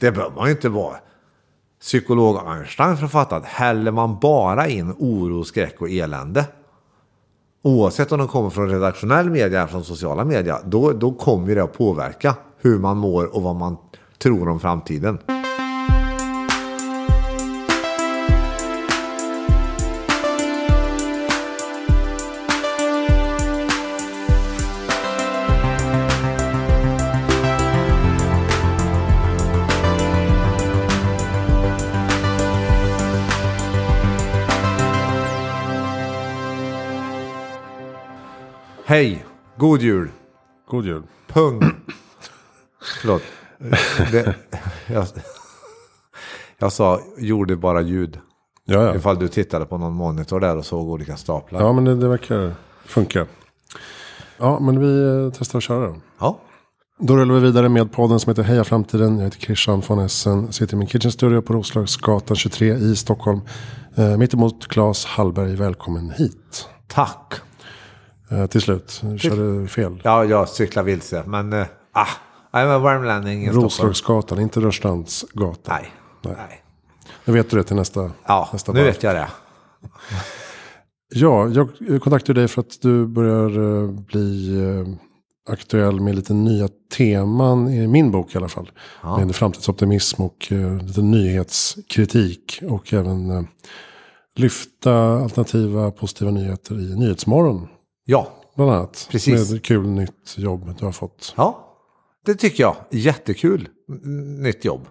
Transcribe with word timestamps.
Det 0.00 0.12
behöver 0.12 0.36
man 0.36 0.46
ju 0.46 0.50
inte 0.50 0.68
vara 0.68 0.96
psykolog 1.80 2.36
Einstein 2.46 2.96
för 2.96 3.04
att 3.04 3.12
fatta 3.12 3.36
att 3.36 3.44
häller 3.44 3.92
man 3.92 4.18
bara 4.18 4.68
in 4.68 4.94
oro, 4.98 5.44
skräck 5.44 5.80
och 5.80 5.90
elände. 5.90 6.44
Oavsett 7.62 8.12
om 8.12 8.18
de 8.18 8.28
kommer 8.28 8.50
från 8.50 8.68
redaktionell 8.70 9.30
media 9.30 9.58
eller 9.58 9.70
från 9.70 9.84
sociala 9.84 10.24
media. 10.24 10.58
Då, 10.64 10.92
då 10.92 11.12
kommer 11.12 11.54
det 11.54 11.62
att 11.62 11.78
påverka 11.78 12.34
hur 12.60 12.78
man 12.78 12.96
mår 12.96 13.36
och 13.36 13.42
vad 13.42 13.56
man 13.56 13.76
tror 14.18 14.48
om 14.48 14.60
framtiden. 14.60 15.18
Hej, 38.88 39.24
god 39.56 39.82
jul. 39.82 40.10
God 40.70 40.84
jul. 40.84 41.02
Pung. 41.26 41.60
Förlåt. 43.00 43.22
Det, 44.12 44.34
jag, 44.86 45.06
jag 46.58 46.72
sa, 46.72 47.00
gjorde 47.18 47.56
bara 47.56 47.80
ljud. 47.80 48.18
Ja, 48.64 48.82
ja. 48.82 48.94
Ifall 48.96 49.18
du 49.18 49.28
tittade 49.28 49.66
på 49.66 49.78
någon 49.78 49.92
monitor 49.92 50.40
där 50.40 50.56
och 50.56 50.66
såg 50.66 50.88
olika 50.88 51.16
staplar. 51.16 51.60
ja 51.60 51.72
men 51.72 51.84
det, 51.84 51.94
det 51.94 52.08
verkar 52.08 52.54
funka. 52.84 53.26
Ja, 54.38 54.60
men 54.60 54.80
vi 54.80 55.02
eh, 55.02 55.32
testar 55.38 55.58
att 55.58 55.64
köra 55.64 55.86
då. 55.86 55.96
Ja. 56.20 56.38
Då 56.98 57.16
rullar 57.16 57.34
vi 57.34 57.40
vidare 57.40 57.68
med 57.68 57.92
podden 57.92 58.20
som 58.20 58.30
heter 58.30 58.42
Heja 58.42 58.64
Framtiden. 58.64 59.16
Jag 59.16 59.24
heter 59.24 59.40
Christian 59.40 59.82
von 59.88 59.98
Essen. 59.98 60.52
Sitter 60.52 60.74
i 60.74 60.78
min 60.78 60.88
kitchen 60.88 61.12
studio 61.12 61.42
på 61.42 61.52
Roslagsgatan 61.52 62.36
23 62.36 62.74
i 62.74 62.96
Stockholm. 62.96 63.40
Eh, 63.94 64.16
mittemot 64.16 64.68
Claes 64.68 65.04
Hallberg. 65.04 65.56
Välkommen 65.56 66.10
hit. 66.10 66.68
Tack. 66.86 67.47
Eh, 68.30 68.46
till 68.46 68.60
slut, 68.60 69.02
körde 69.18 69.68
fel. 69.68 70.00
Ja, 70.04 70.24
jag 70.24 70.48
cyklar 70.48 70.82
vilse. 70.82 71.22
Men, 71.26 71.52
eh, 71.52 71.66
ah, 71.92 72.06
jag 72.52 72.62
är 72.62 72.66
en 72.74 72.82
värmlänning 72.82 73.42
i 73.42 73.44
Stockholm. 73.44 73.64
Roslagsgatan, 73.64 74.40
inte 74.40 74.60
Rörstrandsgatan. 74.60 75.74
Nej. 75.80 75.92
Nej. 76.22 76.34
Nej. 76.38 76.62
Jag 77.24 77.32
vet 77.32 77.50
du 77.50 77.56
det 77.56 77.62
till 77.64 77.76
nästa, 77.76 78.10
Ja, 78.26 78.48
nästa 78.52 78.72
nu 78.72 78.78
varv. 78.80 78.86
vet 78.92 79.02
jag 79.02 79.14
det. 79.14 79.28
Ja, 81.14 81.48
jag 81.48 81.68
kontaktade 82.02 82.40
dig 82.40 82.48
för 82.48 82.60
att 82.60 82.80
du 82.82 83.06
börjar 83.06 83.82
eh, 83.82 83.90
bli 83.90 84.56
eh, 84.64 84.86
aktuell 85.52 86.00
med 86.00 86.14
lite 86.16 86.32
nya 86.34 86.68
teman 86.96 87.68
i 87.68 87.86
min 87.86 88.10
bok 88.10 88.34
i 88.34 88.38
alla 88.38 88.48
fall. 88.48 88.70
Med 89.18 89.36
framtidsoptimism 89.36 90.22
och 90.22 90.52
eh, 90.52 90.76
lite 90.82 91.02
nyhetskritik. 91.02 92.60
Och 92.62 92.92
även 92.92 93.30
eh, 93.30 93.42
lyfta 94.36 94.94
alternativa 94.94 95.90
positiva 95.90 96.30
nyheter 96.30 96.74
i 96.74 96.96
Nyhetsmorgon. 96.96 97.68
Ja, 98.10 98.28
Bland 98.56 98.70
annat. 98.70 99.08
Precis. 99.10 99.52
Med 99.52 99.64
kul 99.64 99.86
nytt 99.88 100.34
jobb 100.36 100.74
du 100.78 100.84
har 100.84 100.92
fått. 100.92 101.34
ja. 101.36 101.64
Det 102.26 102.34
tycker 102.34 102.62
jag. 102.62 102.76
Jättekul. 102.90 103.68
Nytt 104.38 104.64
jobb. 104.64 104.86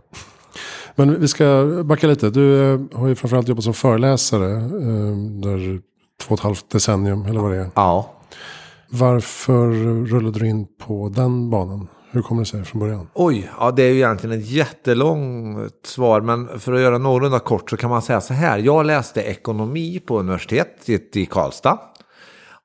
Men 0.95 1.21
vi 1.21 1.27
ska 1.27 1.65
backa 1.85 2.07
lite. 2.07 2.29
Du 2.29 2.73
eh, 2.73 2.79
har 2.93 3.07
ju 3.07 3.15
framförallt 3.15 3.47
jobbat 3.47 3.63
som 3.63 3.73
föreläsare. 3.73 4.51
Eh, 4.51 5.17
där 5.41 5.81
två 6.21 6.33
och 6.33 6.39
ett 6.39 6.43
halvt 6.43 6.69
decennium 6.69 7.25
eller 7.25 7.39
vad 7.41 7.51
det 7.51 7.57
är. 7.57 7.69
Ja. 7.75 8.11
Varför 8.89 9.67
rullade 10.05 10.39
du 10.39 10.47
in 10.47 10.67
på 10.79 11.09
den 11.15 11.49
banan? 11.49 11.87
Hur 12.11 12.21
kommer 12.21 12.41
det 12.41 12.45
sig 12.45 12.65
från 12.65 12.79
början? 12.79 13.07
Oj, 13.13 13.49
ja 13.59 13.71
det 13.71 13.83
är 13.83 13.89
ju 13.89 13.95
egentligen 13.95 14.39
ett 14.39 14.49
jättelångt 14.49 15.85
svar. 15.85 16.21
Men 16.21 16.59
för 16.59 16.73
att 16.73 16.81
göra 16.81 16.97
någorlunda 16.97 17.39
kort 17.39 17.69
så 17.69 17.77
kan 17.77 17.89
man 17.89 18.01
säga 18.01 18.21
så 18.21 18.33
här. 18.33 18.57
Jag 18.57 18.85
läste 18.85 19.21
ekonomi 19.21 19.99
på 19.99 20.19
universitetet 20.19 21.17
i 21.17 21.25
Karlstad. 21.25 21.79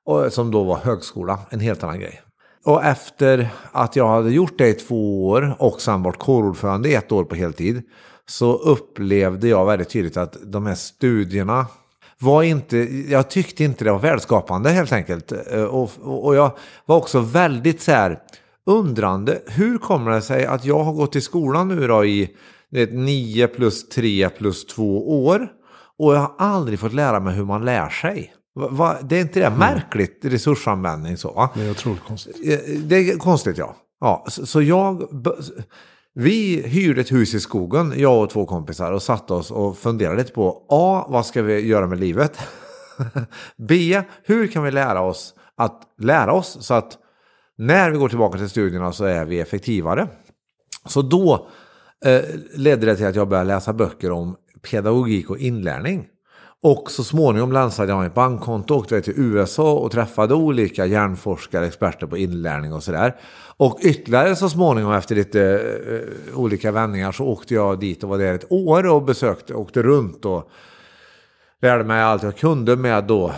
Och, 0.05 0.33
som 0.33 0.51
då 0.51 0.63
var 0.63 0.77
högskola, 0.77 1.39
en 1.49 1.59
helt 1.59 1.83
annan 1.83 1.99
grej. 1.99 2.21
Och 2.65 2.83
efter 2.83 3.49
att 3.71 3.95
jag 3.95 4.07
hade 4.07 4.31
gjort 4.31 4.57
det 4.57 4.67
i 4.67 4.73
två 4.73 5.27
år 5.27 5.55
och 5.59 5.81
sen 5.81 6.03
varit 6.03 6.19
kårordförande 6.19 6.89
i 6.89 6.95
ett 6.95 7.11
år 7.11 7.23
på 7.23 7.35
heltid. 7.35 7.81
Så 8.25 8.53
upplevde 8.53 9.47
jag 9.47 9.65
väldigt 9.65 9.89
tydligt 9.89 10.17
att 10.17 10.37
de 10.43 10.65
här 10.65 10.75
studierna 10.75 11.65
var 12.19 12.43
inte, 12.43 12.77
jag 13.11 13.29
tyckte 13.29 13.63
inte 13.63 13.83
det 13.83 13.91
var 13.91 13.99
värdeskapande 13.99 14.69
helt 14.69 14.91
enkelt. 14.91 15.31
Eh, 15.51 15.63
och, 15.63 15.91
Och, 16.01 16.25
och 16.25 16.35
jag 16.35 16.51
var 16.85 16.97
också 16.97 17.19
väldigt 17.19 17.81
så 17.81 17.91
här 17.91 18.19
undrande. 18.65 19.41
Hur 19.47 19.77
kommer 19.77 20.11
det 20.11 20.21
sig 20.21 20.45
att 20.45 20.65
jag 20.65 20.83
har 20.83 20.93
gått 20.93 21.15
i 21.15 21.21
skolan 21.21 21.67
nu 21.67 21.87
då 21.87 22.05
i 22.05 22.35
vet, 22.69 22.93
9 22.93 23.47
plus 23.47 23.89
3 23.89 24.29
plus 24.29 24.65
2 24.65 25.25
år. 25.25 25.47
Och 25.99 26.15
jag 26.15 26.19
har 26.19 26.35
aldrig 26.37 26.79
fått 26.79 26.93
lära 26.93 27.19
mig 27.19 27.35
hur 27.35 27.45
man 27.45 27.65
lär 27.65 27.89
sig. 27.89 28.33
Va, 28.55 28.97
det 29.03 29.17
är 29.17 29.21
inte 29.21 29.39
det 29.39 29.49
märkligt 29.49 30.19
resursanvändning 30.23 31.17
så? 31.17 31.31
Va? 31.31 31.49
Det 31.55 31.61
är 31.61 31.71
otroligt 31.71 32.03
konstigt. 32.03 32.35
Eh, 32.43 32.79
Det 32.79 32.95
är 32.95 33.17
konstigt 33.17 33.57
ja. 33.57 33.75
ja 33.99 34.25
så, 34.27 34.45
så 34.45 34.61
jag... 34.61 35.03
Vi 36.15 36.67
hyrde 36.67 37.01
ett 37.01 37.11
hus 37.11 37.33
i 37.33 37.39
skogen, 37.39 37.93
jag 37.97 38.23
och 38.23 38.29
två 38.29 38.45
kompisar, 38.45 38.91
och 38.91 39.03
satte 39.03 39.33
oss 39.33 39.51
och 39.51 39.77
funderade 39.77 40.17
lite 40.17 40.33
på 40.33 40.65
A. 40.69 41.05
Vad 41.09 41.25
ska 41.25 41.41
vi 41.41 41.59
göra 41.67 41.87
med 41.87 41.99
livet? 41.99 42.39
B. 43.57 44.01
Hur 44.23 44.47
kan 44.47 44.63
vi 44.63 44.71
lära 44.71 45.01
oss 45.01 45.33
att 45.57 45.81
lära 45.97 46.33
oss 46.33 46.57
så 46.61 46.73
att 46.73 46.97
när 47.57 47.91
vi 47.91 47.97
går 47.97 48.09
tillbaka 48.09 48.37
till 48.37 48.49
studierna 48.49 48.91
så 48.91 49.05
är 49.05 49.25
vi 49.25 49.39
effektivare? 49.39 50.07
Så 50.85 51.01
då 51.01 51.47
eh, 52.05 52.21
ledde 52.55 52.85
det 52.85 52.95
till 52.95 53.05
att 53.05 53.15
jag 53.15 53.27
började 53.27 53.47
läsa 53.47 53.73
böcker 53.73 54.11
om 54.11 54.35
pedagogik 54.71 55.29
och 55.29 55.37
inlärning. 55.37 56.07
Och 56.63 56.91
så 56.91 57.03
småningom 57.03 57.51
lansade 57.51 57.91
jag 57.91 58.03
mitt 58.03 58.13
bankkonto, 58.13 58.75
åkte 58.75 59.01
till 59.01 59.13
USA 59.17 59.73
och 59.73 59.91
träffade 59.91 60.33
olika 60.33 60.85
hjärnforskare, 60.85 61.67
experter 61.67 62.07
på 62.07 62.17
inlärning 62.17 62.73
och 62.73 62.83
sådär. 62.83 63.15
Och 63.57 63.79
ytterligare 63.81 64.35
så 64.35 64.49
småningom 64.49 64.93
efter 64.93 65.15
lite 65.15 65.39
uh, 65.39 66.39
olika 66.39 66.71
vändningar 66.71 67.11
så 67.11 67.25
åkte 67.25 67.53
jag 67.53 67.79
dit 67.79 68.03
och 68.03 68.09
var 68.09 68.17
där 68.17 68.33
ett 68.33 68.51
år 68.51 68.87
och 68.87 69.03
besökte, 69.03 69.53
åkte 69.53 69.83
runt 69.83 70.25
och 70.25 70.49
lärde 71.61 71.83
mig 71.83 72.01
allt 72.01 72.23
jag 72.23 72.37
kunde 72.37 72.75
med 72.75 73.03
då 73.03 73.33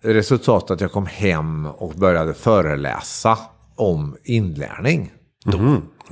resultatet 0.00 0.70
att 0.70 0.80
jag 0.80 0.92
kom 0.92 1.06
hem 1.06 1.66
och 1.66 1.92
började 1.94 2.34
föreläsa 2.34 3.38
om 3.76 4.16
inlärning. 4.24 5.12
Och 5.46 5.52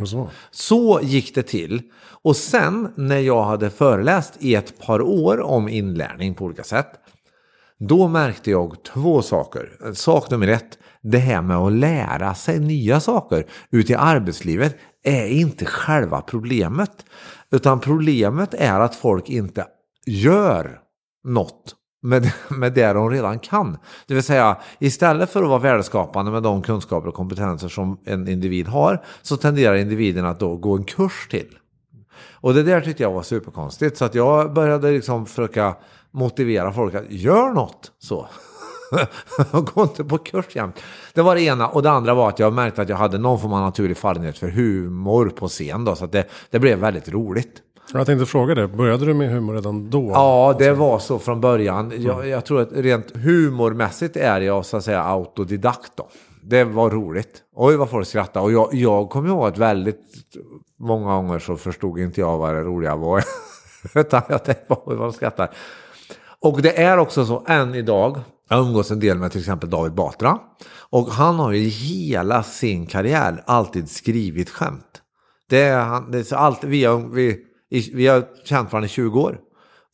så. 0.05 0.31
Så 0.51 1.01
gick 1.03 1.34
det 1.34 1.43
till. 1.43 1.83
Och 2.23 2.37
sen 2.37 2.93
när 2.97 3.19
jag 3.19 3.45
hade 3.45 3.71
föreläst 3.71 4.33
i 4.39 4.55
ett 4.55 4.79
par 4.79 5.03
år 5.03 5.41
om 5.41 5.69
inlärning 5.69 6.34
på 6.34 6.45
olika 6.45 6.65
sätt. 6.65 6.93
Då 7.79 8.09
märkte 8.09 8.51
jag 8.51 8.84
två 8.84 9.23
saker. 9.23 9.93
Sak 9.95 10.31
nummer 10.31 10.49
ett, 10.49 10.79
det 11.03 11.19
här 11.19 11.43
med 11.43 11.57
att 11.57 11.73
lära 11.73 12.34
sig 12.34 12.61
nya 12.61 13.01
saker 13.01 13.47
ute 13.71 13.93
i 13.93 13.97
arbetslivet 13.97 14.77
är 15.03 15.27
inte 15.27 15.65
själva 15.65 16.21
problemet. 16.21 17.05
Utan 17.51 17.81
problemet 17.81 18.55
är 18.55 18.81
att 18.81 18.95
folk 18.95 19.28
inte 19.28 19.67
gör 20.07 20.81
något 21.25 21.75
med, 22.06 22.33
med 22.49 22.72
det 22.72 22.93
de 22.93 23.11
redan 23.11 23.39
kan. 23.39 23.78
Det 24.06 24.15
vill 24.15 24.22
säga, 24.22 24.56
istället 24.78 25.31
för 25.31 25.43
att 25.43 25.49
vara 25.49 25.59
värdeskapande 25.59 26.31
med 26.31 26.43
de 26.43 26.62
kunskaper 26.62 27.09
och 27.09 27.15
kompetenser 27.15 27.69
som 27.69 27.99
en 28.05 28.28
individ 28.28 28.67
har, 28.67 29.05
så 29.22 29.37
tenderar 29.37 29.75
individen 29.75 30.27
att 30.27 30.41
då 30.41 30.56
gå 30.56 30.77
en 30.77 30.84
kurs 30.84 31.28
till. 31.31 31.59
Och 32.31 32.55
det 32.55 32.62
där 32.62 32.81
tyckte 32.81 33.03
jag 33.03 33.12
var 33.12 33.22
superkonstigt. 33.22 33.97
Så 33.97 34.05
att 34.05 34.15
jag 34.15 34.53
började 34.53 34.91
liksom 34.91 35.27
försöka 35.27 35.77
motivera 36.11 36.72
folk 36.72 36.95
att 36.95 37.11
gör 37.11 37.53
något 37.53 37.93
så. 37.99 38.28
Gå 39.53 39.83
inte 39.83 40.05
på 40.05 40.19
kurs 40.19 40.56
jämt. 40.56 40.83
Det 41.15 41.22
var 41.22 41.34
det 41.34 41.43
ena. 41.43 41.69
Och 41.69 41.83
det 41.83 41.91
andra 41.91 42.15
var 42.15 42.28
att 42.28 42.39
jag 42.39 42.53
märkte 42.53 42.83
att 42.83 42.89
jag 42.89 42.97
hade 42.97 43.19
någon 43.19 43.41
form 43.41 43.53
av 43.53 43.61
naturlig 43.61 43.97
fallenhet 43.97 44.39
för 44.39 44.49
humor 44.49 45.28
på 45.28 45.49
scen. 45.49 45.84
Då, 45.84 45.97
så 45.97 46.05
att 46.05 46.12
det, 46.12 46.25
det 46.50 46.59
blev 46.59 46.78
väldigt 46.78 47.09
roligt. 47.09 47.62
Jag 47.92 48.06
tänkte 48.06 48.27
fråga 48.27 48.54
det. 48.54 48.68
Började 48.68 49.06
du 49.06 49.15
med 49.15 49.30
humor 49.30 49.54
redan 49.54 49.91
då? 49.91 50.10
Ja, 50.15 50.56
det 50.59 50.72
var 50.72 50.98
så 50.98 51.18
från 51.18 51.41
början. 51.41 51.92
Jag, 51.97 52.28
jag 52.28 52.44
tror 52.44 52.60
att 52.60 52.72
rent 52.72 53.16
humormässigt 53.16 54.16
är 54.16 54.41
jag 54.41 54.66
så 54.66 54.77
att 54.77 54.84
säga 54.84 55.03
autodidakt 55.03 55.92
då. 55.97 56.09
Det 56.42 56.65
var 56.65 56.91
roligt. 56.91 57.42
Oj 57.54 57.77
vad 57.77 57.91
folk 57.91 58.06
skrattade. 58.06 58.44
Och 58.44 58.53
jag, 58.53 58.74
jag 58.74 59.10
kommer 59.10 59.28
ihåg 59.28 59.47
att 59.47 59.59
väldigt 59.59 60.00
många 60.78 61.15
gånger 61.15 61.38
så 61.38 61.56
förstod 61.56 61.98
inte 61.98 62.21
jag 62.21 62.38
vad 62.38 62.54
det 62.54 62.60
roliga 62.60 62.97
var. 62.97 63.24
Utan 63.94 64.22
jag 64.28 64.44
tänkte 64.44 64.65
på 64.65 64.82
oj 64.86 64.97
vad 64.97 65.06
de 65.06 65.12
skrattar. 65.12 65.50
Och 66.41 66.62
det 66.62 66.82
är 66.82 66.98
också 66.98 67.27
så 67.27 67.44
än 67.48 67.74
idag. 67.74 68.21
Jag 68.48 68.66
umgås 68.66 68.91
en 68.91 69.00
del 69.00 69.18
med 69.18 69.32
till 69.32 69.41
exempel 69.41 69.71
David 69.71 69.94
Batra. 69.94 70.39
Och 70.91 71.06
han 71.06 71.34
har 71.34 71.53
ju 71.53 71.68
hela 71.68 72.42
sin 72.42 72.86
karriär 72.86 73.42
alltid 73.47 73.91
skrivit 73.91 74.50
skämt. 74.50 75.03
Det 75.48 75.62
är, 75.62 75.78
han, 75.78 76.10
det 76.10 76.18
är 76.18 76.22
så 76.22 76.36
allt, 76.36 76.65
vi, 76.65 76.84
har, 76.84 76.98
vi, 76.98 77.46
i- 77.71 77.95
vi 77.95 78.07
har 78.07 78.24
känt 78.45 78.72
varandra 78.72 78.86
i 78.86 78.89
20 78.89 79.21
år. 79.21 79.39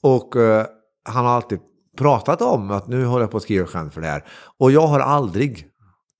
Och 0.02 0.36
eh, 0.36 0.66
han 1.04 1.24
har 1.24 1.32
alltid 1.32 1.58
pratat 1.98 2.42
om 2.42 2.70
att 2.70 2.88
nu 2.88 3.04
håller 3.04 3.22
jag 3.22 3.30
på 3.30 3.36
att 3.36 3.42
skriva 3.42 3.66
skämt 3.66 3.94
för 3.94 4.00
det 4.00 4.06
här. 4.06 4.24
Och 4.58 4.72
jag 4.72 4.86
har 4.86 5.00
aldrig 5.00 5.66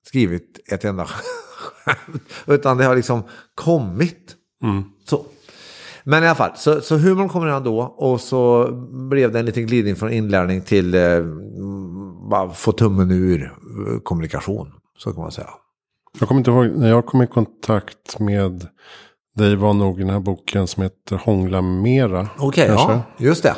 skrivit 0.07 0.61
ett 0.73 0.85
enda 0.85 1.05
skämt. 1.85 2.23
Utan 2.47 2.77
det 2.77 2.85
har 2.85 2.97
liksom 2.97 3.23
kommit. 3.55 4.37
Så. 5.05 5.25
Men 6.05 6.23
i 6.25 6.27
alla 6.27 6.35
fall, 6.35 6.51
så, 6.57 6.81
så 6.81 6.97
humorn 6.97 7.29
kommer 7.29 7.47
redan 7.47 7.65
då 7.65 7.81
och 7.81 8.21
så 8.21 8.69
blev 9.11 9.33
det 9.33 9.39
en 9.39 9.47
liten 9.47 9.67
glidning 9.67 9.97
från 9.97 10.13
inlärning 10.13 10.61
till 10.63 10.95
eh, 10.95 11.25
bara 12.31 12.51
få 12.51 12.73
tummen 12.73 13.11
ur 13.11 13.43
eh, 13.45 13.99
kommunikation. 14.03 14.73
Så 14.99 15.13
kan 15.13 15.23
man 15.23 15.33
säga. 15.33 15.51
Jag 16.21 16.29
kommer 16.29 16.39
inte 16.41 16.51
ihåg, 16.51 16.67
när 16.77 16.89
jag 16.89 17.07
kom 17.07 17.23
i 17.23 17.27
kontakt 17.27 18.19
med 18.19 18.67
dig 19.37 19.57
var 19.57 19.73
nog 19.73 19.99
den 19.99 20.11
här 20.11 20.21
boken 20.21 20.67
som 20.67 20.83
heter 20.83 21.17
Hångla 21.17 21.61
Mera. 21.63 22.29
Okej, 22.39 22.67
kanske. 22.69 22.93
ja, 22.93 23.03
just 23.19 23.43
det. 23.43 23.55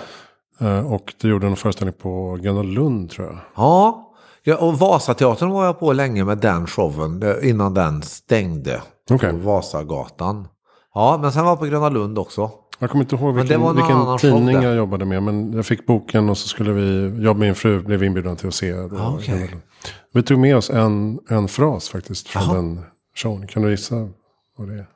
Eh, 0.61 0.93
Och 0.93 1.15
du 1.21 1.29
gjorde 1.31 1.47
en 1.47 1.57
föreställning 1.57 1.95
på 2.03 2.39
Gröna 2.43 2.63
Lund 2.63 3.11
tror 3.11 3.27
jag. 3.27 3.37
Ja, 3.57 4.11
ja 4.43 4.57
och 4.57 4.79
Vasateatern 4.79 5.51
var 5.51 5.65
jag 5.65 5.81
på 5.81 5.93
länge 5.93 6.25
med 6.25 6.39
den 6.39 6.67
showen 6.67 7.23
innan 7.43 7.75
den 7.75 8.03
stängde. 8.03 8.83
Okej. 9.11 9.31
På 9.31 9.37
Vasagatan. 9.37 10.49
Ja, 10.95 11.19
men 11.23 11.33
sen 11.33 11.45
var 11.45 11.51
jag 11.51 11.59
på 11.59 11.65
Gröna 11.67 11.89
Lund 11.89 12.19
också. 12.19 12.51
Jag 12.79 12.91
kommer 12.91 13.05
inte 13.05 13.17
ihåg 13.17 13.35
vilken, 13.35 13.75
vilken 13.77 14.19
tidning 14.19 14.63
jag 14.63 14.77
jobbade 14.77 15.05
med. 15.05 15.23
Men 15.23 15.53
jag 15.53 15.67
fick 15.67 15.87
boken 15.87 16.29
och 16.29 16.39
så 16.39 16.49
skulle 16.49 16.73
vi, 16.73 17.17
jag 17.25 17.31
och 17.31 17.37
min 17.37 17.55
fru 17.55 17.81
blev 17.83 18.03
inbjudna 18.05 18.37
till 18.37 18.49
att 18.49 18.55
se. 18.55 18.73
det. 18.73 19.01
Ah, 19.03 19.15
okej. 19.15 19.55
Vi 20.13 20.23
tog 20.23 20.39
med 20.39 20.57
oss 20.57 20.71
en, 20.71 21.19
en 21.29 21.49
fras 21.49 21.89
faktiskt 21.89 22.29
från 22.29 22.43
Jaha. 22.43 22.55
den 22.55 22.81
showen. 23.17 23.47
Kan 23.47 23.63
du 23.63 23.71
gissa 23.71 24.09
vad 24.59 24.69
det 24.69 24.75
är? 24.75 24.87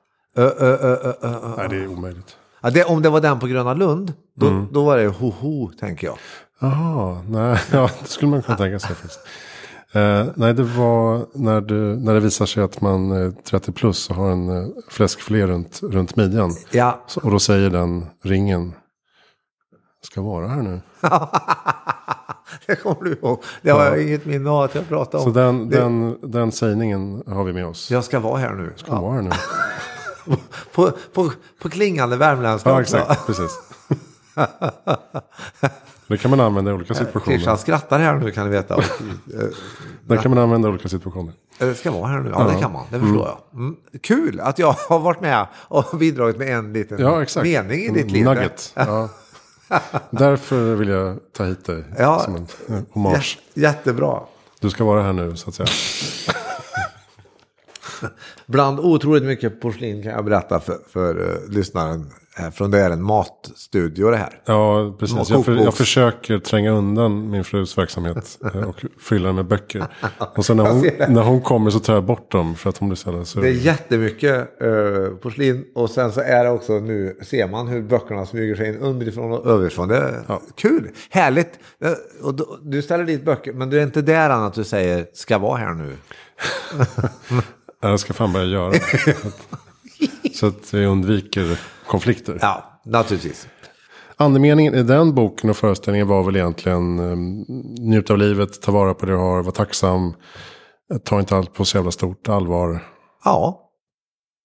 Ö, 0.43 0.51
ö, 0.59 0.77
ö, 0.81 0.97
ö, 1.03 1.13
ö. 1.23 1.55
Nej, 1.57 1.69
det 1.69 1.77
är 1.77 1.87
omöjligt. 1.89 2.37
Ja, 2.61 2.71
det, 2.71 2.85
om 2.85 3.03
det 3.03 3.09
var 3.11 3.21
den 3.21 3.39
på 3.39 3.47
Gröna 3.47 3.75
Lund, 3.75 4.13
då, 4.37 4.47
Mm. 4.47 4.67
då 4.73 4.85
var 4.85 4.97
det 4.99 5.09
ho-ho, 5.09 5.73
tänker 5.81 6.07
jag. 6.07 6.17
Jaha, 6.61 7.23
nej, 7.29 7.59
ja, 7.73 7.91
det 8.03 8.09
skulle 8.09 8.31
man 8.31 8.43
kunna 8.43 8.59
tänka 8.59 8.79
sig 8.79 8.95
faktiskt. 8.97 9.21
Eh, 9.93 10.27
nej, 10.35 10.55
det 10.55 10.63
var 10.63 11.27
när, 11.35 11.61
du, 11.61 11.75
när 11.97 12.15
det 12.15 12.21
visar 12.21 12.47
sig 12.47 12.63
att 12.63 12.81
man 12.81 13.13
är 13.13 13.31
30 13.31 13.73
plus 13.73 14.11
och 14.11 14.17
har 14.17 14.31
en 14.31 14.49
uh, 14.49 14.69
fläskfilé 14.91 15.47
runt, 15.47 15.81
runt 15.83 16.17
midjan. 16.17 16.51
Ja, 16.71 17.05
Så, 17.07 17.21
och 17.21 17.31
då 17.31 17.39
säger 17.39 17.71
den 17.71 18.07
ringen, 18.25 18.73
ska 20.05 20.23
vara 20.23 20.49
här 20.49 20.63
nu. 20.63 20.81
det 22.67 22.77
kommer 22.77 23.05
du 23.05 23.13
ihåg. 23.13 23.43
Det 23.63 23.71
har 23.71 23.85
jag 23.85 24.03
inget 24.03 24.27
minne 24.27 24.51
av 24.51 24.63
att 24.63 24.75
jag 24.75 24.89
pratade 24.89 25.23
Så 25.23 25.29
om. 25.29 25.35
den, 25.35 25.69
Det- 25.69 25.77
den, 25.81 26.19
den 26.23 26.53
sägningen 26.53 27.23
har 27.27 27.45
vi 27.45 27.53
med 27.53 27.67
oss. 27.67 27.91
Jag 27.91 28.05
ska 28.05 28.21
vara 28.21 28.39
här 28.39 28.53
nu. 28.53 28.73
Ska 28.77 29.01
vara 29.01 29.13
här 29.15 29.23
nu. 29.23 29.31
På, 30.73 30.91
på, 31.13 31.33
på 31.63 31.69
klingande 31.69 32.17
värmländska 32.17 32.71
Ja, 32.71 32.81
exakt. 32.81 33.27
Precis. 33.27 33.51
Det 36.07 36.17
kan 36.19 36.31
man 36.31 36.41
använda 36.41 36.71
i 36.71 36.75
olika 36.75 36.95
Christian 36.95 37.07
situationer. 37.23 37.57
skrattar 37.57 37.99
här 37.99 38.15
nu 38.15 38.31
kan 38.31 38.45
ni 38.47 38.51
veta. 38.53 38.77
Eh, 38.77 38.83
Det 40.07 40.17
kan 40.19 40.31
man 40.31 40.39
använda 40.45 40.69
i 40.69 40.71
olika 40.73 40.89
situationer. 40.89 41.33
Det 41.59 41.75
ska 41.75 41.91
vara 41.91 42.07
här 42.07 42.19
nu. 42.19 42.31
Ja, 42.31 42.45
det 42.55 42.61
kan 42.61 42.73
man. 42.73 42.87
Det 42.91 43.01
förstår 43.01 43.27
jag. 43.27 43.39
Mm. 43.61 43.77
Kul 44.03 44.41
att 44.41 44.59
jag 44.59 44.73
har 44.89 44.99
varit 44.99 45.21
med 45.21 45.47
och 45.55 45.99
bidragit 45.99 46.39
med 46.39 46.49
en 46.59 46.73
liten 46.73 46.99
Ja, 47.01 47.25
mening 47.43 47.81
i 47.81 47.89
ditt 47.91 48.11
liv. 48.11 48.25
Nugget. 48.25 48.73
Ja. 48.77 49.09
Därför 50.11 50.75
vill 50.75 50.89
jag 50.89 51.17
ta 51.37 51.45
hit 51.45 51.65
dig 51.65 51.85
Ja. 51.99 52.19
som 52.21 52.35
en 52.37 52.47
eh, 52.69 52.81
hommage. 52.93 53.39
Jä- 53.55 53.61
Jättebra. 53.63 54.21
Du 54.61 54.71
ska 54.71 54.85
vara 54.85 55.03
här 55.03 55.13
nu 55.13 55.37
så 55.37 55.49
att 55.51 55.55
säga. 55.55 55.69
Bland 58.49 58.81
otroligt 58.81 59.23
mycket 59.23 59.61
porslin 59.61 60.03
kan 60.03 60.13
jag 60.13 60.25
berätta 60.25 60.61
för, 60.61 60.77
för 60.89 61.19
uh, 61.21 61.51
lyssnaren. 61.51 62.11
Från 62.53 62.71
det 62.71 62.81
är 62.81 62.91
en 62.91 63.03
matstudio 63.03 64.11
det 64.11 64.17
här. 64.17 64.41
Ja, 64.45 64.97
precis. 64.99 65.31
Jag, 65.31 65.45
för, 65.45 65.53
jag 65.53 65.75
försöker 65.75 66.39
tränga 66.39 66.71
undan 66.71 67.31
min 67.31 67.45
frus 67.45 67.79
verksamhet 67.79 68.39
eh, 68.45 68.69
och 68.69 68.85
fylla 69.01 69.27
den 69.27 69.37
med 69.37 69.47
böcker. 69.47 69.87
Och 70.37 70.45
sen 70.45 70.57
när 70.57 70.71
hon, 70.71 70.91
när 71.15 71.23
hon 71.23 71.41
kommer 71.41 71.71
så 71.71 71.79
tar 71.79 71.95
jag 71.95 72.05
bort 72.05 72.33
dem 72.33 72.55
för 72.55 72.71
att 72.71 72.79
hon 72.79 72.89
blir 72.89 72.97
så 72.97 73.11
jävla 73.11 73.43
Det 73.43 73.49
är 73.49 73.53
jättemycket 73.53 74.49
uh, 74.63 75.17
porslin 75.17 75.65
och 75.75 75.91
sen 75.91 76.13
så 76.13 76.21
är 76.21 76.45
det 76.45 76.51
också 76.51 76.73
nu 76.73 77.19
ser 77.23 77.49
man 77.49 77.69
hur 77.69 77.83
böckerna 77.83 78.27
smyger 78.27 78.55
sig 78.55 78.69
in 78.69 78.79
underifrån 78.79 79.33
och 79.33 79.47
överifrån. 79.47 79.89
Det 79.89 79.97
är 79.97 80.23
kul, 80.55 80.91
härligt. 81.11 81.59
Och 82.23 82.35
du 82.63 82.83
ställer 82.83 83.05
dit 83.05 83.25
böcker 83.25 83.53
men 83.53 83.71
du 83.71 83.79
är 83.79 83.83
inte 83.83 84.03
där 84.03 84.31
än 84.31 84.43
att 84.43 84.55
du 84.55 84.65
säger 84.65 85.07
ska 85.13 85.39
vara 85.39 85.57
här 85.57 85.75
nu. 85.75 85.97
Jag 87.81 88.01
ska 88.01 88.13
fan 88.13 88.33
börja 88.33 88.47
göra 88.47 88.71
det. 88.71 89.17
Så 90.35 90.47
att 90.47 90.75
vi 90.75 90.87
undviker 90.87 91.61
konflikter. 91.87 92.39
Ja, 92.41 92.81
naturligtvis. 92.85 93.49
Andemeningen 94.17 94.75
i 94.75 94.83
den 94.83 95.15
boken 95.15 95.51
och 95.51 95.57
föreställningen 95.57 96.09
var 96.09 96.23
väl 96.23 96.37
egentligen 96.37 96.99
um, 96.99 97.45
njut 97.79 98.11
av 98.11 98.19
livet, 98.19 98.63
ta 98.63 98.73
vara 98.73 98.95
på 98.95 99.07
det 99.07 99.13
du 99.13 99.19
har, 99.19 99.43
var 99.43 99.53
tacksam, 99.53 100.15
ta 101.05 101.21
inte 101.21 101.37
allt 101.37 101.55
på 101.55 101.65
så 101.65 101.77
jävla 101.77 101.91
stort 101.91 102.29
allvar. 102.29 102.85
Ja, 103.25 103.71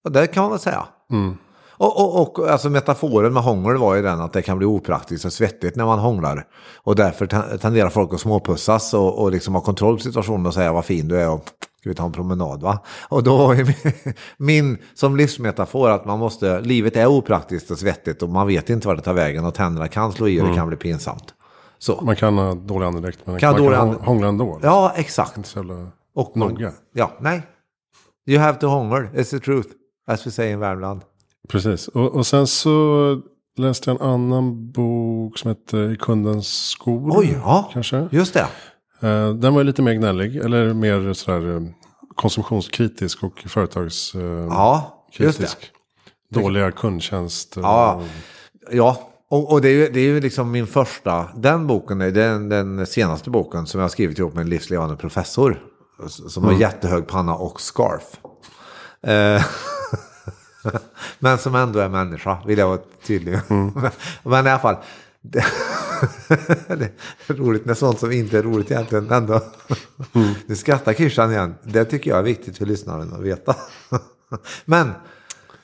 och 0.04 0.12
det 0.12 0.26
kan 0.26 0.42
man 0.42 0.50
väl 0.50 0.60
säga. 0.60 0.86
Mm. 1.12 1.36
Och, 1.76 2.00
och, 2.00 2.38
och 2.38 2.48
alltså 2.50 2.70
metaforen 2.70 3.32
med 3.32 3.42
hångel 3.42 3.76
var 3.76 3.94
ju 3.94 4.02
den 4.02 4.20
att 4.20 4.32
det 4.32 4.42
kan 4.42 4.58
bli 4.58 4.66
opraktiskt 4.66 5.24
och 5.24 5.32
svettigt 5.32 5.76
när 5.76 5.84
man 5.84 5.98
hånglar. 5.98 6.46
Och 6.82 6.96
därför 6.96 7.26
ten- 7.26 7.58
tenderar 7.58 7.88
folk 7.88 8.14
att 8.14 8.20
småpussas 8.20 8.94
och, 8.94 9.22
och 9.22 9.30
liksom 9.32 9.54
ha 9.54 9.60
kontroll 9.60 9.96
på 9.96 10.02
situationen 10.02 10.46
och 10.46 10.54
säga 10.54 10.72
vad 10.72 10.84
fin 10.84 11.08
du 11.08 11.20
är 11.20 11.30
och 11.30 11.44
ska 11.84 11.90
vi 11.90 11.94
ta 11.94 12.04
en 12.04 12.12
promenad 12.12 12.62
va? 12.62 12.78
Och 13.08 13.22
då 13.22 13.36
var 13.36 13.54
ju 13.54 13.64
min, 13.64 14.14
min 14.36 14.78
som 14.94 15.16
livsmetafor 15.16 15.90
att 15.90 16.04
man 16.04 16.18
måste, 16.18 16.60
livet 16.60 16.96
är 16.96 17.06
opraktiskt 17.06 17.70
och 17.70 17.78
svettigt 17.78 18.22
och 18.22 18.28
man 18.28 18.46
vet 18.46 18.70
inte 18.70 18.88
vart 18.88 18.96
det 18.96 19.02
tar 19.02 19.14
vägen 19.14 19.44
och 19.44 19.54
tänderna 19.54 19.88
kan 19.88 20.12
slå 20.12 20.28
i 20.28 20.40
och 20.40 20.48
det 20.48 20.54
kan 20.54 20.68
bli 20.68 20.76
pinsamt. 20.76 21.34
Så. 21.78 22.00
Man 22.02 22.16
kan 22.16 22.38
ha 22.38 22.54
dålig 22.54 22.86
andedräkt 22.86 23.18
men 23.24 23.38
Kan 23.38 23.52
man 23.52 23.62
dålig 23.62 23.78
kan 23.78 23.94
hångla 23.94 24.28
ändå. 24.28 24.58
Ja, 24.62 24.92
exakt. 24.96 25.36
Inte 25.36 25.48
så. 25.48 25.86
Och 26.14 26.36
Noga. 26.36 26.72
Ja, 26.92 27.12
nej. 27.20 27.42
You 28.26 28.40
have 28.40 28.58
to 28.58 28.66
hångel, 28.66 29.02
it's 29.02 29.30
the 29.30 29.38
truth. 29.38 29.68
As 30.06 30.26
we 30.26 30.30
say 30.30 30.50
in 30.50 30.60
Värmland. 30.60 31.00
Precis. 31.48 31.88
Och, 31.88 32.14
och 32.14 32.26
sen 32.26 32.46
så 32.46 33.22
läste 33.56 33.90
jag 33.90 34.00
en 34.00 34.06
annan 34.06 34.72
bok 34.72 35.38
som 35.38 35.48
heter 35.48 35.90
I 35.92 35.96
kundens 35.96 36.68
skor. 36.68 37.18
Oj, 37.18 37.38
ja. 37.44 37.70
Kanske. 37.72 38.08
Just 38.10 38.34
det. 38.34 38.46
Eh, 39.04 39.30
Den 39.30 39.54
var 39.54 39.64
lite 39.64 39.82
mer 39.82 39.92
gnällig. 39.92 40.36
Eller 40.36 40.74
mer 40.74 41.12
sådär 41.12 41.56
eh, 41.56 41.62
konsumtionskritisk 42.14 43.22
och 43.22 43.44
företagskritisk. 43.46 44.14
Ja, 44.50 45.04
just 45.12 45.38
det. 45.38 45.46
Dåliga 46.40 46.70
kundtjänster. 46.70 47.60
Ja, 47.60 48.02
ja. 48.70 49.10
Och, 49.30 49.52
och 49.52 49.60
det, 49.60 49.68
är 49.68 49.72
ju, 49.72 49.88
det 49.88 50.00
är 50.00 50.04
ju 50.04 50.20
liksom 50.20 50.50
min 50.50 50.66
första, 50.66 51.28
den 51.36 51.66
boken 51.66 52.00
är 52.00 52.10
den, 52.10 52.48
den 52.48 52.86
senaste 52.86 53.30
boken 53.30 53.66
som 53.66 53.80
jag 53.80 53.84
har 53.84 53.88
skrivit 53.90 54.18
ihop 54.18 54.34
med 54.34 54.42
en 54.42 54.48
livslevande 54.48 54.96
professor. 54.96 55.62
Som 56.08 56.44
har 56.44 56.52
jättehög 56.52 57.06
panna 57.06 57.34
och 57.34 57.60
scarf. 57.60 58.02
Eh, 59.02 59.44
men 61.18 61.38
som 61.38 61.54
ändå 61.54 61.78
är 61.78 61.88
människa, 61.88 62.38
vill 62.46 62.58
jag 62.58 62.68
vara 62.68 62.78
tydlig 63.06 63.38
Men 64.22 64.46
i 64.46 64.50
alla 64.50 64.58
fall. 64.58 64.76
Roligt 67.26 67.64
när 67.64 67.74
sånt 67.74 67.98
som 67.98 68.12
inte 68.12 68.38
är 68.38 68.42
roligt 68.42 68.70
egentligen 68.70 69.10
ändå. 69.10 69.40
Nu 70.46 70.56
skrattar 70.56 70.92
Christian 70.92 71.30
igen. 71.32 71.54
Det 71.62 71.84
tycker 71.84 72.10
jag 72.10 72.18
är 72.18 72.22
viktigt 72.22 72.58
för 72.58 72.66
lyssnaren 72.66 73.12
att 73.12 73.20
veta. 73.20 73.56
Men. 74.64 74.90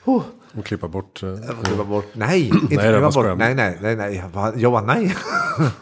Oh, 0.05 0.23
Och 0.59 0.65
klippa 0.65 0.89
bort. 0.89 1.23
eh, 1.23 1.37
får 1.37 1.65
klippa 1.65 1.85
bort. 1.85 2.07
Nej, 2.13 2.49
inte 2.49 2.75
Nej, 2.77 2.93
klippa 2.93 3.11
bort. 3.11 3.39
Nej, 3.39 3.55
nej, 3.55 3.79
nej, 3.83 3.97
nej. 3.97 4.17
Jag 4.17 4.31
bara, 4.31 4.55
jag 4.57 4.73
bara 4.73 4.83
nej. 4.85 5.17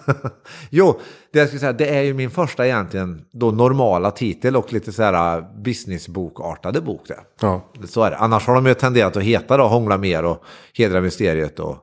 jo, 0.70 1.00
det 1.32 1.38
jag 1.38 1.48
skulle 1.48 1.60
säga, 1.60 1.72
det 1.72 1.88
är 1.96 2.02
ju 2.02 2.14
min 2.14 2.30
första 2.30 2.66
egentligen 2.66 3.24
då 3.32 3.50
normala 3.50 4.10
titel 4.10 4.56
och 4.56 4.72
lite 4.72 4.92
så 4.92 5.02
här 5.02 5.62
businessbokartade 5.64 6.80
bok 6.80 7.08
det. 7.08 7.20
Ja, 7.40 7.72
Så 7.88 8.02
är 8.02 8.10
det. 8.10 8.16
Annars 8.16 8.46
har 8.46 8.54
de 8.54 8.66
ju 8.66 8.74
tenderat 8.74 9.16
att 9.16 9.22
heta 9.22 9.56
då 9.56 9.66
Hångla 9.68 9.98
mer 9.98 10.24
och 10.24 10.42
Hedra 10.74 11.00
mysteriet 11.00 11.60
och 11.60 11.76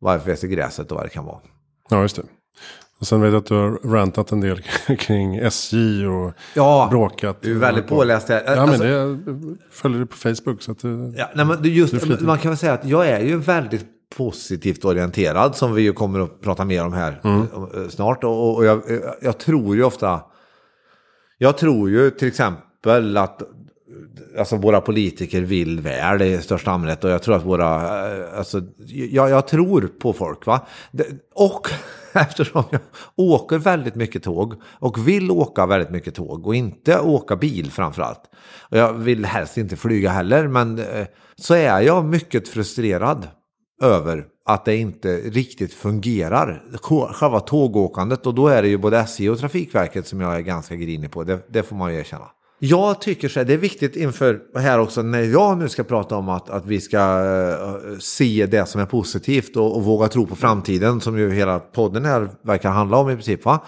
Varför 0.00 0.26
växer 0.26 0.48
gräset 0.48 0.90
och 0.92 0.96
vad 0.96 1.06
det 1.06 1.10
kan 1.10 1.24
vara. 1.24 1.38
Ja, 1.96 2.02
just 2.02 2.16
det. 2.16 2.22
Och 3.00 3.06
sen 3.06 3.20
vet 3.20 3.32
jag 3.32 3.40
att 3.40 3.46
du 3.46 3.54
har 3.54 3.70
rantat 3.92 4.32
en 4.32 4.40
del 4.40 4.62
kring 4.98 5.36
SJ 5.36 6.06
och 6.06 6.32
Ja, 6.54 6.88
bråkat. 6.90 7.42
du 7.42 7.50
är 7.54 7.58
väldigt 7.58 7.86
påläst 7.86 8.28
här. 8.28 8.42
Ja, 8.46 8.60
Alltså- 8.60 8.84
men 8.84 9.24
det 9.24 9.56
följer 9.70 9.98
du 9.98 10.06
på 10.06 10.16
Facebook. 10.16 10.62
Så 10.62 10.72
att 10.72 10.78
det, 10.78 11.12
Ja, 11.16 11.28
nej, 11.34 11.46
men 11.46 11.58
just, 11.62 12.00
Du 12.18 12.24
man 12.24 12.38
kan 12.38 12.50
väl 12.50 12.58
säga 12.58 12.72
att 12.72 12.84
jag 12.84 13.08
är 13.08 13.20
ju 13.20 13.36
väldigt 13.36 13.86
positivt 14.16 14.84
orienterad 14.84 15.56
som 15.56 15.74
vi 15.74 15.82
ju 15.82 15.92
kommer 15.92 16.20
att 16.20 16.40
prata 16.40 16.64
mer 16.64 16.86
om 16.86 16.92
här 16.92 17.20
Mm. 17.24 17.40
eh, 17.42 17.88
snart. 17.88 18.24
Och, 18.24 18.56
och 18.56 18.64
jag, 18.64 18.82
jag- 18.88 19.14
jag 19.20 19.38
tror 19.38 19.76
ju 19.76 19.84
ofta, 19.84 20.20
jag 21.38 21.58
tror 21.58 21.90
ju 21.90 22.10
till 22.10 22.28
exempel 22.28 23.16
att 23.16 23.42
alltså, 24.38 24.56
våra 24.56 24.80
politiker 24.80 25.40
vill 25.40 25.80
väl 25.80 26.22
i 26.22 26.38
största 26.38 26.70
allmänhet 26.70 27.04
och 27.04 27.10
jag 27.10 27.22
tror 27.22 27.34
att 27.34 27.44
våra, 27.44 27.76
eh, 28.16 28.38
alltså, 28.38 28.62
jag, 28.86 29.30
jag 29.30 29.48
tror 29.48 29.86
på 30.00 30.12
folk 30.12 30.46
va. 30.46 30.66
Och 31.34 31.68
eftersom 32.12 32.64
jag 32.70 32.80
åker 33.16 33.58
väldigt 33.58 33.94
mycket 33.94 34.22
tåg 34.22 34.54
och 34.64 35.08
vill 35.08 35.30
åka 35.30 35.66
väldigt 35.66 35.90
mycket 35.90 36.14
tåg 36.14 36.46
och 36.46 36.54
inte 36.54 37.00
åka 37.00 37.36
bil 37.36 37.70
framförallt. 37.70 38.22
Och 38.70 38.78
jag 38.78 38.92
vill 38.92 39.24
helst 39.24 39.58
inte 39.58 39.76
flyga 39.76 40.10
heller 40.10 40.48
men 40.48 40.78
eh, 40.78 41.06
så 41.36 41.54
är 41.54 41.80
jag 41.80 42.04
mycket 42.04 42.48
frustrerad 42.48 43.28
över 43.82 44.24
att 44.44 44.64
det 44.64 44.76
inte 44.76 45.16
riktigt 45.16 45.74
fungerar. 45.74 46.62
Själva 47.12 47.40
tågåkandet 47.40 48.26
och 48.26 48.34
då 48.34 48.48
är 48.48 48.62
det 48.62 48.68
ju 48.68 48.78
både 48.78 48.98
SJ 48.98 49.30
och 49.30 49.38
Trafikverket 49.38 50.06
som 50.06 50.20
jag 50.20 50.36
är 50.36 50.40
ganska 50.40 50.76
grinig 50.76 51.10
på. 51.10 51.24
Det, 51.24 51.46
det 51.48 51.62
får 51.62 51.76
man 51.76 51.92
ju 51.92 51.98
erkänna. 51.98 52.30
Jag 52.64 53.00
tycker 53.00 53.28
så 53.28 53.40
här, 53.40 53.44
det 53.44 53.52
är 53.52 53.58
viktigt 53.58 53.96
inför 53.96 54.40
här 54.58 54.78
också 54.78 55.02
när 55.02 55.22
jag 55.22 55.58
nu 55.58 55.68
ska 55.68 55.84
prata 55.84 56.16
om 56.16 56.28
att, 56.28 56.50
att 56.50 56.66
vi 56.66 56.80
ska 56.80 56.98
uh, 56.98 57.98
se 57.98 58.46
det 58.46 58.66
som 58.66 58.80
är 58.80 58.86
positivt 58.86 59.56
och, 59.56 59.76
och, 59.76 59.84
våga 59.84 60.08
tro 60.08 60.26
på 60.26 60.36
framtiden 60.36 61.00
som 61.00 61.18
ju 61.18 61.30
hela 61.30 61.58
podden 61.58 62.04
här 62.04 62.28
verkar 62.42 62.70
handla 62.70 62.96
om 62.96 63.10
i 63.10 63.14
princip. 63.14 63.44
Va? 63.44 63.60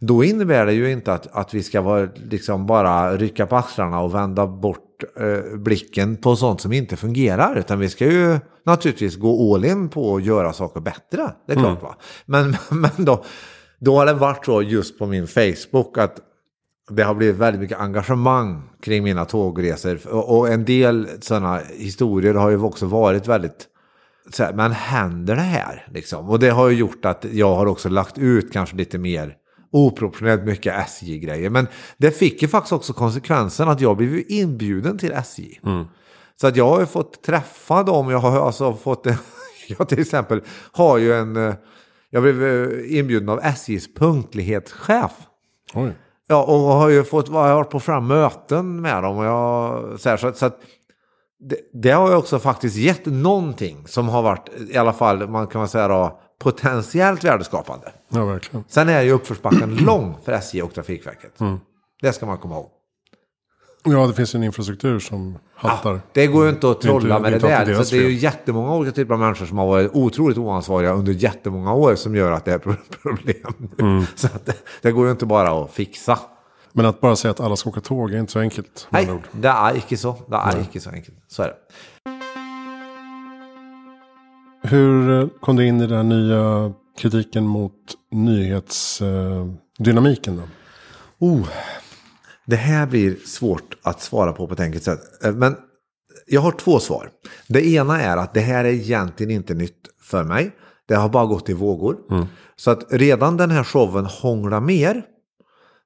Då 0.00 0.24
innebär 0.24 0.66
det 0.66 0.72
ju 0.72 0.92
inte 0.92 1.12
att, 1.12 1.26
att 1.36 1.54
vi 1.54 1.62
ska 1.62 1.80
vara, 1.80 2.08
liksom 2.30 2.66
bara 2.66 3.16
rycka 3.16 3.46
på 3.46 3.56
axlarna 3.56 4.00
och 4.00 4.14
vända 4.14 4.46
bort 4.46 5.04
uh, 5.20 5.58
blicken 5.58 6.16
på 6.16 6.36
sånt 6.36 6.60
som 6.60 6.72
inte 6.72 6.96
fungerar. 6.96 7.58
Utan 7.58 7.78
vi 7.78 7.88
ska 7.88 8.04
ju 8.04 8.38
naturligtvis 8.66 9.16
gå 9.16 9.54
all 9.54 9.64
in 9.64 9.88
på 9.88 10.16
att 10.16 10.24
göra 10.24 10.52
saker 10.52 10.80
bättre. 10.80 11.32
Det 11.46 11.52
är 11.52 11.56
klart 11.56 11.80
mm. 11.80 11.82
va. 11.82 11.96
Men, 12.26 12.56
men 12.80 13.04
då, 13.04 13.24
då 13.78 13.96
har 13.96 14.06
det 14.06 14.14
varit 14.14 14.44
så 14.44 14.62
just 14.62 14.98
på 14.98 15.06
min 15.06 15.26
Facebook 15.26 15.98
att 15.98 16.20
det 16.90 17.02
har 17.02 17.14
blivit 17.14 17.36
väldigt 17.36 17.60
mycket 17.60 17.78
engagemang 17.78 18.62
kring 18.82 19.04
mina 19.04 19.24
tågresor. 19.24 20.08
Och 20.08 20.48
en 20.48 20.64
del 20.64 21.08
sådana 21.20 21.60
historier 21.76 22.34
har 22.34 22.50
ju 22.50 22.62
också 22.62 22.86
varit 22.86 23.28
väldigt... 23.28 23.66
Så 24.30 24.44
här, 24.44 24.52
men 24.52 24.72
händer 24.72 25.36
det 25.36 25.42
här? 25.42 25.86
Liksom? 25.90 26.28
Och 26.28 26.38
det 26.38 26.50
har 26.50 26.68
ju 26.68 26.76
gjort 26.76 27.04
att 27.04 27.26
jag 27.32 27.56
har 27.56 27.66
också 27.66 27.88
lagt 27.88 28.18
ut 28.18 28.52
kanske 28.52 28.76
lite 28.76 28.98
mer 28.98 29.34
oproportionellt 29.72 30.44
mycket 30.44 30.74
SJ-grejer. 30.88 31.50
Men 31.50 31.66
det 31.96 32.10
fick 32.10 32.42
ju 32.42 32.48
faktiskt 32.48 32.72
också 32.72 32.92
konsekvensen 32.92 33.68
att 33.68 33.80
jag 33.80 33.96
blev 33.96 34.22
inbjuden 34.28 34.98
till 34.98 35.12
SJ. 35.12 35.60
Mm. 35.64 35.84
Så 36.40 36.46
att 36.46 36.56
jag 36.56 36.68
har 36.68 36.80
ju 36.80 36.86
fått 36.86 37.22
träffa 37.22 37.82
dem. 37.82 38.10
Jag 38.10 38.18
har 38.18 38.46
alltså 38.46 38.74
fått... 38.74 39.06
jag 39.78 39.88
till 39.88 40.00
exempel 40.00 40.42
har 40.72 40.98
ju 40.98 41.12
en... 41.12 41.54
Jag 42.10 42.22
blev 42.22 42.42
inbjuden 42.86 43.28
av 43.28 43.40
SJs 43.42 43.94
punktlighetschef. 43.94 45.12
Oj. 45.74 45.92
Ja, 46.30 46.42
och 46.42 46.58
har 46.58 46.88
ju 46.88 47.04
fått, 47.04 47.28
jag 47.28 47.34
har 47.34 47.54
varit 47.54 47.70
på 47.70 47.80
fram 47.80 48.06
möten 48.06 48.80
med 48.80 49.02
dem. 49.02 49.18
Och 49.18 49.24
jag, 49.24 50.00
så, 50.00 50.08
här, 50.08 50.16
så, 50.16 50.32
så 50.32 50.46
att 50.46 50.58
det, 51.40 51.56
det, 51.72 51.90
har 51.90 52.10
ju 52.10 52.16
också 52.16 52.38
faktiskt 52.38 52.76
gett 52.76 53.06
någonting 53.06 53.86
som 53.86 54.08
har 54.08 54.22
varit, 54.22 54.48
i 54.70 54.76
alla 54.76 54.92
fall, 54.92 55.28
man 55.28 55.46
kan 55.46 55.68
säga 55.68 55.88
då, 55.88 56.20
potentiellt 56.38 57.24
värdeskapande. 57.24 57.92
Ja, 58.08 58.24
verkligen. 58.24 58.64
Sen 58.68 58.88
är 58.88 59.02
ju 59.02 59.12
uppförsbacken 59.12 59.76
lång 59.86 60.16
för 60.24 60.32
SJ 60.32 60.62
och 60.62 60.74
Trafikverket. 60.74 61.40
Mm. 61.40 61.60
Det 62.00 62.12
ska 62.12 62.26
man 62.26 62.38
komma 62.38 62.54
ihåg. 62.54 62.70
Ja, 63.92 64.06
det 64.06 64.14
finns 64.14 64.34
en 64.34 64.44
infrastruktur 64.44 64.98
som 64.98 65.38
haltar. 65.54 65.92
Ja, 65.92 66.00
det 66.12 66.26
går 66.26 66.44
ju 66.44 66.50
inte 66.50 66.70
att 66.70 66.80
trolla 66.80 67.16
inte, 67.16 67.30
med 67.30 67.32
det, 67.32 67.38
det 67.38 67.74
där. 67.74 67.82
Så 67.82 67.94
det 67.94 68.02
är 68.02 68.08
ju 68.08 68.14
jättemånga 68.14 68.74
olika 68.74 68.92
typer 68.92 69.14
av 69.14 69.20
människor 69.20 69.46
som 69.46 69.58
har 69.58 69.66
varit 69.66 69.90
otroligt 69.94 70.38
oansvariga 70.38 70.92
under 70.92 71.12
jättemånga 71.12 71.72
år 71.72 71.94
som 71.94 72.16
gör 72.16 72.32
att 72.32 72.44
det 72.44 72.52
är 72.52 72.58
problem. 73.02 73.68
Mm. 73.80 74.04
Så 74.14 74.28
det, 74.44 74.54
det, 74.82 74.92
går 74.92 75.04
ju 75.04 75.10
inte 75.10 75.26
bara 75.26 75.50
att 75.50 75.72
fixa. 75.72 76.18
Men 76.72 76.86
att 76.86 77.00
bara 77.00 77.16
säga 77.16 77.30
att 77.30 77.40
alla 77.40 77.56
ska 77.56 77.70
åka 77.70 77.80
tåg 77.80 78.12
är 78.12 78.18
inte 78.18 78.32
så 78.32 78.40
enkelt. 78.40 78.86
Nej, 78.90 79.08
det 79.32 79.48
är 79.48 79.74
inte 79.74 79.96
så. 79.96 80.16
Det 80.28 80.36
är 80.36 80.52
Nej. 80.52 80.58
inte 80.58 80.80
så 80.80 80.90
enkelt. 80.90 81.16
Så 81.28 81.42
är 81.42 81.46
det. 81.46 81.54
Hur 84.62 85.20
eh, 85.20 85.26
kom 85.40 85.56
du 85.56 85.66
in 85.66 85.80
i 85.80 85.86
den 85.86 86.08
nya 86.08 86.72
kritiken 86.98 87.46
mot 87.46 87.72
nyhetsdynamiken 88.10 90.36
då? 90.36 90.42
Oh, 91.26 91.48
det 92.48 92.56
här 92.56 92.86
blir 92.86 93.16
svårt 93.26 93.76
att 93.82 94.00
svara 94.00 94.32
på 94.32 94.46
på 94.46 94.54
ett 94.54 94.60
enkelt 94.60 94.84
sätt. 94.84 95.24
Eh, 95.24 95.32
men 95.32 95.56
jag 96.26 96.40
har 96.40 96.52
två 96.52 96.80
svar. 96.80 97.10
Det 97.46 97.66
ena 97.66 98.00
är 98.00 98.16
att 98.16 98.34
det 98.34 98.40
här 98.40 98.64
är 98.64 98.72
egentligen 98.72 99.32
inte 99.32 99.54
nytt 99.54 99.88
för 100.02 100.24
mig. 100.24 100.50
Det 100.86 100.94
har 100.94 101.08
bara 101.08 101.26
gått 101.26 101.48
i 101.48 101.52
vågor. 101.52 101.96
Mm. 102.10 102.26
Så 102.56 102.70
att 102.70 102.86
redan 102.90 103.36
den 103.36 103.50
här 103.50 103.64
showen 103.64 104.06
Hångla 104.06 104.60
mer, 104.60 105.02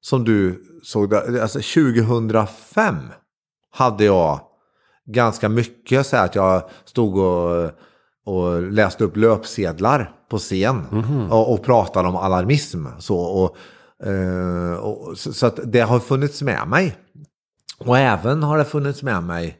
som 0.01 0.23
du 0.23 0.63
såg, 0.83 1.15
alltså 1.15 1.59
2005 1.59 2.95
hade 3.71 4.03
jag 4.03 4.39
ganska 5.05 5.49
mycket 5.49 6.07
så 6.07 6.15
här 6.17 6.25
att 6.25 6.35
jag 6.35 6.69
stod 6.85 7.17
och, 7.17 7.71
och 8.25 8.61
läste 8.61 9.03
upp 9.03 9.17
löpsedlar 9.17 10.11
på 10.29 10.37
scen 10.37 10.85
mm. 10.91 11.31
och, 11.31 11.53
och 11.53 11.63
pratade 11.63 12.07
om 12.07 12.15
alarmism. 12.15 12.85
Så, 12.99 13.17
och 13.17 13.57
Uh, 14.07 14.73
och, 14.73 15.17
så, 15.17 15.33
så, 15.33 15.45
att 15.45 15.59
det 15.63 15.81
har 15.81 15.99
funnits 15.99 16.41
med 16.41 16.67
mig. 16.67 16.97
Och 17.79 17.97
även 17.97 18.43
har 18.43 18.57
det 18.57 18.65
funnits 18.65 19.03
med 19.03 19.23
mig 19.23 19.57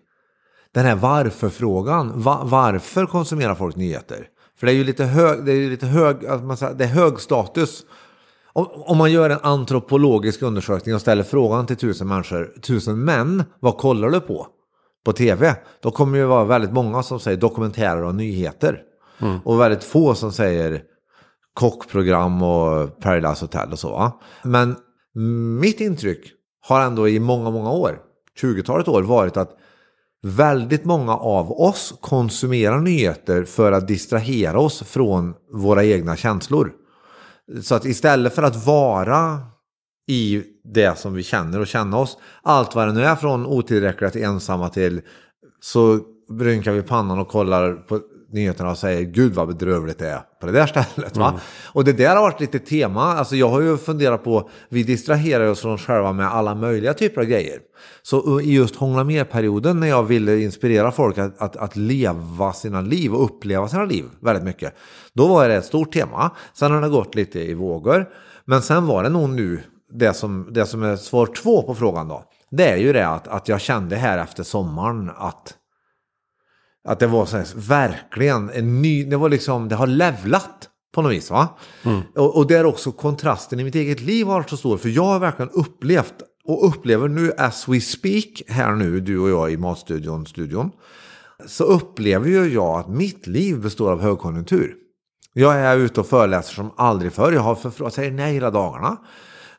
den 0.74 0.86
här 0.86 0.96
varför-frågan. 0.96 2.22
Va, 2.22 2.42
varför 2.44 3.06
konsumerar 3.06 3.56
folk 3.56 3.76
nyheter? 3.76 4.28
För 4.60 4.66
det 4.68 4.74
är 4.74 4.76
ju 4.76 4.84
lite 4.84 5.04
hög, 5.06 5.46
det 5.46 5.52
är 5.52 5.70
lite 5.70 5.86
hög, 5.86 6.26
alltså 6.26 6.46
man 6.46 6.58
säger, 6.58 6.74
det 6.74 6.84
är 6.84 6.88
hög 6.88 7.20
status. 7.20 7.84
Om, 8.54 8.68
om, 8.72 8.98
man 8.98 9.12
gör 9.12 9.30
en 9.30 9.40
antropologisk 9.44 10.42
undersökning 10.42 10.96
och 10.96 11.02
ställer 11.02 11.24
frågan 11.24 11.66
till 11.66 11.78
tusen 11.78 12.08
människor, 12.08 12.54
tusen 12.62 13.00
män, 13.00 13.44
vad 13.60 13.78
kollar 13.78 14.10
du 14.10 14.20
på? 14.20 14.48
På 15.06 15.14
tv? 15.14 15.56
Då 15.82 15.92
kommer 15.92 16.20
det 16.20 16.26
vara 16.26 16.44
väldigt 16.44 16.72
många 16.72 17.04
som 17.04 17.20
säger 17.20 17.38
dokumentärer 17.38 18.04
och 18.04 18.16
nyheter. 18.16 18.82
Mm. 19.20 19.40
Och 19.46 19.60
väldigt 19.60 19.84
få 19.84 20.16
som 20.16 20.32
säger 20.32 20.82
kockprogram 21.54 22.42
och 22.42 23.00
Paradise 23.00 23.44
Hotel 23.46 23.72
och 23.72 23.80
så. 23.80 23.90
Va? 23.90 24.20
Men 24.44 24.76
mitt 25.60 25.82
intryck 25.82 26.32
har 26.62 26.82
ändå 26.82 27.10
i 27.10 27.20
många, 27.20 27.52
många 27.52 27.72
år, 27.72 28.00
20-talet 28.42 28.88
år, 28.88 29.04
varit 29.04 29.38
att 29.38 29.58
väldigt 30.24 30.86
många 30.86 31.16
av 31.16 31.52
oss 31.52 31.94
konsumerar 32.02 32.80
nyheter 32.80 33.44
för 33.44 33.72
att 33.72 33.88
distrahera 33.88 34.60
oss 34.60 34.84
från 34.84 35.34
våra 35.54 35.84
egna 35.84 36.16
känslor. 36.16 36.72
Så 37.62 37.76
att 37.76 37.86
istället 37.86 38.36
för 38.36 38.44
att 38.44 38.66
vara 38.66 39.40
i 40.08 40.44
det 40.74 40.98
som 40.98 41.14
vi 41.14 41.24
känner 41.24 41.60
och 41.60 41.68
känna 41.68 41.98
oss, 41.98 42.18
allt 42.42 42.76
vad 42.76 42.88
det 42.88 42.94
nu 42.94 43.04
är 43.04 43.16
från 43.16 43.46
otillräckliga 43.46 44.12
till 44.12 44.24
ensamma 44.24 44.70
till 44.70 45.02
så 45.62 46.00
rynkar 46.40 46.72
vi 46.72 46.82
pannan 46.82 47.20
och 47.20 47.28
kollar 47.28 47.74
på 47.74 48.02
nyheterna 48.34 48.72
och 48.72 48.78
säger 48.78 49.02
gud 49.02 49.34
vad 49.34 49.48
bedrövligt 49.48 50.00
det 50.00 50.10
är 50.10 50.22
på 50.40 50.46
det 50.46 50.52
där 50.52 50.68
stället. 50.68 51.18
Va? 51.18 51.30
Mm. 51.30 51.42
Och 51.74 51.84
det 51.84 51.94
där 51.94 52.16
har 52.16 52.22
varit 52.22 52.40
lite 52.40 52.60
tema. 52.60 53.04
Alltså 53.04 53.36
jag 53.36 53.50
har 53.50 53.62
ju 53.62 53.78
funderat 53.78 54.24
på, 54.24 54.50
vi 54.70 54.84
distraherar 54.84 55.48
oss 55.48 55.62
från 55.62 55.74
oss 55.74 55.82
själva 55.82 56.14
med 56.14 56.28
alla 56.28 56.56
möjliga 56.56 56.94
typer 56.94 57.22
av 57.22 57.28
grejer. 57.28 57.60
Så 58.02 58.40
eh, 58.40 58.48
i 58.48 58.54
just 58.54 58.76
Hångla 58.76 59.04
med-perioden 59.04 59.80
när 59.80 59.88
jag 59.88 60.04
ville 60.04 60.40
inspirera 60.40 60.92
folk 60.92 61.18
att, 61.18 61.42
att, 61.42 61.56
att, 61.56 61.76
leva 61.76 62.54
sina 62.54 62.82
liv 62.82 63.14
och 63.14 63.24
uppleva 63.24 63.68
sina 63.68 63.86
liv 63.86 64.06
väldigt 64.22 64.44
mycket. 64.44 64.74
Då 65.14 65.28
var 65.28 65.50
det 65.50 65.56
ett 65.56 65.66
stort 65.66 65.94
tema. 65.94 66.32
Sen 66.54 66.72
har 66.72 66.82
det 66.82 66.90
gått 66.90 67.16
lite 67.16 67.40
i 67.40 67.54
vågor. 67.54 68.10
Men 68.46 68.62
sen 68.62 68.88
var 68.88 69.04
det 69.04 69.10
nog 69.10 69.30
nu, 69.30 69.60
det 69.94 70.14
som, 70.14 70.48
det 70.52 70.66
som 70.66 70.84
är 70.84 70.96
svar 70.96 71.26
två 71.26 71.62
på 71.62 71.76
frågan 71.76 72.08
då. 72.08 72.24
Det 72.52 72.70
är 72.70 72.78
ju 72.78 72.94
det 72.94 73.08
att, 73.08 73.28
att 73.28 73.48
jag 73.48 73.62
kände 73.62 73.96
här 73.96 74.18
efter 74.18 74.44
sommaren 74.44 75.12
att 75.16 75.54
att 76.84 77.00
det 77.00 77.08
var 77.08 77.26
så 77.26 77.38
här, 77.38 77.48
verkligen 77.56 78.50
en 78.50 78.82
ny, 78.82 79.04
det 79.04 79.18
var 79.18 79.30
liksom, 79.30 79.70
det 79.70 79.76
har 79.76 79.88
levlat 79.88 80.70
på 80.94 81.02
något 81.02 81.12
vis. 81.12 81.30
Va? 81.30 81.58
Mm. 81.84 82.02
Och, 82.16 82.38
och 82.38 82.48
där 82.48 82.66
också 82.66 82.92
kontrasten 82.92 83.60
i 83.60 83.64
mitt 83.64 83.76
eget 83.76 84.02
liv 84.02 84.28
har 84.28 84.34
varit 84.34 84.50
så 84.50 84.58
stor. 84.58 84.78
För 84.78 84.90
jag 84.90 85.04
har 85.04 85.20
verkligen 85.20 85.52
upplevt 85.52 86.14
och 86.46 86.68
upplever 86.68 87.08
nu 87.08 87.32
as 87.38 87.68
we 87.68 87.82
speak 87.82 88.42
här 88.48 88.72
nu, 88.72 89.00
du 89.00 89.20
och 89.20 89.30
jag 89.30 89.52
i 89.52 89.58
Matstudion, 89.58 90.26
studion. 90.26 90.72
Så 91.46 91.64
upplever 91.64 92.28
ju 92.28 92.54
jag 92.54 92.80
att 92.80 92.90
mitt 92.90 93.28
liv 93.28 93.62
består 93.62 93.92
av 93.92 94.02
högkonjunktur. 94.02 94.76
Jag 95.34 95.56
är 95.56 95.78
ute 95.78 96.00
och 96.00 96.08
föreläser 96.08 96.54
som 96.54 96.72
aldrig 96.78 97.14
förr. 97.14 97.32
Jag 97.32 97.42
har 97.42 97.56
för, 97.56 97.90
säger 97.90 98.12
nej 98.12 98.34
hela 98.34 98.52
dagarna. 98.52 98.98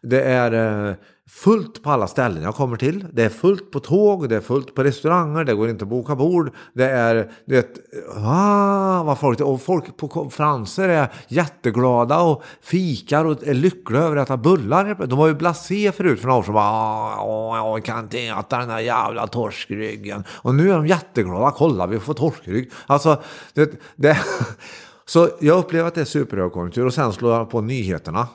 Det 0.02 0.22
är 0.22 0.52
eh, 0.88 0.94
fullt 1.30 1.82
på 1.82 1.90
alla 1.90 2.06
ställen 2.06 2.42
jag 2.42 2.54
kommer 2.54 2.76
till. 2.76 3.06
Det 3.12 3.24
är 3.24 3.28
fullt 3.28 3.70
på 3.70 3.80
tåg, 3.80 4.28
det 4.28 4.36
är 4.36 4.40
fullt 4.40 4.74
på 4.74 4.84
restauranger, 4.84 5.44
det 5.44 5.54
går 5.54 5.68
inte 5.68 5.84
att 5.84 5.88
boka 5.88 6.14
bord. 6.16 6.54
Det 6.72 6.90
är, 6.90 7.30
det 7.46 7.78
ah, 8.14 9.02
vad 9.02 9.18
folk, 9.18 9.40
och 9.40 9.62
folk 9.62 9.96
på 9.96 10.08
konferenser 10.08 10.88
är 10.88 11.12
jätteglada 11.28 12.20
och 12.20 12.42
fikar 12.62 13.24
och 13.24 13.46
är 13.46 13.54
lyckliga 13.54 14.02
över 14.02 14.16
att 14.16 14.28
äta 14.28 14.36
bullar. 14.36 15.06
De 15.06 15.18
var 15.18 15.26
ju 15.26 15.34
blasé 15.34 15.92
förut 15.92 16.20
för 16.20 16.26
några 16.26 16.38
år 16.38 16.42
sedan. 16.42 16.56
Ah, 16.56 17.56
jag 17.56 17.84
kan 17.84 17.98
inte 17.98 18.18
äta 18.18 18.58
den 18.58 18.70
här 18.70 18.80
jävla 18.80 19.26
torskryggen. 19.26 20.24
Och 20.30 20.54
nu 20.54 20.70
är 20.70 20.74
de 20.74 20.86
jätteglada. 20.86 21.50
Kolla, 21.50 21.86
vi 21.86 22.00
får 22.00 22.14
torskrygg. 22.14 22.70
Alltså, 22.86 23.22
det, 23.54 23.80
det 23.96 24.18
Så 25.06 25.28
jag 25.40 25.58
upplever 25.58 25.88
att 25.88 25.94
det 25.94 26.00
är 26.00 26.04
superhögkonjunktur 26.04 26.86
och 26.86 26.94
sen 26.94 27.12
slår 27.12 27.32
jag 27.32 27.50
på 27.50 27.60
nyheterna. 27.60 28.28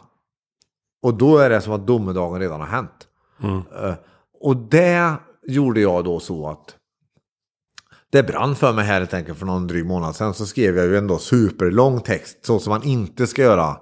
Och 1.02 1.14
då 1.14 1.38
är 1.38 1.50
det 1.50 1.62
som 1.62 1.74
att 1.74 1.88
domedagen 1.88 2.40
redan 2.40 2.60
har 2.60 2.68
hänt. 2.68 3.08
Mm. 3.44 3.56
Uh, 3.56 3.94
och 4.42 4.58
det 4.58 5.14
gjorde 5.48 5.82
jag 5.82 6.04
då 6.04 6.20
så 6.20 6.50
att 6.50 6.76
det 8.12 8.24
brann 8.24 8.56
för 8.56 8.74
mig 8.74 8.86
här 8.86 9.00
helt 9.00 9.14
enkelt 9.14 9.40
för 9.40 9.46
någon 9.46 9.68
dryg 9.68 9.86
månad 9.86 10.16
sedan. 10.16 10.34
Så 10.34 10.46
skrev 10.46 10.78
jag 10.78 10.86
ju 10.86 10.98
ändå 10.98 11.18
superlång 11.18 12.02
text 12.02 12.46
så 12.46 12.60
som 12.60 12.72
man 12.72 12.84
inte 12.84 13.28
ska 13.28 13.42
göra 13.42 13.78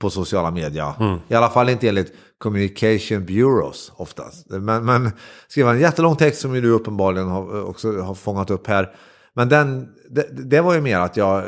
på 0.00 0.10
sociala 0.10 0.50
medier. 0.50 0.92
Mm. 1.00 1.18
I 1.28 1.34
alla 1.34 1.48
fall 1.48 1.68
inte 1.68 1.88
enligt 1.88 2.12
communication 2.38 3.26
bureaus 3.26 3.92
oftast. 3.96 4.46
Men, 4.50 4.84
men 4.84 5.10
skrev 5.48 5.68
en 5.68 5.80
jättelång 5.80 6.16
text 6.16 6.40
som 6.40 6.54
ju 6.54 6.60
du 6.60 6.70
uppenbarligen 6.70 7.28
har, 7.28 7.64
också 7.64 8.00
har 8.00 8.14
fångat 8.14 8.50
upp 8.50 8.66
här. 8.66 8.94
Men 9.34 9.48
den, 9.48 9.88
det, 10.10 10.28
det 10.30 10.60
var 10.60 10.74
ju 10.74 10.80
mer 10.80 10.98
att 10.98 11.16
jag 11.16 11.44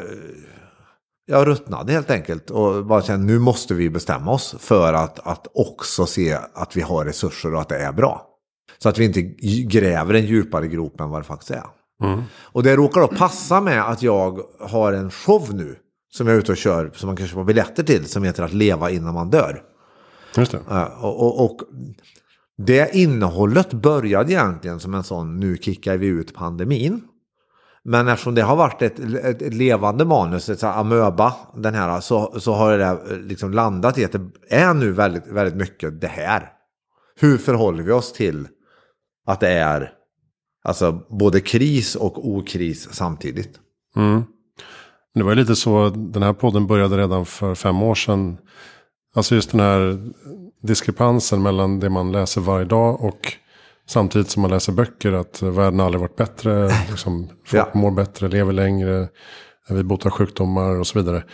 jag 1.26 1.46
ruttnade 1.46 1.92
helt 1.92 2.10
enkelt 2.10 2.50
och 2.50 2.86
bara 2.86 3.02
kände 3.02 3.26
nu 3.26 3.38
måste 3.38 3.74
vi 3.74 3.90
bestämma 3.90 4.32
oss 4.32 4.54
för 4.58 4.92
att, 4.92 5.26
att 5.26 5.46
också 5.54 6.06
se 6.06 6.38
att 6.54 6.76
vi 6.76 6.80
har 6.80 7.04
resurser 7.04 7.54
och 7.54 7.60
att 7.60 7.68
det 7.68 7.78
är 7.78 7.92
bra. 7.92 8.26
Så 8.78 8.88
att 8.88 8.98
vi 8.98 9.04
inte 9.04 9.22
gräver 9.78 10.14
en 10.14 10.26
djupare 10.26 10.68
grop 10.68 11.00
än 11.00 11.10
vad 11.10 11.20
det 11.20 11.24
faktiskt 11.24 11.50
är. 11.50 11.64
Och 12.42 12.62
det 12.62 12.76
råkar 12.76 13.00
då 13.00 13.08
passa 13.08 13.60
med 13.60 13.90
att 13.90 14.02
jag 14.02 14.40
har 14.60 14.92
en 14.92 15.10
show 15.10 15.54
nu. 15.54 15.76
Som 16.12 16.26
jag 16.26 16.36
är 16.36 16.40
ute 16.40 16.52
och 16.52 16.58
kör, 16.58 16.90
som 16.94 17.06
man 17.06 17.16
kan 17.16 17.26
köpa 17.26 17.44
biljetter 17.44 17.82
till. 17.82 18.08
Som 18.08 18.22
heter 18.22 18.42
att 18.42 18.52
leva 18.52 18.90
innan 18.90 19.14
man 19.14 19.30
dör. 19.30 19.62
Just 20.36 20.52
det. 20.52 20.58
Uh, 20.58 21.04
och, 21.04 21.20
och, 21.20 21.44
och 21.44 21.60
det 22.58 22.94
innehållet 22.96 23.72
började 23.72 24.32
egentligen 24.32 24.80
som 24.80 24.94
en 24.94 25.04
sån 25.04 25.40
nu 25.40 25.56
kickar 25.56 25.96
vi 25.96 26.06
ut 26.06 26.34
pandemin. 26.34 27.00
Men 27.84 28.08
eftersom 28.08 28.34
det 28.34 28.42
har 28.42 28.56
varit 28.56 28.82
ett, 28.82 28.98
ett, 28.98 29.42
ett 29.42 29.54
levande 29.54 30.04
manus, 30.04 30.48
ett 30.48 30.64
amöba, 30.64 31.34
den 31.56 31.74
här, 31.74 32.00
så, 32.00 32.40
så 32.40 32.52
har 32.52 32.78
det 32.78 32.84
eh, 32.84 33.18
liksom 33.20 33.52
landat 33.52 33.98
i 33.98 34.04
att 34.04 34.12
det 34.12 34.30
är 34.48 34.74
nu 34.74 34.92
väldigt, 34.92 35.26
väldigt 35.26 35.56
mycket 35.56 36.00
det 36.00 36.06
här. 36.06 36.52
Hur 37.20 37.38
förhåller 37.38 37.82
vi 37.82 37.92
oss 37.92 38.12
till 38.12 38.48
att 39.26 39.40
det 39.40 39.48
är 39.48 39.92
alltså, 40.64 40.92
både 41.10 41.40
kris 41.40 41.94
och 41.94 42.28
okris 42.28 42.88
samtidigt? 42.92 43.58
Mm. 43.96 44.24
Det 45.14 45.22
var 45.22 45.34
lite 45.34 45.56
så, 45.56 45.88
den 45.88 46.22
här 46.22 46.32
podden 46.32 46.66
började 46.66 46.98
redan 46.98 47.26
för 47.26 47.54
fem 47.54 47.82
år 47.82 47.94
sedan. 47.94 48.38
Alltså 49.14 49.34
just 49.34 49.50
den 49.50 49.60
här 49.60 50.10
diskrepansen 50.62 51.42
mellan 51.42 51.80
det 51.80 51.90
man 51.90 52.12
läser 52.12 52.40
varje 52.40 52.64
dag 52.64 53.04
och 53.04 53.32
samtidigt 53.88 54.30
som 54.30 54.42
man 54.42 54.50
läser 54.50 54.72
böcker. 54.72 55.12
Att 55.12 55.42
världen 55.42 55.80
aldrig 55.80 56.00
varit 56.00 56.16
bättre, 56.16 56.70
liksom, 56.90 57.28
folk 57.46 57.66
ja. 57.74 57.78
mår 57.78 57.90
bättre, 57.90 58.28
lever 58.28 58.52
längre, 58.52 59.08
vi 59.68 59.84
botar 59.84 60.10
sjukdomar 60.10 60.78
och 60.78 60.86
så 60.86 60.98
vidare. 60.98 61.24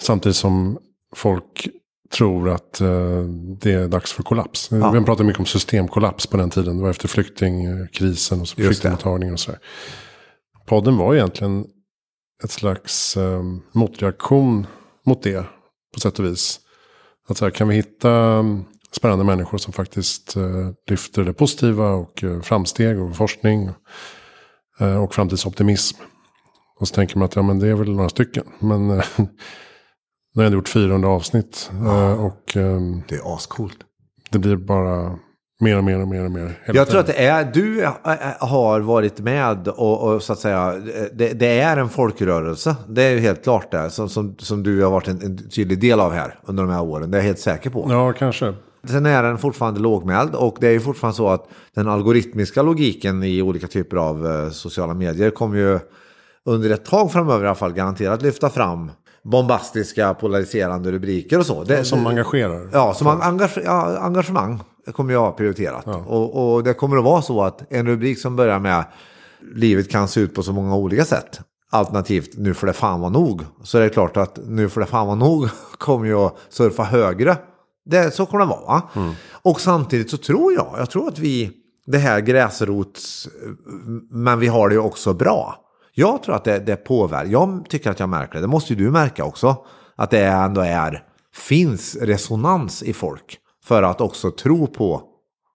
Samtidigt 0.00 0.36
som 0.36 0.78
folk 1.14 1.68
tror 2.12 2.50
att 2.50 2.80
uh, 2.80 3.24
det 3.60 3.72
är 3.72 3.88
dags 3.88 4.12
för 4.12 4.22
kollaps. 4.22 4.68
Ja. 4.70 4.90
Vi 4.90 5.04
pratade 5.04 5.24
mycket 5.24 5.40
om 5.40 5.46
systemkollaps 5.46 6.26
på 6.26 6.36
den 6.36 6.50
tiden. 6.50 6.76
Det 6.76 6.82
var 6.82 6.90
efter 6.90 7.08
flyktingkrisen 7.08 8.40
och 8.40 8.48
flyktingmottagningen 8.48 9.32
och 9.32 9.40
sådär. 9.40 9.60
Podden 10.66 10.96
var 10.96 11.14
egentligen 11.14 11.66
ett 12.44 12.50
slags 12.50 13.16
uh, 13.16 13.42
motreaktion 13.72 14.66
mot 15.06 15.22
det 15.22 15.46
på 15.94 16.00
sätt 16.00 16.18
och 16.18 16.24
vis. 16.24 16.60
Att 17.28 17.36
så 17.36 17.44
här, 17.44 17.50
kan 17.50 17.68
vi 17.68 17.74
hitta 17.74 18.44
spännande 18.90 19.24
människor 19.24 19.58
som 19.58 19.72
faktiskt 19.72 20.36
uh, 20.36 20.70
lyfter 20.90 21.24
det 21.24 21.32
positiva 21.32 21.90
och 21.90 22.22
uh, 22.22 22.40
framsteg 22.40 23.00
och 23.00 23.16
forskning 23.16 23.70
uh, 24.80 25.02
och 25.02 25.14
framtidsoptimism. 25.14 25.98
Och 26.80 26.88
så 26.88 26.94
tänker 26.94 27.18
man 27.18 27.26
att 27.26 27.36
ja, 27.36 27.42
men 27.42 27.58
det 27.58 27.68
är 27.68 27.74
väl 27.74 27.96
några 27.96 28.08
stycken. 28.08 28.44
Men 28.58 28.88
nu 28.96 29.02
har 30.34 30.42
jag 30.42 30.52
gjort 30.52 30.68
400 30.68 31.08
avsnitt. 31.08 31.70
Ja, 31.84 32.14
och, 32.14 32.56
um, 32.56 33.02
det 33.08 33.14
är 33.14 33.34
ascoolt. 33.34 33.78
Det 34.30 34.38
blir 34.38 34.56
bara 34.56 35.18
Mer 35.60 35.78
och 35.78 35.84
mer 35.84 36.00
och 36.00 36.08
mer 36.08 36.24
och 36.24 36.30
mer. 36.30 36.60
Jag 36.66 36.74
tiden. 36.74 36.86
tror 36.86 37.00
att 37.00 37.06
det 37.06 37.26
är, 37.26 37.44
du 37.44 37.88
har 38.38 38.80
varit 38.80 39.20
med 39.20 39.68
och, 39.68 40.14
och 40.14 40.22
så 40.22 40.32
att 40.32 40.38
säga, 40.38 40.72
det, 41.12 41.32
det, 41.32 41.60
är 41.60 41.76
en 41.76 41.88
folkrörelse. 41.88 42.76
Det 42.88 43.02
är 43.02 43.10
ju 43.10 43.18
helt 43.18 43.42
klart 43.42 43.70
det, 43.70 43.90
som, 43.90 44.08
som, 44.08 44.36
som 44.38 44.62
du 44.62 44.82
har 44.82 44.90
varit 44.90 45.08
en, 45.08 45.22
en, 45.22 45.50
tydlig 45.50 45.80
del 45.80 46.00
av 46.00 46.12
här 46.12 46.38
under 46.42 46.62
de 46.62 46.72
här 46.72 46.82
åren. 46.82 47.10
Det 47.10 47.16
är 47.16 47.20
jag 47.20 47.26
helt 47.26 47.38
säker 47.38 47.70
på. 47.70 47.86
Ja, 47.90 48.12
kanske. 48.12 48.54
Sen 48.88 49.06
är 49.06 49.22
den 49.22 49.38
fortfarande 49.38 49.80
lågmäld 49.80 50.34
och 50.34 50.56
det 50.60 50.66
är 50.66 50.72
ju 50.72 50.80
fortfarande 50.80 51.16
så 51.16 51.28
att 51.28 51.48
den 51.74 51.88
algoritmiska 51.88 52.62
logiken 52.62 53.22
i 53.22 53.42
olika 53.42 53.66
typer 53.66 53.96
av 53.96 54.26
uh, 54.26 54.50
sociala 54.50 54.94
medier 54.94 55.30
kommer 55.30 55.58
ju 55.58 55.78
under 56.44 56.70
ett 56.70 56.84
tag 56.84 57.12
framöver 57.12 57.44
i 57.44 57.48
alla 57.48 57.54
fall 57.54 57.72
garanterat 57.72 58.22
lyfta 58.22 58.50
fram 58.50 58.90
bombastiska 59.22 60.14
polariserande 60.14 60.92
rubriker 60.92 61.38
och 61.38 61.46
så. 61.46 61.64
Det, 61.64 61.84
som 61.84 62.06
engagerar. 62.06 62.68
Ja, 62.72 62.94
som 62.94 63.06
engage, 63.06 63.58
ja, 63.64 63.98
engagemang 63.98 64.60
kommer 64.92 65.12
jag 65.12 65.20
ha 65.20 65.32
prioriterat. 65.32 65.82
Ja. 65.86 65.96
Och, 65.96 66.54
och, 66.54 66.64
det 66.64 66.74
kommer 66.74 66.96
att 66.96 67.04
vara 67.04 67.22
så 67.22 67.42
att 67.42 67.72
en 67.72 67.86
rubrik 67.86 68.18
som 68.18 68.36
börjar 68.36 68.58
med 68.58 68.84
livet 69.54 69.90
kan 69.90 70.08
se 70.08 70.20
ut 70.20 70.34
på 70.34 70.42
så 70.42 70.52
många 70.52 70.76
olika 70.76 71.04
sätt. 71.04 71.40
Alternativt 71.70 72.38
nu 72.38 72.54
får 72.54 72.66
det 72.66 72.72
fan 72.72 73.00
vara 73.00 73.10
nog. 73.10 73.42
Så 73.62 73.78
det 73.78 73.84
är 73.84 73.88
klart 73.88 74.16
att 74.16 74.38
nu 74.46 74.68
får 74.68 74.80
det 74.80 74.86
fan 74.86 75.06
vara 75.06 75.16
nog 75.16 75.48
kommer 75.78 76.06
jag 76.06 76.32
surfa 76.48 76.82
högre. 76.82 77.36
Det, 77.86 78.14
så 78.14 78.26
kommer 78.26 78.44
det 78.44 78.50
vara. 78.50 78.82
Mm. 78.96 79.14
Och 79.42 79.60
samtidigt 79.60 80.10
så 80.10 80.16
tror 80.16 80.52
jag, 80.52 80.74
jag 80.78 80.90
tror 80.90 81.08
att 81.08 81.18
vi, 81.18 81.50
det 81.86 81.98
här 81.98 82.20
gräsrots, 82.20 83.28
men 84.10 84.38
vi 84.38 84.46
har 84.46 84.68
det 84.68 84.74
ju 84.74 84.80
också 84.80 85.12
bra. 85.12 85.54
Jag 85.94 86.22
tror 86.22 86.34
att 86.34 86.44
det, 86.44 86.58
det 86.58 86.76
påverkar, 86.76 87.30
jag 87.30 87.66
tycker 87.68 87.90
att 87.90 88.00
jag 88.00 88.08
märker 88.08 88.34
det, 88.34 88.40
det 88.40 88.46
måste 88.46 88.72
ju 88.72 88.84
du 88.84 88.90
märka 88.90 89.24
också. 89.24 89.56
Att 89.96 90.10
det 90.10 90.24
ändå 90.24 90.60
är, 90.60 91.02
finns 91.34 91.96
resonans 91.96 92.82
i 92.82 92.92
folk 92.92 93.38
för 93.64 93.82
att 93.82 94.00
också 94.00 94.30
tro 94.30 94.66
på 94.66 95.02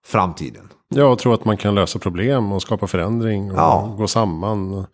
framtiden. 0.06 0.68
Ja, 0.88 1.04
och 1.04 1.18
tro 1.18 1.32
att 1.32 1.44
man 1.44 1.56
kan 1.56 1.74
lösa 1.74 1.98
problem 1.98 2.52
och 2.52 2.62
skapa 2.62 2.86
förändring 2.86 3.50
och 3.50 3.58
ja. 3.58 3.94
gå 3.98 4.06
samman. 4.06 4.86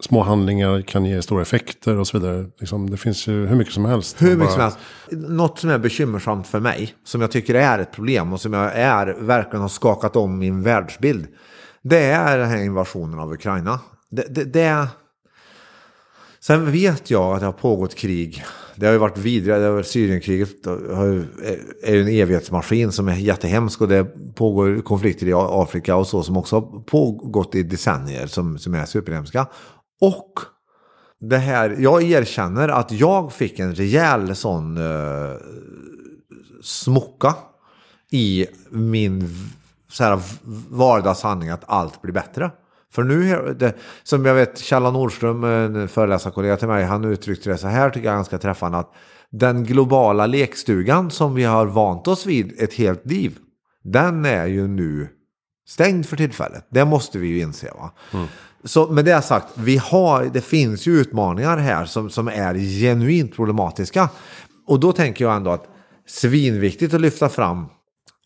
Små 0.00 0.22
handlingar 0.22 0.82
kan 0.82 1.04
ge 1.04 1.22
stora 1.22 1.42
effekter 1.42 1.96
och 1.96 2.06
så 2.06 2.18
vidare. 2.18 2.46
Liksom, 2.58 2.90
det 2.90 2.96
finns 2.96 3.26
ju 3.26 3.46
hur 3.46 3.56
mycket 3.56 3.74
som 3.74 3.84
helst. 3.84 4.22
Hur 4.22 4.36
mycket 4.36 4.38
bara... 4.38 4.50
som 4.50 4.60
helst. 4.60 4.78
Något 5.28 5.58
som 5.58 5.70
är 5.70 5.78
bekymmersamt 5.78 6.46
för 6.46 6.60
mig, 6.60 6.94
som 7.04 7.20
jag 7.20 7.30
tycker 7.30 7.54
är 7.54 7.78
ett 7.78 7.92
problem 7.92 8.32
och 8.32 8.40
som 8.40 8.52
jag 8.52 8.74
är, 8.74 9.06
verkligen 9.06 9.60
har 9.60 9.68
skakat 9.68 10.16
om 10.16 10.38
min 10.38 10.62
världsbild. 10.62 11.26
Det 11.82 12.02
är 12.02 12.38
den 12.38 12.48
här 12.48 12.64
invasionen 12.64 13.18
av 13.18 13.32
Ukraina. 13.32 13.80
Det, 14.10 14.34
det, 14.34 14.44
det... 14.44 14.88
Sen 16.40 16.72
vet 16.72 17.10
jag 17.10 17.34
att 17.34 17.40
det 17.40 17.46
har 17.46 17.52
pågått 17.52 17.94
krig 17.94 18.44
det 18.78 18.86
har 18.86 18.92
ju 18.92 18.98
varit 18.98 19.18
vidare. 19.18 19.84
Syrienkriget 19.84 20.66
är 21.82 21.94
ju 21.94 22.02
en 22.02 22.08
evighetsmaskin 22.08 22.92
som 22.92 23.08
är 23.08 23.14
jättehemsk. 23.14 23.80
Och 23.80 23.88
det 23.88 24.04
pågår 24.34 24.80
konflikter 24.82 25.26
i 25.26 25.32
Afrika 25.34 25.96
och 25.96 26.06
så 26.06 26.22
som 26.22 26.36
också 26.36 26.56
har 26.56 26.80
pågått 26.80 27.54
i 27.54 27.62
decennier 27.62 28.26
som, 28.26 28.58
som 28.58 28.74
är 28.74 28.84
superhemska. 28.84 29.46
Och 30.00 30.32
det 31.20 31.38
här, 31.38 31.76
jag 31.78 32.02
erkänner 32.02 32.68
att 32.68 32.92
jag 32.92 33.32
fick 33.32 33.58
en 33.58 33.74
rejäl 33.74 34.36
sån 34.36 34.78
uh, 34.78 35.36
smocka 36.62 37.34
i 38.10 38.46
min 38.70 39.28
så 39.90 40.04
här, 40.04 40.20
vardagshandling 40.70 41.50
att 41.50 41.64
allt 41.66 42.02
blir 42.02 42.12
bättre. 42.12 42.50
För 42.92 43.02
nu, 43.02 43.54
det, 43.58 43.74
som 44.02 44.24
jag 44.24 44.34
vet, 44.34 44.58
Kjella 44.58 44.90
Nordström, 44.90 45.44
en 45.44 45.88
föreläsarkollega 45.88 46.56
till 46.56 46.68
mig, 46.68 46.84
han 46.84 47.04
uttryckte 47.04 47.50
det 47.50 47.58
så 47.58 47.68
här, 47.68 47.90
tycker 47.90 48.06
jag 48.06 48.16
ganska 48.16 48.38
träffande, 48.38 48.78
att 48.78 48.92
den 49.30 49.64
globala 49.64 50.26
lekstugan 50.26 51.10
som 51.10 51.34
vi 51.34 51.44
har 51.44 51.66
vant 51.66 52.08
oss 52.08 52.26
vid 52.26 52.62
ett 52.62 52.74
helt 52.74 53.06
liv, 53.06 53.38
den 53.84 54.24
är 54.24 54.46
ju 54.46 54.68
nu 54.68 55.08
stängd 55.66 56.06
för 56.06 56.16
tillfället. 56.16 56.66
Det 56.70 56.84
måste 56.84 57.18
vi 57.18 57.28
ju 57.28 57.40
inse. 57.40 57.72
Va? 57.74 57.90
Mm. 58.12 58.26
Så 58.64 58.86
med 58.86 59.04
det 59.04 59.22
sagt, 59.22 59.46
vi 59.54 59.76
har, 59.76 60.24
det 60.24 60.40
finns 60.40 60.86
ju 60.86 61.00
utmaningar 61.00 61.56
här 61.56 61.84
som, 61.84 62.10
som 62.10 62.28
är 62.28 62.54
genuint 62.54 63.36
problematiska. 63.36 64.08
Och 64.66 64.80
då 64.80 64.92
tänker 64.92 65.24
jag 65.24 65.36
ändå 65.36 65.50
att 65.50 65.68
svinviktigt 66.06 66.94
att 66.94 67.00
lyfta 67.00 67.28
fram 67.28 67.66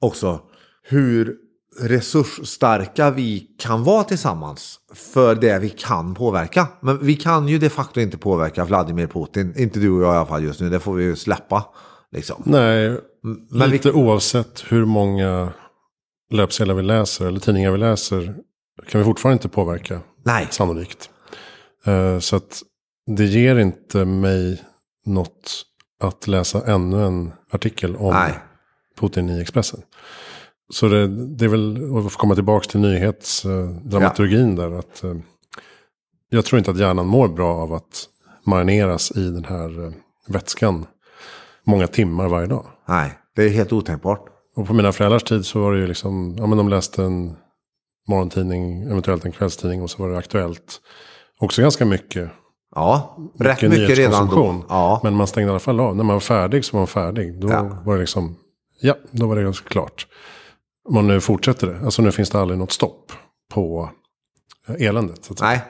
också 0.00 0.40
hur 0.82 1.36
resursstarka 1.80 3.10
vi 3.10 3.46
kan 3.58 3.84
vara 3.84 4.04
tillsammans 4.04 4.78
för 4.94 5.34
det 5.34 5.58
vi 5.58 5.68
kan 5.68 6.14
påverka. 6.14 6.68
Men 6.80 6.98
vi 6.98 7.14
kan 7.14 7.48
ju 7.48 7.58
de 7.58 7.70
facto 7.70 8.00
inte 8.00 8.18
påverka 8.18 8.64
Vladimir 8.64 9.06
Putin. 9.06 9.54
Inte 9.56 9.78
du 9.78 9.90
och 9.90 10.02
jag 10.02 10.14
i 10.14 10.16
alla 10.16 10.26
fall 10.26 10.44
just 10.44 10.60
nu. 10.60 10.70
Det 10.70 10.80
får 10.80 10.94
vi 10.94 11.04
ju 11.04 11.16
släppa. 11.16 11.64
Liksom. 12.12 12.42
Nej, 12.46 13.00
Men 13.50 13.70
lite 13.70 13.90
vi... 13.90 13.94
oavsett 13.94 14.64
hur 14.68 14.84
många 14.84 15.52
löpsedlar 16.30 16.74
vi 16.74 16.82
läser 16.82 17.26
eller 17.26 17.40
tidningar 17.40 17.70
vi 17.70 17.78
läser 17.78 18.34
kan 18.88 18.98
vi 19.00 19.04
fortfarande 19.04 19.34
inte 19.34 19.48
påverka. 19.48 20.00
Nej. 20.24 20.48
Sannolikt. 20.50 21.10
Uh, 21.88 22.18
så 22.18 22.36
att 22.36 22.62
det 23.06 23.24
ger 23.24 23.58
inte 23.58 24.04
mig 24.04 24.62
något 25.06 25.64
att 26.00 26.26
läsa 26.26 26.66
ännu 26.66 27.06
en 27.06 27.32
artikel 27.50 27.96
om 27.96 28.14
Nej. 28.14 28.32
Putin 29.00 29.30
i 29.30 29.40
Expressen. 29.40 29.82
Så 30.72 30.88
det, 30.88 31.06
det 31.06 31.44
är 31.44 31.48
väl, 31.48 31.76
att 31.98 32.12
få 32.12 32.18
komma 32.18 32.34
tillbaka 32.34 32.68
till 32.68 32.80
nyhetsdramaturgin 32.80 34.56
ja. 34.56 34.62
där. 34.62 34.78
Att, 34.78 35.04
eh, 35.04 35.14
jag 36.28 36.44
tror 36.44 36.58
inte 36.58 36.70
att 36.70 36.78
hjärnan 36.78 37.06
mår 37.06 37.28
bra 37.28 37.54
av 37.56 37.72
att 37.72 38.08
marineras 38.44 39.10
i 39.10 39.30
den 39.30 39.44
här 39.44 39.84
eh, 39.86 39.92
vätskan 40.26 40.86
många 41.64 41.86
timmar 41.86 42.28
varje 42.28 42.46
dag. 42.46 42.66
Nej, 42.88 43.18
det 43.36 43.42
är 43.42 43.48
helt 43.48 43.72
otänkbart. 43.72 44.28
Och 44.56 44.66
på 44.66 44.74
mina 44.74 44.92
föräldrars 44.92 45.22
tid 45.22 45.46
så 45.46 45.60
var 45.60 45.72
det 45.72 45.78
ju 45.78 45.86
liksom, 45.86 46.36
ja 46.38 46.46
men 46.46 46.58
de 46.58 46.68
läste 46.68 47.04
en 47.04 47.36
morgontidning, 48.08 48.82
eventuellt 48.82 49.24
en 49.24 49.32
kvällstidning 49.32 49.82
och 49.82 49.90
så 49.90 50.02
var 50.02 50.10
det 50.10 50.18
aktuellt. 50.18 50.80
Också 51.40 51.62
ganska 51.62 51.84
mycket. 51.84 52.30
Ja, 52.74 53.16
rätt 53.38 53.62
mycket, 53.62 53.80
mycket 53.80 53.98
redan 53.98 54.28
då. 54.28 54.64
Ja. 54.68 55.00
Men 55.02 55.14
man 55.14 55.26
stängde 55.26 55.48
i 55.48 55.50
alla 55.50 55.60
fall 55.60 55.80
av. 55.80 55.96
När 55.96 56.04
man 56.04 56.14
var 56.14 56.20
färdig 56.20 56.64
så 56.64 56.76
var 56.76 56.80
man 56.80 56.86
färdig. 56.86 57.40
Då 57.40 57.48
ja. 57.48 57.78
var 57.84 57.94
det 57.94 58.00
liksom, 58.00 58.36
ja, 58.80 58.94
då 59.10 59.26
var 59.26 59.36
det 59.36 59.42
ganska 59.42 59.68
klart. 59.68 60.06
Man 60.90 61.06
nu 61.06 61.20
fortsätter 61.20 61.66
det. 61.66 61.80
Alltså 61.84 62.02
nu 62.02 62.12
finns 62.12 62.30
det 62.30 62.40
aldrig 62.40 62.58
något 62.58 62.72
stopp 62.72 63.12
på 63.54 63.90
eh, 64.68 64.86
eländet. 64.86 65.24
Så 65.24 65.34
Nej. 65.40 65.60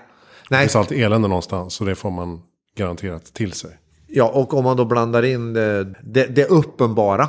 Nej. 0.50 0.58
Det 0.58 0.58
finns 0.58 0.76
alltid 0.76 1.02
elände 1.02 1.28
någonstans 1.28 1.80
och 1.80 1.86
det 1.86 1.94
får 1.94 2.10
man 2.10 2.42
garanterat 2.76 3.24
till 3.24 3.52
sig. 3.52 3.70
Ja, 4.06 4.30
och 4.34 4.54
om 4.54 4.64
man 4.64 4.76
då 4.76 4.84
blandar 4.84 5.22
in 5.22 5.52
det, 5.52 5.84
det, 5.84 6.26
det 6.26 6.44
uppenbara. 6.44 7.28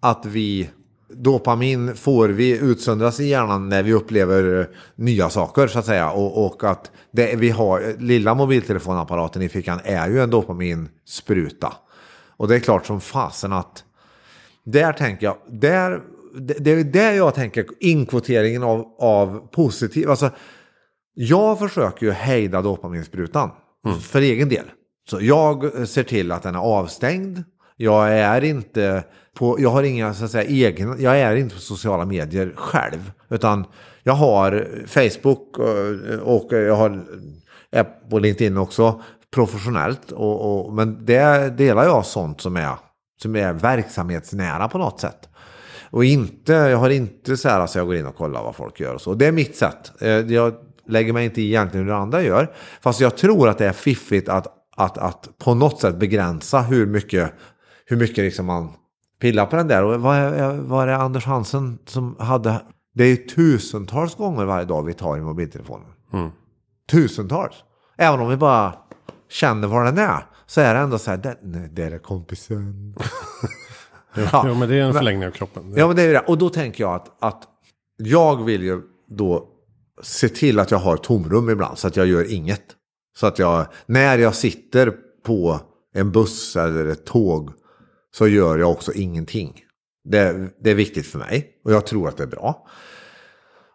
Att 0.00 0.26
vi 0.26 0.70
dopamin 1.08 1.96
får 1.96 2.28
vi 2.28 2.58
utsöndras 2.58 3.20
i 3.20 3.24
hjärnan 3.24 3.68
när 3.68 3.82
vi 3.82 3.92
upplever 3.92 4.60
eh, 4.60 4.66
nya 4.96 5.30
saker 5.30 5.66
så 5.66 5.78
att 5.78 5.86
säga. 5.86 6.10
Och, 6.10 6.46
och 6.46 6.64
att 6.64 6.90
det 7.10 7.36
vi 7.36 7.50
har, 7.50 7.94
lilla 7.98 8.34
mobiltelefonapparaten 8.34 9.42
i 9.42 9.48
fickan 9.48 9.80
är 9.84 10.08
ju 10.08 10.20
en 10.20 10.30
dopaminspruta. 10.30 11.72
Och 12.36 12.48
det 12.48 12.54
är 12.54 12.60
klart 12.60 12.86
som 12.86 13.00
fasen 13.00 13.52
att 13.52 13.84
där 14.64 14.92
tänker 14.92 15.26
jag, 15.26 15.36
där, 15.48 16.00
det, 16.38 16.54
det 16.54 16.70
är 16.70 16.84
där 16.84 17.12
jag 17.12 17.34
tänker 17.34 17.66
inkvoteringen 17.80 18.62
av, 18.62 18.86
av 18.98 19.48
positiv, 19.52 20.10
alltså 20.10 20.30
jag 21.14 21.58
försöker 21.58 22.06
ju 22.06 22.12
hejda 22.12 22.62
dopaminsprutan 22.62 23.50
mm. 23.86 24.00
för 24.00 24.20
egen 24.20 24.48
del. 24.48 24.64
Så 25.10 25.18
jag 25.20 25.88
ser 25.88 26.02
till 26.02 26.32
att 26.32 26.42
den 26.42 26.54
är 26.54 26.58
avstängd. 26.58 27.42
Jag 27.76 28.18
är 28.18 28.44
inte 28.44 29.04
på, 29.34 29.60
jag 29.60 29.70
har 29.70 29.82
inga 29.82 30.14
så 30.14 30.24
att 30.24 30.30
säga 30.30 30.44
egen, 30.44 30.96
jag 31.02 31.20
är 31.20 31.36
inte 31.36 31.54
på 31.54 31.60
sociala 31.60 32.04
medier 32.04 32.52
själv. 32.56 33.12
Utan 33.30 33.66
jag 34.02 34.12
har 34.12 34.68
Facebook 34.86 35.58
och, 35.58 36.36
och 36.36 36.52
jag 36.52 36.76
har 36.76 37.04
är 37.74 37.84
på 38.10 38.18
LinkedIn 38.18 38.56
också 38.56 39.02
professionellt. 39.34 40.12
Och, 40.12 40.66
och, 40.66 40.72
men 40.72 41.04
det 41.04 41.56
delar 41.56 41.84
jag 41.84 42.06
sånt 42.06 42.40
som 42.40 42.56
är, 42.56 42.74
som 43.22 43.36
är 43.36 43.52
verksamhetsnära 43.52 44.68
på 44.68 44.78
något 44.78 45.00
sätt. 45.00 45.28
Och 45.90 46.04
inte, 46.04 46.52
jag 46.52 46.78
har 46.78 46.90
inte 46.90 47.36
så 47.36 47.48
här 47.48 47.60
att 47.60 47.74
jag 47.74 47.86
går 47.86 47.96
in 47.96 48.06
och 48.06 48.16
kollar 48.16 48.42
vad 48.42 48.54
folk 48.54 48.80
gör 48.80 48.94
och 48.94 49.00
så. 49.00 49.14
Det 49.14 49.26
är 49.26 49.32
mitt 49.32 49.56
sätt. 49.56 49.92
Eh, 50.00 50.08
jag 50.08 50.54
lägger 50.86 51.12
mig 51.12 51.24
inte 51.24 51.42
i 51.42 51.46
egentligen 51.46 51.86
hur 51.86 51.94
andra 51.94 52.22
gör. 52.22 52.54
Fast 52.80 53.00
jag 53.00 53.16
tror 53.16 53.48
att 53.48 53.58
det 53.58 53.66
är 53.66 53.72
fiffigt 53.72 54.28
att, 54.28 54.46
att, 54.76 54.98
att 54.98 55.28
på 55.38 55.54
något 55.54 55.80
sätt 55.80 55.96
begränsa 55.96 56.60
hur 56.60 56.86
mycket, 56.86 57.32
hur 57.86 57.96
mycket 57.96 58.24
liksom 58.24 58.46
man 58.46 58.72
pillar 59.24 59.46
på 59.46 59.56
den 59.56 59.68
där. 59.68 59.84
Och 59.84 60.00
vad 60.00 60.16
är, 60.16 60.52
vad 60.52 60.82
är 60.82 60.86
det 60.86 60.96
Anders 60.96 61.26
Hansen 61.26 61.78
som 61.86 62.16
hade? 62.18 62.62
Det 62.94 63.04
är 63.04 63.16
tusentals 63.16 64.14
gånger 64.14 64.44
varje 64.44 64.64
dag 64.64 64.82
vi 64.82 64.94
tar 64.94 65.16
i 65.16 65.20
mobiltelefonen. 65.20 65.86
Mm. 66.12 66.30
Tusentals. 66.90 67.54
Även 67.96 68.20
om 68.20 68.28
vi 68.28 68.36
bara 68.36 68.74
känner 69.30 69.68
var 69.68 69.84
den 69.84 69.98
är. 69.98 70.26
Så 70.46 70.60
är 70.60 70.74
det 70.74 70.80
ändå 70.80 70.98
så 70.98 71.10
här, 71.10 71.16
det, 71.16 71.68
det 71.72 71.82
är 71.82 71.98
kompisen. 71.98 72.94
ja, 74.14 74.28
ja, 74.32 74.54
men 74.54 74.68
det 74.68 74.74
är 74.74 74.82
en 74.82 74.94
förlängning 74.94 75.26
av 75.26 75.30
kroppen. 75.30 75.74
Ja, 75.76 75.86
men 75.86 75.96
det 75.96 76.02
är 76.02 76.12
det. 76.12 76.20
Och 76.20 76.38
då 76.38 76.48
tänker 76.48 76.84
jag 76.84 76.94
att, 76.94 77.16
att 77.20 77.42
jag 77.96 78.44
vill 78.44 78.62
ju 78.62 78.82
då 79.08 79.48
se 80.02 80.28
till 80.28 80.58
att 80.58 80.70
jag 80.70 80.78
har 80.78 80.96
tomrum 80.96 81.50
ibland 81.50 81.78
så 81.78 81.86
att 81.86 81.96
jag 81.96 82.06
gör 82.06 82.32
inget. 82.32 82.64
Så 83.16 83.26
att 83.26 83.38
jag, 83.38 83.66
när 83.86 84.18
jag 84.18 84.34
sitter 84.34 84.92
på 85.26 85.60
en 85.94 86.12
buss 86.12 86.56
eller 86.56 86.86
ett 86.86 87.06
tåg 87.06 87.52
så 88.14 88.28
gör 88.28 88.58
jag 88.58 88.70
också 88.70 88.92
ingenting. 88.92 89.60
Det, 90.04 90.50
det 90.60 90.70
är 90.70 90.74
viktigt 90.74 91.06
för 91.06 91.18
mig 91.18 91.50
och 91.64 91.72
jag 91.72 91.86
tror 91.86 92.08
att 92.08 92.16
det 92.16 92.22
är 92.22 92.26
bra. 92.28 92.66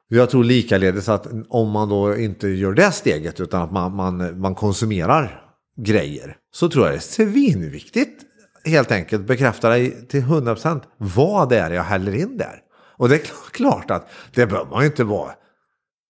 Jag 0.07 0.29
tror 0.29 0.43
likaledes 0.43 1.09
att 1.09 1.27
om 1.49 1.69
man 1.69 1.89
då 1.89 2.17
inte 2.17 2.47
gör 2.47 2.73
det 2.73 2.91
steget 2.91 3.39
utan 3.39 3.61
att 3.61 3.71
man, 3.71 3.95
man, 3.95 4.39
man 4.39 4.55
konsumerar 4.55 5.41
grejer 5.77 6.37
så 6.53 6.69
tror 6.69 6.85
jag 6.85 6.93
det 6.93 6.97
är 6.97 7.01
svinviktigt 7.01 8.23
helt 8.65 8.91
enkelt 8.91 9.27
bekräfta 9.27 9.69
dig 9.69 10.07
till 10.07 10.21
100% 10.21 10.81
vad 10.97 11.49
det 11.49 11.59
är 11.59 11.71
jag 11.71 11.83
häller 11.83 12.15
in 12.15 12.37
där. 12.37 12.61
Och 12.97 13.09
det 13.09 13.15
är 13.15 13.51
klart 13.51 13.91
att 13.91 14.09
det 14.33 14.45
behöver 14.45 14.71
man 14.71 14.81
ju 14.81 14.87
inte 14.87 15.03
vara 15.03 15.31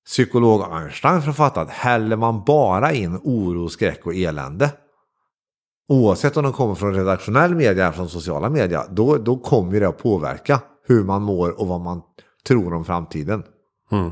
psykolog 0.05 0.63
Einstein 0.71 1.21
för 1.21 1.29
att 1.29 1.37
fatta 1.37 1.61
att 1.61 1.69
häller 1.69 2.15
man 2.15 2.43
bara 2.43 2.93
in 2.93 3.19
oro, 3.23 3.69
skräck 3.69 4.05
och 4.05 4.15
elände 4.15 4.71
oavsett 5.89 6.38
om 6.38 6.43
de 6.43 6.54
kommer 6.54 6.75
från 6.75 6.93
redaktionell 6.93 7.56
media 7.56 7.84
eller 7.84 7.91
från 7.91 8.10
sociala 8.10 8.49
media 8.49 8.86
då, 8.91 9.17
då 9.17 9.38
kommer 9.38 9.80
det 9.80 9.88
att 9.88 9.97
påverka 9.97 10.62
hur 10.88 11.04
man 11.04 11.21
mår 11.21 11.62
och 11.62 11.67
vad 11.67 11.82
man 11.82 12.02
tror 12.47 12.73
om 12.73 12.86
framtiden. 12.86 13.43
Mm. 13.91 14.12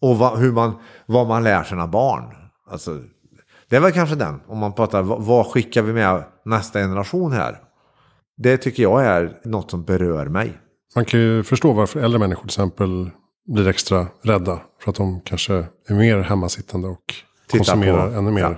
Och 0.00 0.18
vad, 0.18 0.38
hur 0.38 0.52
man, 0.52 0.72
vad 1.06 1.26
man 1.26 1.44
lär 1.44 1.64
sina 1.64 1.86
barn. 1.86 2.24
Alltså, 2.70 3.00
det 3.68 3.76
är 3.76 3.80
väl 3.80 3.92
kanske 3.92 4.16
den, 4.16 4.40
om 4.46 4.58
man 4.58 4.72
pratar 4.72 5.02
vad, 5.02 5.22
vad 5.22 5.46
skickar 5.46 5.82
vi 5.82 5.92
med 5.92 6.24
nästa 6.44 6.78
generation 6.78 7.32
här? 7.32 7.58
Det 8.36 8.56
tycker 8.56 8.82
jag 8.82 9.04
är 9.04 9.40
något 9.44 9.70
som 9.70 9.84
berör 9.84 10.26
mig. 10.26 10.60
Man 10.94 11.04
kan 11.04 11.20
ju 11.20 11.42
förstå 11.42 11.72
varför 11.72 12.00
äldre 12.00 12.18
människor 12.18 12.42
till 12.42 12.48
exempel 12.48 13.10
blir 13.46 13.68
extra 13.68 14.06
rädda. 14.22 14.60
För 14.80 14.90
att 14.90 14.96
de 14.96 15.20
kanske 15.20 15.54
är 15.88 15.94
mer 15.94 16.18
hemmasittande 16.18 16.88
och 16.88 17.14
Titta 17.46 17.58
konsumerar 17.58 18.10
på, 18.10 18.18
ännu 18.18 18.30
mer. 18.30 18.42
Ja. 18.42 18.56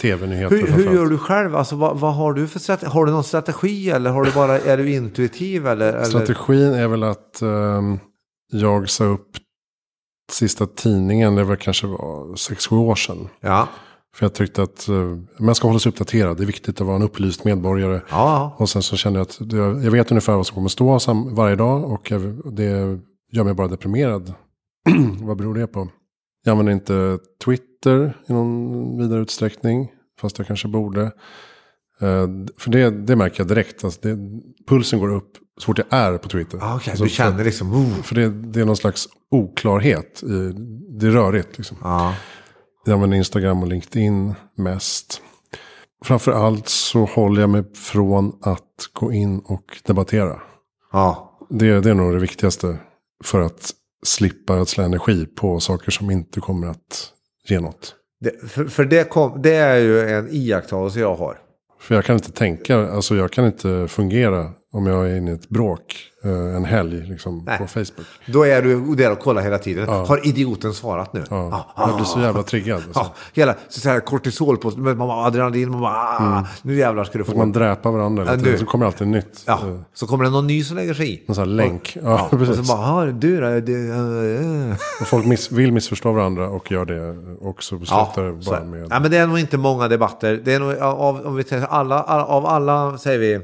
Tv-nyheter. 0.00 0.56
Hur, 0.56 0.66
hur 0.66 0.94
gör 0.94 1.06
du 1.06 1.18
själv? 1.18 1.56
Alltså, 1.56 1.76
vad, 1.76 1.98
vad, 1.98 2.14
har 2.14 2.32
du 2.32 2.48
för 2.48 2.58
strategi? 2.58 2.92
Har 2.92 3.06
du 3.06 3.12
någon 3.12 3.24
strategi 3.24 3.90
eller 3.90 4.10
har 4.10 4.24
du 4.24 4.32
bara, 4.32 4.58
är 4.58 4.76
du 4.76 4.92
intuitiv? 4.92 5.66
Eller, 5.66 5.92
eller? 5.92 6.04
Strategin 6.04 6.74
är 6.74 6.88
väl 6.88 7.02
att 7.02 7.42
um, 7.42 7.98
jag 8.52 8.90
sa 8.90 9.04
upp 9.04 9.28
sista 10.32 10.66
tidningen, 10.66 11.34
det 11.34 11.44
var 11.44 11.56
kanske 11.56 11.86
var 11.86 12.36
sex 12.36 12.66
sju 12.66 12.76
år 12.76 12.94
sedan. 12.94 13.28
Ja. 13.40 13.68
För 14.16 14.24
jag 14.24 14.34
tyckte 14.34 14.62
att 14.62 14.88
uh, 14.88 15.18
man 15.38 15.54
ska 15.54 15.68
hålla 15.68 15.80
sig 15.80 15.90
uppdaterad. 15.90 16.36
Det 16.36 16.44
är 16.44 16.46
viktigt 16.46 16.80
att 16.80 16.86
vara 16.86 16.96
en 16.96 17.02
upplyst 17.02 17.44
medborgare. 17.44 18.00
Ja. 18.10 18.56
Och 18.58 18.68
sen 18.68 18.82
så 18.82 18.96
kände 18.96 19.18
jag 19.18 19.24
att 19.24 19.52
jag, 19.52 19.84
jag 19.84 19.90
vet 19.90 20.10
ungefär 20.10 20.36
vad 20.36 20.46
som 20.46 20.54
kommer 20.54 20.68
stå 20.68 20.98
varje 21.30 21.56
dag. 21.56 21.92
Och 21.92 22.10
jag, 22.10 22.54
det 22.56 22.98
gör 23.32 23.44
mig 23.44 23.54
bara 23.54 23.68
deprimerad. 23.68 24.34
vad 25.20 25.36
beror 25.36 25.54
det 25.54 25.66
på? 25.66 25.88
Jag 26.44 26.52
använder 26.52 26.72
inte 26.72 27.18
Twitter 27.44 28.16
i 28.28 28.32
någon 28.32 28.98
vidare 28.98 29.20
utsträckning. 29.20 29.92
Fast 30.20 30.38
jag 30.38 30.46
kanske 30.46 30.68
borde. 30.68 31.02
Uh, 32.02 32.46
för 32.58 32.70
det, 32.70 32.90
det 32.90 33.16
märker 33.16 33.40
jag 33.40 33.48
direkt. 33.48 33.84
Alltså 33.84 34.00
det, 34.02 34.18
pulsen 34.68 34.98
går 35.00 35.14
upp 35.14 35.32
så 35.60 35.66
fort 35.66 35.78
jag 35.78 35.86
är 35.90 36.18
på 36.18 36.28
Twitter. 36.28 36.58
Ah, 36.62 36.76
okay. 36.76 36.90
alltså, 36.90 37.04
du 37.04 37.10
känner 37.10 37.44
liksom... 37.44 37.72
Oh. 37.72 38.02
För 38.02 38.14
det, 38.14 38.28
det, 38.28 38.60
är 38.60 38.64
någon 38.64 38.76
slags 38.76 39.08
oklarhet. 39.30 40.22
I, 40.22 40.52
det 40.98 41.06
är 41.06 41.10
rörigt 41.10 41.58
liksom. 41.58 41.76
Ah. 41.82 42.12
Jag 42.84 42.94
använder 42.94 43.16
Instagram 43.16 43.62
och 43.62 43.68
LinkedIn 43.68 44.34
mest. 44.56 45.22
Framförallt 46.04 46.68
så 46.68 47.04
håller 47.04 47.40
jag 47.40 47.50
mig 47.50 47.74
från 47.74 48.32
att 48.42 48.90
gå 48.92 49.12
in 49.12 49.38
och 49.38 49.80
debattera. 49.84 50.40
Ja. 50.92 51.38
Det, 51.50 51.80
det 51.80 51.90
är 51.90 51.94
nog 51.94 52.12
det 52.12 52.18
viktigaste 52.18 52.78
för 53.24 53.40
att 53.40 53.72
slippa 54.06 54.54
ödsla 54.54 54.84
energi 54.84 55.26
på 55.26 55.60
saker 55.60 55.90
som 55.90 56.10
inte 56.10 56.40
kommer 56.40 56.66
att 56.66 57.12
ge 57.48 57.60
något. 57.60 57.94
Det, 58.20 58.50
för, 58.50 58.64
för 58.64 58.84
det, 58.84 59.08
kom, 59.08 59.42
det 59.42 59.54
är 59.54 59.76
ju 59.76 60.08
en 60.08 60.28
iakttagelse 60.30 61.00
jag 61.00 61.14
har. 61.14 61.38
För 61.80 61.94
jag 61.94 62.04
kan 62.04 62.16
inte 62.16 62.32
tänka, 62.32 62.90
alltså 62.90 63.16
jag 63.16 63.32
kan 63.32 63.46
inte 63.46 63.88
fungera 63.88 64.50
om 64.72 64.86
jag 64.86 65.10
är 65.10 65.16
inne 65.16 65.30
i 65.30 65.34
ett 65.34 65.48
bråk 65.48 66.10
eh, 66.24 66.56
en 66.56 66.64
helg 66.64 67.06
liksom, 67.06 67.44
på 67.58 67.66
Facebook. 67.66 68.06
Då 68.26 68.42
är 68.46 68.62
du 68.62 68.94
där 68.94 69.12
och 69.12 69.18
kollar 69.18 69.42
hela 69.42 69.58
tiden. 69.58 69.84
Ja. 69.88 70.04
Har 70.04 70.26
idioten 70.26 70.74
svarat 70.74 71.12
nu? 71.12 71.24
Ja. 71.30 71.66
Ah, 71.74 71.88
jag 71.88 71.96
blir 71.96 72.04
så 72.04 72.20
jävla 72.20 72.42
triggad. 72.42 72.76
Alltså. 72.76 73.00
Ja, 73.00 73.14
hela 73.32 73.54
så 73.68 73.88
här, 73.88 74.00
kortisol 74.00 74.56
på, 74.56 74.70
bara, 74.70 75.26
adrenalin, 75.26 75.80
bara, 75.80 75.92
ah, 75.92 76.32
mm. 76.32 76.44
nu 76.62 76.74
jävlar 76.74 77.04
ska 77.04 77.18
du 77.18 77.24
få. 77.24 77.36
man 77.36 77.52
dräpar 77.52 77.90
varandra 77.90 78.24
hela 78.24 78.36
tiden, 78.36 78.58
så 78.58 78.66
kommer 78.66 78.86
alltid 78.86 79.08
nytt. 79.08 79.42
Ja. 79.46 79.52
Eh. 79.52 79.80
Så 79.94 80.06
kommer 80.06 80.24
det 80.24 80.30
någon 80.30 80.46
ny 80.46 80.64
som 80.64 80.76
lägger 80.76 80.94
sig 80.94 81.14
i. 81.14 81.22
En 81.26 81.34
sån 81.34 81.42
här 81.44 81.54
länk. 81.54 81.96
Ja, 82.02 82.28
ja 82.32 82.38
precis. 82.38 82.58
Och 82.58 82.66
så 82.66 82.76
bara, 82.76 82.86
ah, 82.86 83.04
du 83.06 83.40
då? 83.40 83.60
Du, 83.60 83.90
uh, 83.90 84.74
och 85.00 85.06
folk 85.06 85.26
miss, 85.26 85.52
vill 85.52 85.72
missförstå 85.72 86.12
varandra 86.12 86.48
och 86.48 86.70
gör 86.70 86.84
det 86.84 87.16
också. 87.40 87.78
Slutar 87.78 88.24
ja, 88.24 88.32
bara 88.46 88.64
med... 88.64 88.86
Ja, 88.90 89.00
men 89.00 89.10
det 89.10 89.16
är 89.16 89.26
nog 89.26 89.38
inte 89.38 89.58
många 89.58 89.88
debatter. 89.88 90.40
Det 90.44 90.54
är 90.54 90.60
nog, 90.60 90.74
av, 90.78 91.26
om 91.26 91.36
vi 91.36 91.44
alla, 91.68 92.02
av 92.24 92.46
alla, 92.46 92.98
säger 92.98 93.18
vi, 93.18 93.40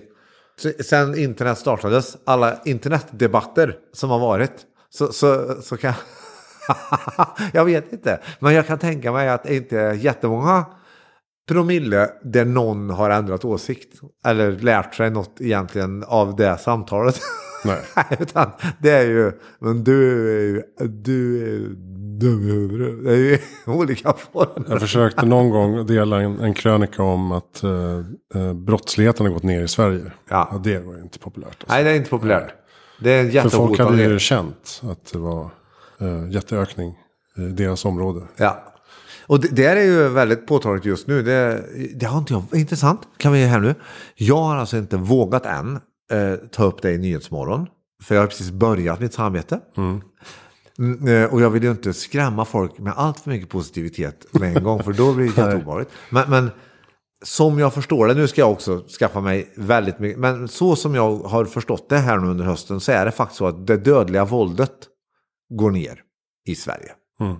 sen 0.81 1.19
internet 1.19 1.59
startades, 1.59 2.16
alla 2.25 2.59
internetdebatter 2.64 3.77
som 3.92 4.11
har 4.11 4.19
varit, 4.19 4.53
så, 4.90 5.12
så, 5.12 5.62
så 5.62 5.77
kan 5.77 5.95
jag 7.53 7.64
vet 7.64 7.92
inte, 7.92 8.21
men 8.40 8.55
jag 8.55 8.66
kan 8.66 8.79
tänka 8.79 9.12
mig 9.12 9.29
att 9.29 9.42
det 9.42 9.57
inte 9.57 9.81
är 9.81 9.92
jättemånga 9.92 10.64
promille 11.49 12.11
där 12.23 12.45
någon 12.45 12.90
har 12.90 13.11
ändrat 13.11 13.45
åsikt 13.45 14.01
eller 14.25 14.53
lärt 14.53 14.95
sig 14.95 15.11
något 15.11 15.40
egentligen 15.40 16.05
av 16.05 16.37
det 16.37 16.59
samtalet. 16.59 17.21
Nej. 17.64 17.81
Utan 18.21 18.51
det 18.79 18.90
är 18.90 19.07
ju, 19.07 19.33
men 19.59 19.85
du 19.85 20.31
är 20.37 20.42
ju, 20.42 20.62
du 20.88 21.42
är 21.42 21.77
dum 22.18 22.48
i 22.48 22.52
huvudet. 22.52 23.05
Det 23.05 23.12
är 23.12 23.16
ju 23.16 23.38
olika 23.66 24.12
former. 24.12 24.66
Jag 24.68 24.81
försökte 24.81 25.26
någon 25.26 25.50
gång 25.50 25.87
dela 25.87 26.20
en, 26.20 26.40
en 26.40 26.55
krönika 26.55 27.02
om 27.02 27.33
att 27.33 27.64
uh, 27.64 28.52
brottsligheten 28.52 29.26
har 29.26 29.33
gått 29.33 29.42
ner 29.42 29.62
i 29.62 29.68
Sverige. 29.68 30.12
Ja. 30.29 30.48
ja 30.52 30.59
det 30.59 30.79
var 30.79 30.94
ju 30.94 31.02
inte 31.02 31.18
populärt. 31.18 31.48
Alltså. 31.48 31.66
Nej, 31.68 31.85
det 31.85 31.90
är 31.90 31.94
inte 31.94 32.11
populärt. 32.11 32.55
Det 33.00 33.11
är 33.11 33.37
en 33.37 33.42
För 33.42 33.57
folk 33.57 33.79
hade 33.79 34.02
ju 34.02 34.18
känt 34.18 34.83
att 34.90 35.12
det 35.12 35.18
var 35.18 35.50
uh, 36.02 36.31
jätteökning 36.31 36.94
i 37.37 37.40
deras 37.40 37.85
område. 37.85 38.20
Ja. 38.37 38.72
Och 39.26 39.40
det, 39.40 39.48
det 39.48 39.66
är 39.66 39.85
ju 39.85 40.09
väldigt 40.09 40.46
påtagligt 40.46 40.85
just 40.85 41.07
nu. 41.07 41.22
Det, 41.22 41.64
det 41.94 42.07
har 42.07 42.18
inte 42.18 42.33
jag, 42.33 42.61
intressant, 42.61 43.00
kan 43.16 43.33
vi 43.33 43.44
här 43.44 43.61
nu. 43.61 43.74
Jag 44.14 44.42
har 44.42 44.57
alltså 44.57 44.76
inte 44.76 44.96
vågat 44.96 45.46
än 45.46 45.81
eh, 46.11 46.35
ta 46.50 46.64
upp 46.64 46.83
det 46.83 46.92
i 46.92 46.98
Nyhetsmorgon. 46.98 47.66
För 48.02 48.14
jag 48.14 48.22
har 48.22 48.26
precis 48.26 48.50
börjat 48.50 49.00
mitt 49.00 49.14
samarbete. 49.14 49.61
Mm. 49.76 50.00
Mm, 50.79 51.09
eh, 51.09 51.35
och 51.35 51.41
jag 51.41 51.51
vill 51.51 51.62
ju 51.62 51.71
inte 51.71 51.93
skrämma 51.93 52.45
folk 52.45 52.79
med 52.79 52.93
allt 52.97 53.21
för 53.21 53.31
mycket 53.31 53.49
positivitet 53.49 54.27
med 54.33 54.57
en 54.57 54.65
gång, 54.65 54.83
för 54.83 54.93
då 54.93 55.15
blir 55.15 55.27
det 55.27 55.41
jätteobehagligt. 55.43 55.91
Men, 56.11 56.31
men 56.31 56.51
som 57.25 57.59
jag 57.59 57.75
förstår 57.75 58.07
det, 58.07 58.15
nu 58.15 58.29
ska 58.29 58.41
jag 58.41 58.53
också 58.53 58.85
skaffa 58.99 59.21
mig 59.21 59.53
väldigt 59.57 59.99
mycket, 59.99 60.19
men 60.19 60.49
så 60.49 60.77
som 60.77 60.95
jag 60.95 61.17
har 61.17 61.45
förstått 61.45 61.89
det 61.89 61.99
här 61.99 62.19
nu 62.19 62.29
under 62.29 62.45
hösten 62.45 62.81
så 62.81 62.93
är 62.93 63.05
det 63.05 63.11
faktiskt 63.11 63.39
så 63.39 63.47
att 63.47 63.67
det 63.67 63.77
dödliga 63.77 64.25
våldet 64.25 64.75
går 65.49 65.71
ner 65.71 66.01
i 66.47 66.55
Sverige. 66.55 66.93
Mm. 67.21 67.37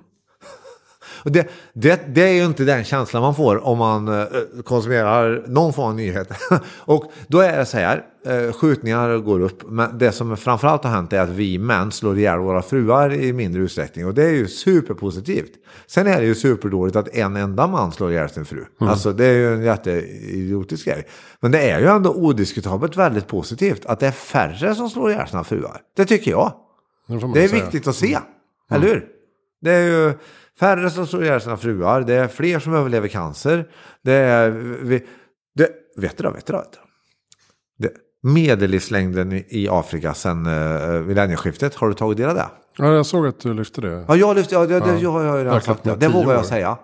Och 1.27 1.33
det, 1.33 1.49
det, 1.73 2.15
det 2.15 2.23
är 2.23 2.33
ju 2.33 2.45
inte 2.45 2.65
den 2.65 2.85
känslan 2.85 3.23
man 3.23 3.35
får 3.35 3.67
om 3.67 3.79
man 3.79 4.09
eh, 4.09 4.25
konsumerar 4.65 5.45
någon 5.47 5.73
form 5.73 5.87
av 5.87 5.95
nyheter. 5.95 6.37
och 6.79 7.13
då 7.27 7.41
är 7.41 7.59
det 7.59 7.67
så 7.67 7.79
här, 7.79 8.05
eh, 8.27 8.53
skjutningar 8.53 9.19
går 9.19 9.41
upp, 9.41 9.63
men 9.67 9.99
det 9.99 10.13
som 10.13 10.37
framförallt 10.37 10.85
har 10.85 10.91
hänt 10.91 11.13
är 11.13 11.21
att 11.21 11.29
vi 11.29 11.59
män 11.59 11.93
slår 11.93 12.19
ihjäl 12.19 12.39
våra 12.39 12.63
fruar 12.63 13.13
i 13.15 13.33
mindre 13.33 13.63
utsträckning. 13.63 14.07
Och 14.07 14.15
det 14.15 14.25
är 14.25 14.33
ju 14.33 14.49
superpositivt. 14.49 15.51
Sen 15.87 16.07
är 16.07 16.21
det 16.21 16.27
ju 16.27 16.35
superdåligt 16.35 16.97
att 16.97 17.09
en 17.09 17.37
enda 17.37 17.67
man 17.67 17.93
slår 17.93 18.13
ihjäl 18.13 18.29
sin 18.29 18.45
fru. 18.45 18.65
Mm. 18.81 18.91
Alltså 18.91 19.13
det 19.13 19.25
är 19.25 19.35
ju 19.35 19.55
en 19.55 19.63
jätteidiotisk 19.63 20.85
grej. 20.85 21.07
Men 21.41 21.53
det 21.53 21.71
är 21.71 21.81
ju 21.81 21.87
ändå 21.87 22.11
odiskutabelt 22.15 22.97
väldigt 22.97 23.27
positivt 23.27 23.87
att 23.87 24.01
det 24.01 24.07
är 24.07 24.13
färre 24.13 24.75
som 24.75 24.91
slår 24.91 25.11
ihjäl 25.11 25.29
sina 25.29 25.45
fruar. 25.45 25.81
Det 25.97 26.05
tycker 26.05 26.31
jag. 26.31 26.53
Det, 27.07 27.15
Det 27.15 27.45
är 27.45 27.49
säga. 27.49 27.65
viktigt 27.65 27.87
att 27.87 27.97
se, 27.97 28.19
eller 28.71 28.87
hur? 28.87 29.07
Det 29.61 29.73
är 29.73 29.87
ju 29.87 30.13
färre 30.61 30.91
som 30.91 31.07
slår 31.07 31.25
ihjäl 31.25 31.41
sina 31.41 31.57
fruar, 31.57 32.01
det 32.01 32.15
är 32.15 32.29
fler 32.29 32.59
som 32.59 32.75
överlever 32.75 33.09
cancer. 33.09 33.69
Det 34.03 34.13
är, 34.13 34.51
vi, 34.83 35.05
det, 35.55 35.69
vet 35.97 36.17
du 36.17 36.23
då, 36.25 36.31
vet 36.31 36.47
du 36.47 36.53
då? 36.53 36.59
Vet 36.59 36.73
du? 36.73 36.79
Det, 37.79 37.93
medellivslängden 38.23 39.33
i- 39.33 39.69
Afrika 39.71 40.15
sedan 40.15 40.47
uh, 40.47 41.03
millennieskiftet, 41.07 41.75
har 41.75 41.89
du 41.89 41.95
tagit 41.95 42.17
del 42.19 42.29
av 42.29 42.35
det? 42.35 42.47
Ja, 42.79 42.93
jag 42.95 43.07
såg 43.07 43.27
att 43.27 43.41
du 43.41 43.55
lyfte 43.55 43.81
det. 43.81 44.05
Ja, 44.09 44.17
jag 44.17 44.37
lyfte, 44.37 44.55
ja, 44.55 44.67
det, 44.67 44.75
Ja. 44.75 44.99
jag 45.01 45.39
redan 45.39 45.47
Ökat 45.55 45.65
sagt 45.65 45.85
det. 45.85 45.97
Det 45.97 46.09
vågar 46.09 46.33
jag 46.35 46.47
säga. 46.47 46.79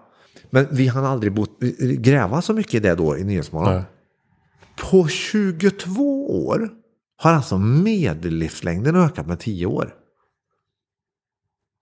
Men 0.51 0.67
vi 0.71 0.87
hann 0.87 1.05
aldrig 1.05 1.33
bot, 1.33 1.59
gräva 1.99 2.43
så 2.43 2.53
mycket 2.53 2.75
i 2.75 2.79
det 2.81 2.95
då 2.95 3.17
i 3.19 3.25
Nyhetsmorgon. 3.25 3.83
På 4.91 5.09
22 5.09 6.47
år 6.47 6.69
har 7.17 7.33
alltså 7.33 7.59
medellivslängden 7.59 8.97
ökat 8.97 9.27
med 9.27 9.39
10 9.41 9.67
år. 9.67 9.95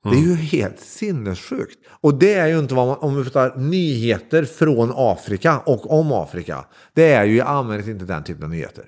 Det 0.02 0.16
är 0.16 0.22
ju 0.22 0.34
helt 0.34 0.80
sinnessjukt. 0.80 1.78
Och 2.00 2.14
det 2.14 2.34
är 2.34 2.46
ju 2.46 2.58
inte 2.58 2.74
vad 2.74 2.86
man, 2.86 2.98
om 2.98 3.22
vi 3.22 3.30
tar 3.30 3.56
nyheter 3.56 4.44
från 4.44 4.92
Afrika 4.94 5.58
och 5.58 5.90
om 5.90 6.12
Afrika. 6.12 6.64
Det 6.94 7.12
är 7.12 7.24
ju 7.24 7.36
i 7.36 7.40
allmänhet 7.40 7.88
inte 7.88 8.04
den 8.04 8.24
typen 8.24 8.44
av 8.44 8.50
nyheter. 8.50 8.84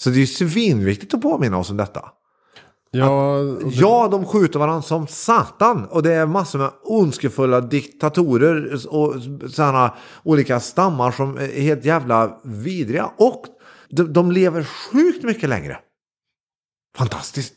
Så 0.00 0.10
det 0.10 0.16
är 0.16 0.20
ju 0.20 0.26
svinviktigt 0.26 1.14
att 1.14 1.22
påminna 1.22 1.58
oss 1.58 1.70
om 1.70 1.76
detta. 1.76 2.04
Ja, 2.90 3.38
det, 3.60 3.70
Ja, 3.70 4.08
de 4.10 4.24
skjuter 4.24 4.58
varandra 4.58 4.82
som 4.82 5.06
satan. 5.06 5.84
Och 5.84 6.02
det 6.02 6.12
är 6.12 6.26
massor 6.26 6.58
med 6.58 6.70
ondskefulla 6.82 7.60
diktatorer 7.60 8.72
och 8.94 9.14
sådana 9.50 9.94
olika 10.22 10.60
stammar 10.60 11.10
som 11.12 11.38
är 11.38 11.60
helt 11.60 11.84
jävla 11.84 12.40
vidriga. 12.44 13.10
Och 13.16 13.44
de, 13.90 14.12
de 14.12 14.32
lever 14.32 14.64
sjukt 14.64 15.24
mycket 15.24 15.48
längre. 15.48 15.78
Fantastiskt. 16.96 17.54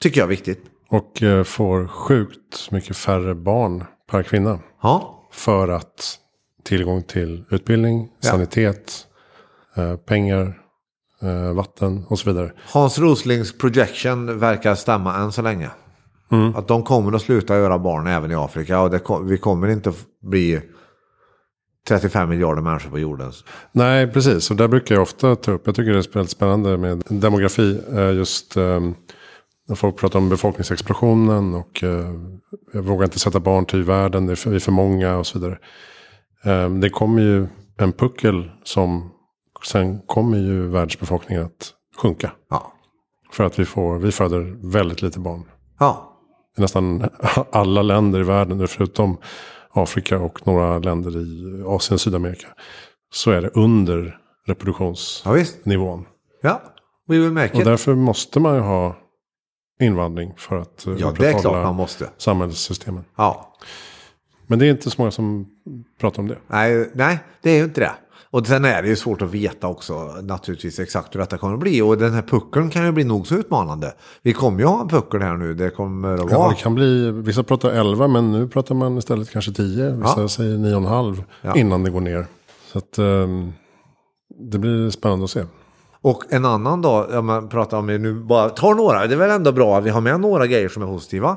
Tycker 0.00 0.20
jag 0.20 0.26
är 0.26 0.30
viktigt. 0.30 0.73
Och 0.88 1.22
eh, 1.22 1.44
får 1.44 1.86
sjukt 1.86 2.70
mycket 2.70 2.96
färre 2.96 3.34
barn 3.34 3.84
per 4.10 4.22
kvinna. 4.22 4.58
Ja, 4.82 5.28
För 5.32 5.68
att 5.68 6.18
tillgång 6.64 7.02
till 7.02 7.44
utbildning, 7.50 8.08
Ja. 8.20 8.30
sanitet, 8.30 9.06
eh, 9.76 9.96
pengar, 9.96 10.58
eh, 11.22 11.52
vatten 11.54 12.04
och 12.08 12.18
så 12.18 12.30
vidare. 12.32 12.52
Hans 12.72 12.98
Roslings 12.98 13.58
projection 13.58 14.38
verkar 14.38 14.74
stämma 14.74 15.16
än 15.16 15.32
så 15.32 15.42
länge. 15.42 15.70
Att 16.54 16.68
de 16.68 16.82
kommer 16.82 17.12
att 17.16 17.22
sluta 17.22 17.56
göra 17.58 17.78
barn 17.78 18.06
även 18.06 18.30
i 18.30 18.34
Afrika. 18.34 18.80
Och 18.80 18.90
det, 18.90 19.00
vi 19.24 19.38
kommer 19.38 19.68
inte 19.68 19.88
att 19.90 19.96
bli 20.22 20.60
35 21.88 22.28
miljarder 22.28 22.62
människor 22.62 22.90
på 22.90 22.98
jorden. 22.98 23.32
Nej, 23.72 24.06
precis. 24.12 24.50
Och 24.50 24.56
där 24.56 24.68
brukar 24.68 24.94
jag 24.94 25.02
ofta 25.02 25.36
ta 25.36 25.52
upp. 25.52 25.62
Jag 25.66 25.74
tycker 25.74 25.92
det 25.92 25.98
är 25.98 26.12
väldigt 26.14 26.30
spännande 26.30 26.76
med 26.76 27.02
demografi. 27.08 27.80
Just 28.16 28.56
eh, 28.56 28.80
när 29.68 29.76
folk 29.76 29.96
pratar 29.96 30.18
om 30.18 30.28
befolkningsexplosionen. 30.28 31.54
Och 31.54 31.84
eh, 31.84 32.10
jag 32.72 32.82
vågar 32.82 33.04
inte 33.04 33.18
sätta 33.18 33.40
barn 33.40 33.66
till 33.66 33.82
världen. 33.82 34.26
Det 34.26 34.32
är 34.32 34.36
för, 34.36 34.50
vi 34.50 34.56
är 34.56 34.60
för 34.60 34.72
många 34.72 35.16
och 35.16 35.26
så 35.26 35.38
vidare. 35.38 35.58
Eh, 36.44 36.70
Det 36.70 36.90
kommer 36.90 37.22
ju 37.22 37.46
en 37.78 37.92
puckel 37.92 38.50
som 38.64 39.10
sen 39.70 39.98
kommer 40.06 40.38
ju 40.38 40.66
världsbefolkningen 40.68 41.44
att 41.44 41.70
sjunka. 42.02 42.32
Ja. 42.50 42.72
För 43.32 43.44
att 43.44 43.58
vi, 43.58 43.64
får, 43.64 43.98
vi 43.98 44.12
föder 44.12 44.70
väldigt 44.72 45.02
lite 45.02 45.20
barn. 45.20 45.44
Ja. 45.78 46.10
I 46.58 46.60
nästan 46.60 47.08
alla 47.52 47.82
länder 47.82 48.20
i 48.20 48.22
världen, 48.22 48.68
förutom 48.68 49.16
Afrika 49.72 50.18
och 50.18 50.46
några 50.46 50.78
länder 50.78 51.16
i 51.16 51.62
Asien 51.66 51.94
och 51.94 52.00
Sydamerika. 52.00 52.46
Så 53.12 53.30
är 53.30 53.42
det 53.42 53.48
under 53.48 54.18
reproduktionsnivån. 54.46 56.06
ja. 56.42 56.50
Ja, 56.50 56.62
we 57.08 57.18
will 57.18 57.32
make 57.32 57.52
Och 57.54 57.58
it. 57.58 57.64
därför 57.64 57.94
måste 57.94 58.40
man 58.40 58.54
ju 58.54 58.60
ha 58.60 58.96
invandring 59.80 60.32
för 60.36 60.56
att 60.56 60.86
eh, 60.86 60.92
Ja, 60.92 60.96
det 60.96 61.00
är 61.00 61.00
klart 61.00 61.12
upprätthålla 61.12 61.62
man 61.62 61.74
måste. 61.74 62.10
samhällssystemen. 62.16 63.04
Ja. 63.16 63.54
Men 64.46 64.58
det 64.58 64.66
är 64.66 64.70
inte 64.70 64.90
så 64.90 64.94
många 64.98 65.10
som 65.10 65.46
pratar 66.00 66.22
om 66.22 66.28
det. 66.28 66.38
Nej, 66.46 66.90
nej, 66.94 67.18
det 67.42 67.50
är 67.50 67.56
ju 67.56 67.64
inte 67.64 67.80
det. 67.80 67.92
Och 68.30 68.46
sen 68.46 68.64
är 68.64 68.82
det 68.82 68.88
ju 68.88 68.96
svårt 68.96 69.22
att 69.22 69.30
veta 69.30 69.68
också 69.68 69.94
naturligtvis 70.22 70.78
exakt 70.78 71.14
hur 71.14 71.20
detta 71.20 71.38
kommer 71.38 71.54
att 71.54 71.60
bli. 71.60 71.82
Och 71.82 71.98
den 71.98 72.12
här 72.14 72.22
puckeln 72.22 72.70
kan 72.70 72.84
ju 72.86 72.92
bli 72.92 73.04
nog 73.04 73.26
så 73.26 73.34
utmanande. 73.34 73.94
Vi 74.22 74.32
kommer 74.32 74.58
ju 74.60 74.64
ha 74.66 74.80
en 74.80 74.88
puckel 74.88 75.22
här 75.22 75.36
nu. 75.36 75.54
Det 75.54 75.70
kommer 75.70 76.14
att 76.14 76.30
Ja, 76.30 76.38
vara. 76.38 76.48
det 76.50 76.54
kan 76.56 76.74
bli, 76.74 77.10
vissa 77.10 77.42
pratar 77.42 77.70
11 77.70 78.08
men 78.08 78.32
nu 78.32 78.48
pratar 78.48 78.74
man 78.74 78.98
istället 78.98 79.30
kanske 79.30 79.52
10. 79.52 79.90
Vissa 79.90 80.20
Ja. 80.20 80.28
säger 80.28 80.56
9,5 80.58 81.22
Ja. 81.42 81.56
innan 81.56 81.82
det 81.82 81.90
går 81.90 82.00
ner. 82.00 82.26
Så 82.72 82.78
att, 82.78 82.98
ehm, 82.98 83.52
det 84.38 84.58
blir 84.58 84.90
spännande 84.90 85.24
att 85.24 85.30
se. 85.30 85.44
Och 86.04 86.24
en 86.28 86.44
annan 86.44 86.82
dag, 86.82 87.14
om 87.14 87.26
man 87.26 87.48
pratar 87.48 87.76
om, 87.78 87.86
nu 87.86 88.14
bara 88.14 88.48
tar 88.48 88.74
några, 88.74 89.06
det 89.06 89.14
är 89.14 89.18
väl 89.18 89.30
ändå 89.30 89.52
bra 89.52 89.78
att 89.78 89.84
vi 89.84 89.90
har 89.90 90.00
med 90.00 90.20
några 90.20 90.46
grejer 90.46 90.68
som 90.68 90.82
är 90.82 90.86
positiva. 90.86 91.36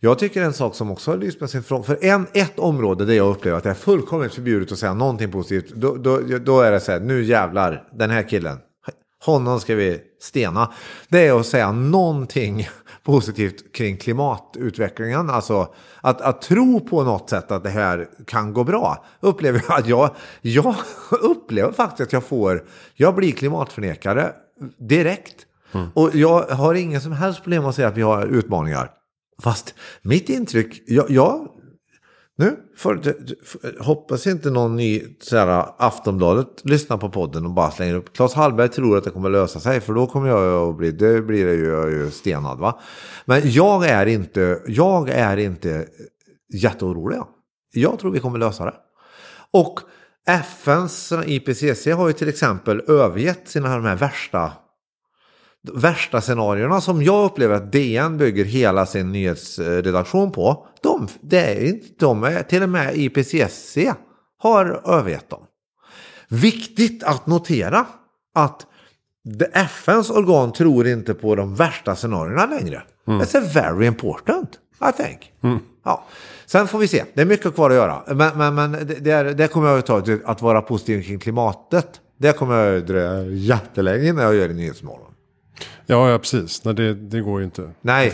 Jag 0.00 0.18
tycker 0.18 0.42
en 0.42 0.52
sak 0.52 0.74
som 0.74 0.90
också 0.90 1.10
har 1.10 1.18
lyst 1.18 1.40
med 1.40 1.50
sin 1.50 1.62
fråga, 1.62 1.82
för 1.82 2.04
en, 2.04 2.26
ett 2.32 2.58
område 2.58 3.04
där 3.04 3.14
jag 3.14 3.30
upplever 3.30 3.58
att 3.58 3.64
det 3.64 3.70
är 3.70 3.74
fullkomligt 3.74 4.34
förbjudet 4.34 4.72
att 4.72 4.78
säga 4.78 4.94
någonting 4.94 5.32
positivt, 5.32 5.74
då, 5.74 5.96
då, 5.96 6.20
då 6.44 6.60
är 6.60 6.72
det 6.72 6.80
så 6.80 6.92
här, 6.92 7.00
nu 7.00 7.24
jävlar, 7.24 7.84
den 7.92 8.10
här 8.10 8.28
killen, 8.28 8.58
honom 9.24 9.60
ska 9.60 9.74
vi 9.74 10.00
stena. 10.20 10.72
Det 11.08 11.26
är 11.26 11.40
att 11.40 11.46
säga 11.46 11.72
någonting 11.72 12.68
positivt 13.02 13.72
kring 13.72 13.96
klimatutvecklingen, 13.96 15.30
alltså 15.30 15.74
att, 16.00 16.20
att 16.20 16.42
tro 16.42 16.80
på 16.80 17.02
något 17.02 17.30
sätt 17.30 17.50
att 17.50 17.62
det 17.62 17.70
här 17.70 18.08
kan 18.26 18.52
gå 18.52 18.64
bra. 18.64 19.04
Upplever 19.20 19.64
jag 19.68 19.78
att 19.78 19.86
jag, 19.86 20.10
jag 20.40 20.74
upplever 21.22 21.72
faktiskt 21.72 22.00
att 22.00 22.12
jag 22.12 22.24
får, 22.24 22.64
jag 22.94 23.14
blir 23.14 23.32
klimatförnekare 23.32 24.32
direkt. 24.78 25.46
Och 25.94 26.10
jag 26.14 26.42
har 26.42 26.74
ingen 26.74 27.00
som 27.00 27.12
helst 27.12 27.42
problem 27.42 27.66
att 27.66 27.74
säga 27.74 27.88
att 27.88 27.96
vi 27.96 28.02
har 28.02 28.26
utmaningar. 28.26 28.90
Fast 29.42 29.74
mitt 30.02 30.28
intryck, 30.28 30.82
jag, 30.86 31.10
jag 31.10 31.48
nu 32.36 32.56
för, 32.76 33.02
för, 33.44 33.82
hoppas 33.84 34.26
inte 34.26 34.50
någon 34.50 34.76
ny 34.76 35.02
sådär, 35.20 35.66
Aftonbladet 35.78 36.48
lyssnar 36.64 36.96
på 36.96 37.10
podden 37.10 37.46
och 37.46 37.52
bara 37.52 37.70
slänger 37.70 37.94
upp. 37.94 38.12
Claes 38.12 38.34
Hallberg 38.34 38.68
tror 38.68 38.98
att 38.98 39.04
det 39.04 39.10
kommer 39.10 39.30
lösa 39.30 39.60
sig 39.60 39.80
för 39.80 39.94
då 39.94 40.06
kommer 40.06 40.28
jag 40.28 40.68
att 40.68 40.76
bli, 40.76 40.92
det 40.92 41.22
blir 41.22 41.46
det 41.46 41.54
ju, 41.54 41.66
jag 41.66 41.90
ju 41.90 42.10
stenad 42.10 42.58
va. 42.58 42.80
Men 43.24 43.40
jag 43.44 43.86
är 43.86 44.06
inte, 44.06 44.62
jag 44.66 45.08
är 45.08 45.36
inte 45.36 45.86
jätteorolig. 46.54 47.18
Jag 47.72 47.98
tror 47.98 48.10
vi 48.10 48.20
kommer 48.20 48.38
lösa 48.38 48.64
det. 48.64 48.74
Och 49.52 49.80
FNs 50.28 51.12
IPCC 51.26 51.86
har 51.86 52.06
ju 52.06 52.12
till 52.12 52.28
exempel 52.28 52.82
övergett 52.88 53.48
sina 53.48 53.76
de 53.76 53.84
här 53.84 53.96
värsta 53.96 54.52
värsta 55.74 56.20
scenarierna 56.20 56.80
som 56.80 57.02
jag 57.02 57.24
upplever 57.24 57.54
att 57.54 57.72
DN 57.72 58.18
bygger 58.18 58.44
hela 58.44 58.86
sin 58.86 59.12
nyhetsredaktion 59.12 60.32
på. 60.32 60.66
De, 60.82 61.08
det 61.20 61.38
är 61.38 61.68
inte, 61.68 61.86
de 61.98 62.24
är, 62.24 62.42
till 62.42 62.62
och 62.62 62.68
med 62.68 62.96
IPCC 62.96 63.78
har 64.38 64.82
övergett 64.84 65.30
dem. 65.30 65.42
Viktigt 66.28 67.02
att 67.02 67.26
notera 67.26 67.86
att 68.34 68.66
FNs 69.52 70.10
organ 70.10 70.52
tror 70.52 70.86
inte 70.86 71.14
på 71.14 71.34
de 71.34 71.54
värsta 71.54 71.96
scenarierna 71.96 72.46
längre. 72.46 72.82
It's 73.06 73.54
very 73.54 73.86
important, 73.86 74.50
I 74.88 75.02
think. 75.02 75.32
Ja. 75.84 76.04
Sen 76.46 76.68
får 76.68 76.78
vi 76.78 76.88
se, 76.88 77.04
det 77.14 77.20
är 77.20 77.26
mycket 77.26 77.54
kvar 77.54 77.70
att 77.70 77.76
göra. 77.76 78.02
Men, 78.06 78.38
men, 78.38 78.54
men 78.54 78.72
det, 78.72 78.84
det, 78.84 79.10
är, 79.10 79.24
det 79.24 79.48
kommer 79.48 79.68
jag 79.68 79.78
att 79.78 79.86
ta, 79.86 80.02
att 80.24 80.42
vara 80.42 80.62
positiv 80.62 81.02
kring 81.02 81.18
klimatet. 81.18 82.00
Det 82.18 82.32
kommer 82.32 82.64
jag 82.64 82.78
att 82.78 82.86
dröja 82.86 83.22
jättelänge 83.24 84.08
innan 84.08 84.24
jag 84.24 84.34
gör 84.34 84.48
i 84.48 84.54
Nyhetsmorgon. 84.54 85.11
Ja, 85.86 86.10
ja 86.10 86.18
precis. 86.18 86.64
Nej, 86.64 86.74
det, 86.74 86.94
det 86.94 87.20
går 87.20 87.38
ju 87.40 87.44
inte. 87.44 87.70
Nej. 87.80 88.12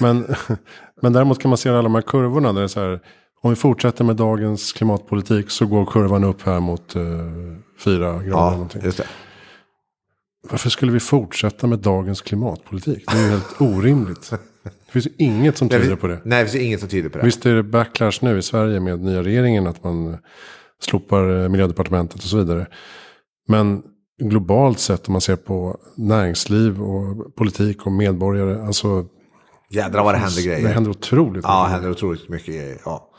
Men, 0.00 0.26
men 1.02 1.12
däremot 1.12 1.38
kan 1.38 1.48
man 1.48 1.58
se 1.58 1.68
alla 1.68 1.82
de 1.82 1.94
här 1.94 2.02
kurvorna. 2.02 2.52
Där 2.52 2.60
det 2.60 2.64
är 2.64 2.68
så 2.68 2.80
här, 2.80 3.00
om 3.42 3.50
vi 3.50 3.56
fortsätter 3.56 4.04
med 4.04 4.16
dagens 4.16 4.72
klimatpolitik 4.72 5.50
så 5.50 5.66
går 5.66 5.86
kurvan 5.86 6.24
upp 6.24 6.42
här 6.42 6.60
mot 6.60 6.96
eh, 6.96 7.02
fyra 7.84 8.12
grader. 8.12 8.20
eller 8.22 8.30
Ja, 8.30 8.50
någonting. 8.50 8.82
just 8.84 8.98
det. 8.98 9.06
Varför 10.50 10.70
skulle 10.70 10.92
vi 10.92 11.00
fortsätta 11.00 11.66
med 11.66 11.78
dagens 11.78 12.20
klimatpolitik? 12.20 13.04
Det 13.12 13.18
är 13.18 13.22
ju 13.24 13.30
helt 13.30 13.54
orimligt. 13.60 14.30
Det 14.62 14.92
finns 14.92 15.06
ju 15.06 15.10
inget 15.18 15.56
som 15.58 15.68
tyder 15.68 15.96
på 15.96 16.06
det. 16.06 16.20
Nej, 16.24 16.44
det 16.44 16.50
finns 16.50 16.64
inget 16.64 16.80
som 16.80 16.88
tyder 16.88 17.08
på 17.08 17.18
det. 17.18 17.24
Visst 17.24 17.46
är 17.46 17.54
det 17.54 17.62
backlash 17.62 18.18
nu 18.24 18.38
i 18.38 18.42
Sverige 18.42 18.80
med 18.80 19.00
nya 19.00 19.22
regeringen 19.22 19.66
att 19.66 19.84
man 19.84 20.18
slopar 20.82 21.42
eh, 21.42 21.48
miljödepartementet 21.48 22.16
och 22.16 22.28
så 22.28 22.36
vidare. 22.36 22.66
Men 23.48 23.82
globalt 24.20 24.78
sett 24.78 25.08
om 25.08 25.12
man 25.12 25.20
ser 25.20 25.36
på 25.36 25.76
näringsliv 25.94 26.82
och 26.82 27.36
politik 27.36 27.86
och 27.86 27.92
medborgare. 27.92 28.66
Alltså, 28.66 29.06
Jädrar 29.70 30.04
vad 30.04 30.14
det 30.14 30.18
händer 30.18 30.42
grejer. 30.42 30.68
Det 30.68 30.74
händer 30.74 30.90
otroligt 30.90 31.44
Ja, 31.44 31.64
det 31.64 31.70
händer 31.70 31.90
otroligt 31.90 32.28
mycket 32.28 32.54
grejer. 32.54 32.78
Ja. 32.84 33.10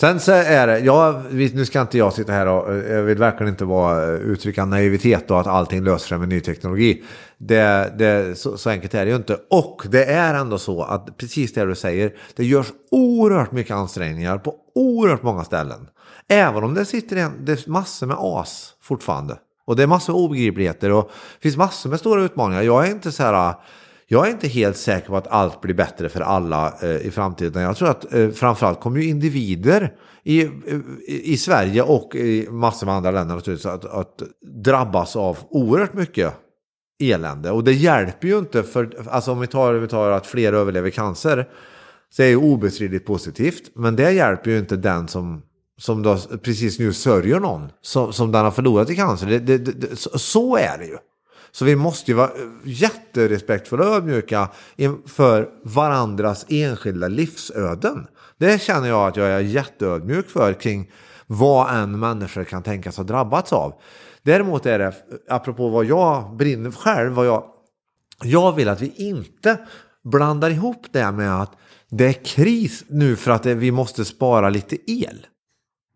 Sen 0.00 0.20
så 0.20 0.32
är 0.32 0.66
det, 0.66 0.78
ja, 0.78 1.22
nu 1.30 1.64
ska 1.64 1.80
inte 1.80 1.98
jag 1.98 2.12
sitta 2.12 2.32
här 2.32 2.46
och 2.46 2.74
jag 2.74 3.02
vill 3.02 3.18
verkligen 3.18 3.52
inte 3.52 3.64
vara, 3.64 4.06
uttrycka 4.06 4.64
naivitet 4.64 5.30
och 5.30 5.40
att 5.40 5.46
allting 5.46 5.84
löser 5.84 6.08
sig 6.08 6.18
med 6.18 6.28
ny 6.28 6.40
teknologi. 6.40 7.02
Det, 7.38 7.92
det, 7.98 8.38
så, 8.38 8.58
så, 8.58 8.70
enkelt 8.70 8.94
är 8.94 9.04
det 9.04 9.10
ju 9.10 9.16
inte. 9.16 9.38
Och 9.50 9.86
det 9.90 10.04
är 10.04 10.34
ändå 10.34 10.58
så 10.58 10.82
att 10.82 11.16
precis 11.16 11.52
det 11.52 11.64
du 11.64 11.74
säger, 11.74 12.12
det 12.36 12.44
görs 12.44 12.66
oerhört 12.90 13.52
mycket 13.52 13.76
ansträngningar 13.76 14.38
på 14.38 14.54
oerhört 14.74 15.22
många 15.22 15.44
ställen. 15.44 15.88
Även 16.28 16.64
om 16.64 16.74
det 16.74 16.84
sitter 16.84 17.16
en, 17.16 17.44
det 17.44 17.52
är 17.52 17.70
massor 17.70 18.06
med 18.06 18.16
as 18.18 18.72
fortfarande. 18.82 19.36
Och 19.70 19.76
det 19.76 19.82
är 19.82 19.86
massor 19.86 20.12
med 20.12 20.22
obegripligheter 20.22 20.92
och 20.92 21.10
det 21.34 21.42
finns 21.42 21.56
massor 21.56 21.90
med 21.90 21.98
stora 21.98 22.22
utmaningar. 22.22 22.62
Jag 22.62 22.86
är 22.86 22.90
inte 22.90 23.12
så 23.12 23.22
här 23.22 23.54
jag 24.06 24.26
är 24.26 24.30
inte 24.30 24.48
helt 24.48 24.76
säker 24.76 25.08
på 25.08 25.16
att 25.16 25.26
allt 25.26 25.60
blir 25.60 25.74
bättre 25.74 26.08
för 26.08 26.20
alla 26.20 26.74
eh, 26.82 26.96
i 26.96 27.10
framtiden. 27.10 27.62
Jag 27.62 27.76
tror 27.76 27.88
att 27.88 28.14
eh, 28.14 28.30
framförallt 28.30 28.80
kommer 28.80 29.00
ju 29.00 29.08
individer 29.08 29.94
i, 30.24 30.40
i, 30.40 30.50
i 31.24 31.36
Sverige 31.36 31.82
och 31.82 32.14
i 32.14 32.48
massor 32.50 32.86
med 32.86 32.94
andra 32.94 33.10
länder 33.10 33.34
naturligtvis 33.34 33.66
att, 33.66 33.84
att 33.84 34.22
drabbas 34.64 35.16
av 35.16 35.38
oerhört 35.50 35.94
mycket 35.94 36.34
elände. 37.02 37.50
Och 37.50 37.64
det 37.64 37.72
hjälper 37.72 38.28
ju 38.28 38.38
inte 38.38 38.62
för, 38.62 39.08
alltså 39.10 39.32
om 39.32 39.40
vi 39.40 39.46
tar, 39.46 39.72
vi 39.72 39.88
tar 39.88 40.10
att 40.10 40.26
fler 40.26 40.52
överlever 40.52 40.90
cancer, 40.90 41.48
så 42.10 42.22
är 42.22 42.26
det 42.26 42.36
obestridligt 42.36 43.06
positivt. 43.06 43.70
Men 43.74 43.96
det 43.96 44.12
hjälper 44.12 44.50
ju 44.50 44.58
inte 44.58 44.76
den 44.76 45.08
som, 45.08 45.42
som 45.80 46.02
då 46.02 46.18
precis 46.42 46.78
nu 46.78 46.92
sörjer 46.92 47.40
någon 47.40 47.68
som, 47.82 48.12
som 48.12 48.32
den 48.32 48.44
har 48.44 48.50
förlorat 48.50 48.90
i 48.90 48.96
cancer. 48.96 49.26
Det, 49.26 49.38
det, 49.38 49.58
det, 49.58 49.96
så 49.96 50.56
är 50.56 50.78
det 50.78 50.84
ju. 50.84 50.96
Så 51.50 51.64
vi 51.64 51.76
måste 51.76 52.10
ju 52.10 52.16
vara 52.16 52.28
eh, 52.28 52.32
jätterespektfulla 52.64 53.88
och 53.88 53.94
ödmjuka 53.94 54.48
inför 54.76 55.48
varandras 55.64 56.46
enskilda 56.48 57.08
livsöden. 57.08 58.06
Det 58.38 58.62
känner 58.62 58.88
jag 58.88 59.08
att 59.08 59.16
jag 59.16 59.26
är 59.26 59.40
jätteödmjuk 59.40 60.28
för 60.28 60.52
kring 60.52 60.90
vad 61.26 61.74
en 61.74 61.98
människa 61.98 62.44
kan 62.44 62.62
tänkas 62.62 62.96
ha 62.96 63.04
drabbats 63.04 63.52
av. 63.52 63.74
Däremot 64.22 64.66
är 64.66 64.78
det, 64.78 64.94
apropå 65.28 65.68
vad 65.68 65.84
jag 65.84 66.36
brinner 66.36 66.70
för 66.70 66.80
själv, 66.80 67.12
vad 67.12 67.26
jag, 67.26 67.44
jag 68.22 68.52
vill 68.52 68.68
att 68.68 68.80
vi 68.80 68.92
inte 68.96 69.58
blandar 70.04 70.50
ihop 70.50 70.86
det 70.90 71.12
med 71.12 71.42
att 71.42 71.52
det 71.90 72.06
är 72.06 72.12
kris 72.12 72.84
nu 72.88 73.16
för 73.16 73.30
att 73.30 73.46
vi 73.46 73.70
måste 73.70 74.04
spara 74.04 74.50
lite 74.50 74.76
el 74.90 75.26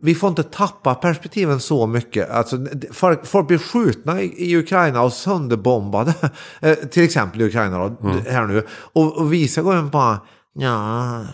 vi 0.03 0.15
får 0.15 0.29
inte 0.29 0.43
tappa 0.43 0.95
perspektiven 0.95 1.61
så 1.61 1.87
mycket. 1.87 2.31
Alltså, 2.31 2.67
folk, 2.93 3.27
folk 3.27 3.49
blir 3.49 3.59
skjutna 3.59 4.23
i, 4.23 4.51
i 4.51 4.57
Ukraina 4.57 5.03
och 5.03 5.13
sönderbombade. 5.13 6.15
Eh, 6.61 6.75
till 6.75 7.03
exempel 7.03 7.43
i 7.43 7.45
Ukraina 7.45 7.79
då, 7.79 8.09
mm. 8.09 8.25
här 8.27 8.47
nu. 8.47 8.67
Och, 8.93 9.17
och 9.19 9.33
vissa 9.33 9.63
går 9.63 9.79
in 9.79 9.91
på, 9.91 10.17
ja, 10.55 11.25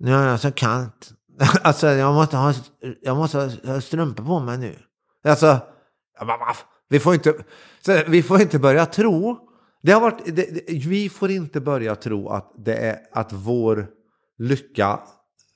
nu 0.00 0.14
är 0.14 0.28
jag 0.28 0.40
så 0.40 0.52
kallt. 0.52 1.10
alltså 1.62 1.86
jag 1.86 2.14
måste, 2.14 2.36
ha, 2.36 2.54
jag 3.02 3.16
måste 3.16 3.58
ha 3.64 3.80
strumpor 3.80 4.24
på 4.24 4.40
mig 4.40 4.58
nu. 4.58 4.74
Alltså, 5.24 5.58
vi 6.88 7.00
får 7.00 7.14
inte, 7.14 7.34
vi 8.06 8.22
får 8.22 8.40
inte 8.40 8.58
börja 8.58 8.86
tro. 8.86 9.38
Det 9.82 9.92
har 9.92 10.00
varit, 10.00 10.36
det, 10.36 10.64
vi 10.86 11.08
får 11.08 11.30
inte 11.30 11.60
börja 11.60 11.96
tro 11.96 12.28
att 12.28 12.52
det 12.64 12.76
är 12.76 12.98
att 13.12 13.32
vår 13.32 13.86
lycka 14.38 15.00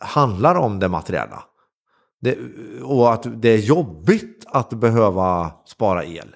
handlar 0.00 0.54
om 0.54 0.78
det 0.78 0.88
materiella. 0.88 1.44
Det, 2.20 2.38
och 2.82 3.12
att 3.12 3.42
det 3.42 3.48
är 3.48 3.58
jobbigt 3.58 4.44
att 4.46 4.70
behöva 4.70 5.50
spara 5.66 6.04
el. 6.04 6.34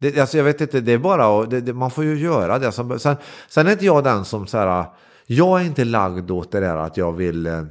Det, 0.00 0.20
alltså 0.20 0.36
jag 0.36 0.44
vet 0.44 0.60
inte, 0.60 0.80
det 0.80 0.92
är 0.92 0.98
bara 0.98 1.46
det, 1.46 1.60
det, 1.60 1.72
man 1.72 1.90
får 1.90 2.04
ju 2.04 2.18
göra 2.18 2.58
det. 2.58 2.72
Som, 2.72 2.98
sen, 2.98 3.16
sen 3.48 3.66
är 3.66 3.72
inte 3.72 3.86
jag 3.86 4.04
den 4.04 4.24
som 4.24 4.46
så 4.46 4.58
här, 4.58 4.84
jag 5.26 5.60
är 5.60 5.64
inte 5.64 5.84
lagd 5.84 6.30
åt 6.30 6.52
det 6.52 6.60
där 6.60 6.76
att 6.76 6.96
jag 6.96 7.12
vill 7.12 7.46
eh, 7.46 7.62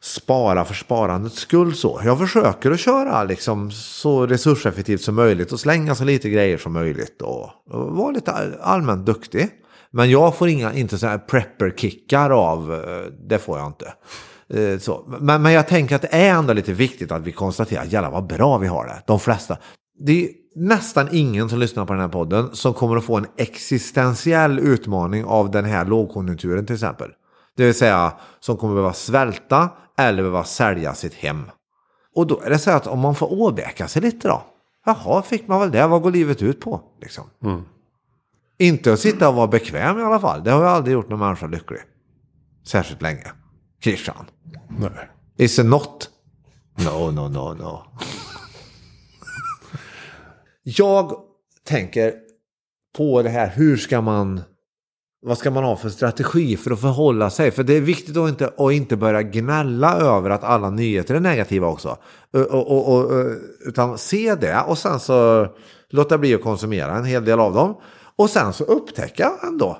spara 0.00 0.64
för 0.64 0.74
sparandets 0.74 1.38
skull 1.38 1.74
så. 1.74 2.00
Jag 2.04 2.18
försöker 2.18 2.70
att 2.70 2.80
köra 2.80 3.24
liksom 3.24 3.70
så 3.70 4.26
resurseffektivt 4.26 5.00
som 5.00 5.14
möjligt 5.14 5.52
och 5.52 5.60
slänga 5.60 5.94
så 5.94 6.04
lite 6.04 6.30
grejer 6.30 6.58
som 6.58 6.72
möjligt 6.72 7.22
och, 7.22 7.50
och 7.70 7.96
vara 7.96 8.10
lite 8.10 8.32
allmänt 8.60 9.06
duktig. 9.06 9.48
Men 9.90 10.10
jag 10.10 10.36
får 10.36 10.48
inga, 10.48 10.72
inte 10.72 10.98
så 10.98 11.06
här 11.06 11.18
prepper-kickar 11.18 12.30
av, 12.30 12.74
eh, 12.74 13.12
det 13.28 13.38
får 13.38 13.58
jag 13.58 13.66
inte. 13.66 13.92
Eh, 14.54 14.78
så. 14.78 15.16
Men, 15.20 15.42
men 15.42 15.52
jag 15.52 15.68
tänker 15.68 15.96
att 15.96 16.02
det 16.02 16.14
är 16.14 16.30
ändå 16.30 16.52
lite 16.52 16.72
viktigt 16.72 17.12
att 17.12 17.22
vi 17.22 17.32
konstaterar, 17.32 17.84
jävlar 17.84 18.10
vad 18.10 18.26
bra 18.26 18.58
vi 18.58 18.66
har 18.66 18.86
det. 18.86 19.02
De 19.06 19.20
flesta. 19.20 19.56
Det 19.98 20.24
är 20.24 20.30
nästan 20.54 21.08
ingen 21.12 21.48
som 21.48 21.58
lyssnar 21.58 21.86
på 21.86 21.92
den 21.92 22.02
här 22.02 22.08
podden 22.08 22.48
som 22.52 22.74
kommer 22.74 22.96
att 22.96 23.04
få 23.04 23.16
en 23.16 23.26
existentiell 23.36 24.58
utmaning 24.58 25.24
av 25.24 25.50
den 25.50 25.64
här 25.64 25.84
lågkonjunkturen 25.84 26.66
till 26.66 26.74
exempel. 26.74 27.10
Det 27.56 27.64
vill 27.64 27.74
säga 27.74 28.12
som 28.40 28.56
kommer 28.56 28.74
att 28.74 28.76
behöva 28.76 28.92
svälta 28.92 29.68
eller 29.98 30.22
behöva 30.22 30.44
sälja 30.44 30.94
sitt 30.94 31.14
hem. 31.14 31.44
Och 32.14 32.26
då 32.26 32.40
är 32.44 32.50
det 32.50 32.58
så 32.58 32.70
att 32.70 32.86
om 32.86 32.98
man 32.98 33.14
får 33.14 33.32
åbäka 33.32 33.88
sig 33.88 34.02
lite 34.02 34.28
då. 34.28 34.42
Jaha, 34.86 35.22
fick 35.22 35.48
man 35.48 35.60
väl 35.60 35.70
det. 35.70 35.86
Vad 35.86 36.02
går 36.02 36.10
livet 36.10 36.42
ut 36.42 36.60
på? 36.60 36.80
Liksom. 37.00 37.24
Mm. 37.44 37.62
Inte 38.58 38.92
att 38.92 39.00
sitta 39.00 39.28
och 39.28 39.34
vara 39.34 39.46
bekväm 39.46 39.98
i 39.98 40.02
alla 40.02 40.20
fall. 40.20 40.44
Det 40.44 40.50
har 40.50 40.62
jag 40.62 40.72
aldrig 40.72 40.94
gjort 40.94 41.08
någon 41.08 41.18
människa 41.18 41.46
lycklig. 41.46 41.80
Särskilt 42.66 43.02
länge. 43.02 43.32
Christian. 43.82 44.24
Nej. 44.78 45.08
Is 45.36 45.58
it 45.58 45.66
not? 45.66 46.10
No, 46.84 47.10
no, 47.10 47.28
no, 47.28 47.54
no. 47.54 47.84
jag 50.62 51.12
tänker 51.64 52.14
på 52.96 53.22
det 53.22 53.28
här, 53.28 53.52
hur 53.56 53.76
ska 53.76 54.00
man... 54.00 54.40
Vad 55.20 55.38
ska 55.38 55.50
man 55.50 55.64
ha 55.64 55.76
för 55.76 55.88
strategi 55.88 56.56
för 56.56 56.70
att 56.70 56.80
förhålla 56.80 57.30
sig? 57.30 57.50
För 57.50 57.62
det 57.62 57.76
är 57.76 57.80
viktigt 57.80 58.16
att 58.16 58.28
inte, 58.28 58.52
att 58.58 58.72
inte 58.72 58.96
börja 58.96 59.22
gnälla 59.22 59.96
över 59.96 60.30
att 60.30 60.44
alla 60.44 60.70
nyheter 60.70 61.14
är 61.14 61.20
negativa 61.20 61.66
också. 61.66 61.96
Och, 62.32 62.70
och, 62.70 62.94
och, 62.94 63.10
utan 63.66 63.98
se 63.98 64.34
det 64.34 64.60
och 64.66 64.78
sen 64.78 65.00
så 65.00 65.48
låta 65.90 66.18
bli 66.18 66.34
att 66.34 66.42
konsumera 66.42 66.96
en 66.96 67.04
hel 67.04 67.24
del 67.24 67.40
av 67.40 67.54
dem. 67.54 67.76
Och 68.16 68.30
sen 68.30 68.52
så 68.52 68.64
upptäcka 68.64 69.32
ändå 69.42 69.78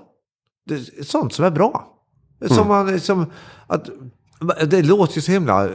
sånt 1.02 1.32
som 1.32 1.44
är 1.44 1.50
bra. 1.50 1.97
Som 2.46 2.56
mm. 2.56 2.68
man, 2.68 3.00
som, 3.00 3.26
att, 3.66 3.88
det 4.70 4.82
låter 4.82 5.14
ju 5.14 5.20
så 5.20 5.32
himla 5.32 5.64
eh, 5.64 5.70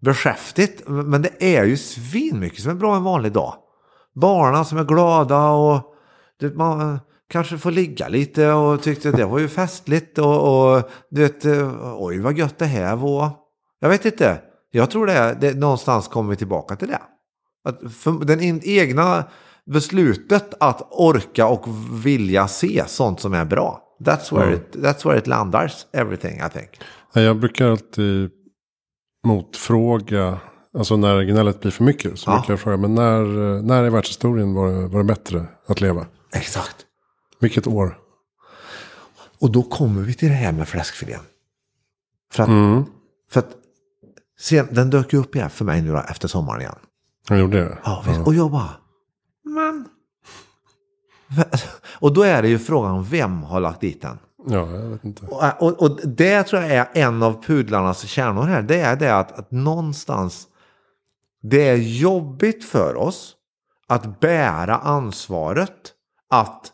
beskäftigt, 0.00 0.88
men 0.88 1.22
det 1.22 1.56
är 1.56 1.64
ju 1.64 1.76
svinmycket 1.76 2.62
som 2.62 2.70
är 2.70 2.74
bra 2.74 2.96
en 2.96 3.02
vanlig 3.02 3.32
dag. 3.32 3.54
Barnen 4.14 4.64
som 4.64 4.78
är 4.78 4.84
glada 4.84 5.48
och 5.48 5.94
det, 6.40 6.56
man 6.56 7.00
kanske 7.30 7.58
får 7.58 7.70
ligga 7.70 8.08
lite 8.08 8.52
och 8.52 8.82
tyckte 8.82 9.10
det 9.10 9.24
var 9.24 9.38
ju 9.38 9.48
festligt 9.48 10.18
och, 10.18 10.74
och 10.76 10.90
du 11.10 11.20
vet, 11.20 11.44
eh, 11.44 11.94
oj 11.98 12.18
vad 12.18 12.38
gött 12.38 12.58
det 12.58 12.66
här 12.66 12.96
var. 12.96 13.30
Jag 13.80 13.88
vet 13.88 14.04
inte, 14.04 14.40
jag 14.70 14.90
tror 14.90 15.06
det, 15.06 15.36
det 15.40 15.54
någonstans 15.54 16.08
kommer 16.08 16.30
vi 16.30 16.36
tillbaka 16.36 16.76
till 16.76 16.88
det. 16.88 17.02
Att 17.64 17.92
för 17.92 18.24
den 18.24 18.60
egna 18.64 19.24
beslutet 19.66 20.54
att 20.60 20.88
orka 20.90 21.46
och 21.46 21.66
vilja 22.06 22.48
se 22.48 22.84
sånt 22.86 23.20
som 23.20 23.34
är 23.34 23.44
bra. 23.44 23.83
That's 24.00 24.32
where, 24.32 24.46
mm. 24.46 24.54
it, 24.54 24.72
that's 24.72 25.08
where 25.08 25.18
it 25.18 25.26
landars 25.26 25.86
everything 25.92 26.40
I 26.46 26.48
think. 26.52 26.68
Jag 27.12 27.36
brukar 27.36 27.70
alltid 27.70 28.30
motfråga, 29.26 30.40
alltså 30.78 30.96
när 30.96 31.22
gnället 31.22 31.60
blir 31.60 31.70
för 31.70 31.84
mycket. 31.84 32.18
Så 32.18 32.30
ja. 32.30 32.34
brukar 32.34 32.52
jag 32.52 32.60
fråga, 32.60 32.76
men 32.76 32.94
när, 32.94 33.22
när 33.62 33.86
i 33.86 33.90
världshistorien 33.90 34.54
var, 34.54 34.88
var 34.88 34.98
det 34.98 35.04
bättre 35.04 35.46
att 35.66 35.80
leva? 35.80 36.06
Exakt. 36.34 36.76
Vilket 37.40 37.66
år? 37.66 37.98
Och 39.40 39.52
då 39.52 39.62
kommer 39.62 40.02
vi 40.02 40.14
till 40.14 40.28
det 40.28 40.34
här 40.34 40.52
med 40.52 40.68
fläskfilén. 40.68 41.20
För 42.32 42.42
att, 42.42 42.48
mm. 42.48 42.84
för 43.30 43.40
att 43.40 43.50
sen, 44.40 44.68
den 44.70 44.90
dök 44.90 45.12
ju 45.12 45.18
upp 45.18 45.34
igen 45.36 45.50
för 45.50 45.64
mig 45.64 45.82
nu 45.82 45.92
då, 45.92 45.98
efter 45.98 46.28
sommaren 46.28 46.60
igen. 46.60 46.76
Han 47.28 47.38
gjorde 47.38 47.56
det? 47.64 47.78
Ja, 47.84 48.04
ja. 48.06 48.24
Och 48.24 48.34
jag 48.34 48.50
bara, 48.50 48.70
men 49.44 49.88
och 52.00 52.12
då 52.12 52.22
är 52.22 52.42
det 52.42 52.48
ju 52.48 52.58
frågan 52.58 53.04
vem 53.04 53.42
har 53.42 53.60
lagt 53.60 53.80
dit 53.80 54.02
den. 54.02 54.18
Ja, 54.46 54.70
jag 54.70 54.88
vet 54.88 55.04
inte. 55.04 55.26
Och, 55.26 55.62
och, 55.62 55.82
och, 55.82 56.00
det 56.08 56.42
tror 56.42 56.62
jag 56.62 56.70
är 56.70 56.88
en 56.92 57.22
av 57.22 57.42
pudlarnas 57.42 58.06
kärnor 58.06 58.42
här. 58.42 58.62
Det 58.62 58.80
är 58.80 58.96
det 58.96 59.16
att, 59.16 59.38
att 59.38 59.50
någonstans 59.50 60.48
det 61.42 61.68
är 61.68 61.76
jobbigt 61.76 62.64
för 62.64 62.96
oss 62.96 63.34
att 63.86 64.20
bära 64.20 64.76
ansvaret 64.76 65.92
att 66.30 66.72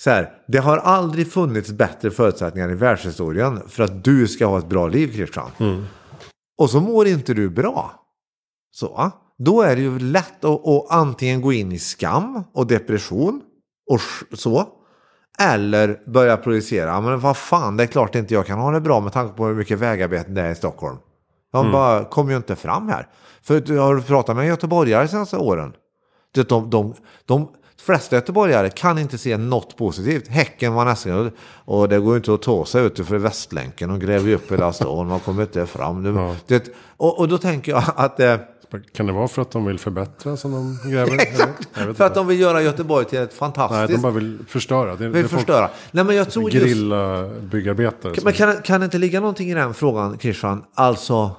så 0.00 0.10
här, 0.10 0.32
det 0.48 0.58
har 0.58 0.78
aldrig 0.78 1.32
funnits 1.32 1.70
bättre 1.70 2.10
förutsättningar 2.10 2.70
i 2.70 2.74
världshistorien 2.74 3.60
för 3.68 3.82
att 3.82 4.04
du 4.04 4.28
ska 4.28 4.46
ha 4.46 4.58
ett 4.58 4.68
bra 4.68 4.88
liv 4.88 5.12
Christian. 5.12 5.50
Mm. 5.58 5.84
Och 6.58 6.70
så 6.70 6.80
mår 6.80 7.06
inte 7.06 7.34
du 7.34 7.50
bra. 7.50 7.94
Så. 8.70 9.10
Då 9.38 9.62
är 9.62 9.76
det 9.76 9.82
ju 9.82 9.98
lätt 9.98 10.44
att, 10.44 10.66
att 10.66 10.86
antingen 10.90 11.40
gå 11.40 11.52
in 11.52 11.72
i 11.72 11.78
skam 11.78 12.44
och 12.52 12.66
depression 12.66 13.42
och 13.94 14.00
så. 14.38 14.66
Eller 15.40 16.00
börja 16.06 16.36
producera, 16.36 17.00
men 17.00 17.20
vad 17.20 17.36
fan, 17.36 17.76
det 17.76 17.82
är 17.82 17.86
klart 17.86 18.14
inte 18.14 18.34
jag 18.34 18.46
kan 18.46 18.58
ha 18.58 18.70
det 18.70 18.80
bra 18.80 19.00
med 19.00 19.12
tanke 19.12 19.34
på 19.36 19.46
hur 19.46 19.54
mycket 19.54 19.78
vägarbeten 19.78 20.34
det 20.34 20.40
är 20.42 20.50
i 20.50 20.54
Stockholm. 20.54 20.96
De 21.52 21.72
bara 21.72 22.04
kommer 22.04 22.30
ju 22.30 22.36
inte 22.36 22.56
fram 22.56 22.88
här. 22.88 23.08
För 23.42 23.78
har 23.78 23.94
du 23.94 24.02
pratat 24.02 24.36
med 24.36 24.46
göteborgare 24.46 25.02
de 25.04 25.08
senaste 25.08 25.36
åren? 25.36 25.72
De, 26.34 26.42
de, 26.42 26.70
de, 26.70 26.94
de 27.26 27.48
flesta 27.82 28.16
göteborgare 28.16 28.70
kan 28.70 28.98
inte 28.98 29.18
se 29.18 29.36
något 29.36 29.76
positivt. 29.76 30.28
Häcken 30.28 30.74
var 30.74 30.84
nästan... 30.84 31.30
Och 31.64 31.88
det 31.88 31.98
går 31.98 32.12
ju 32.12 32.16
inte 32.16 32.34
att 32.34 32.42
ta 32.42 32.64
sig 32.64 32.84
ut 32.84 33.06
för 33.06 33.18
Västlänken. 33.18 33.90
och 33.90 34.00
gräver 34.00 34.28
ju 34.28 34.34
upp 34.34 34.52
hela 34.52 34.72
stan. 34.72 35.06
Man 35.08 35.20
kommer 35.20 35.42
inte 35.42 35.66
fram. 35.66 36.02
Du, 36.02 36.10
Ja. 36.14 36.36
det, 36.46 36.68
och, 36.96 37.18
och 37.18 37.28
då 37.28 37.38
tänker 37.38 37.72
jag 37.72 37.82
att... 37.96 38.20
Eh, 38.20 38.36
Kan 38.92 39.06
det 39.06 39.12
vara 39.12 39.28
för 39.28 39.42
att 39.42 39.50
de 39.50 39.64
vill 39.64 39.78
förbättra 39.78 40.36
som 40.36 40.50
de 40.52 40.90
gräver? 40.90 41.14
exakt, 41.20 41.68
för 41.74 42.02
att 42.02 42.14
de 42.14 42.26
vill 42.26 42.40
göra 42.40 42.62
Göteborg 42.62 43.04
till 43.06 43.18
ett 43.18 43.30
Nej, 43.30 43.38
fantastiskt... 43.38 43.92
de 43.92 44.02
bara 44.02 44.12
vill 44.12 44.38
förstöra. 44.48 44.96
Det, 44.96 45.08
vill 45.08 45.22
det 45.22 45.28
förstöra. 45.28 45.70
Nej, 45.90 46.04
men 46.04 46.16
jag 46.16 46.30
tror 46.30 46.50
just... 46.50 46.66
Grilla 46.66 47.28
byggarbetare. 47.28 48.14
Men 48.24 48.32
kan, 48.32 48.62
kan 48.62 48.80
det 48.80 48.84
inte 48.84 48.98
ligga 48.98 49.20
någonting 49.20 49.50
i 49.50 49.54
den 49.54 49.74
frågan, 49.74 50.18
Christian? 50.18 50.64
Alltså 50.74 51.36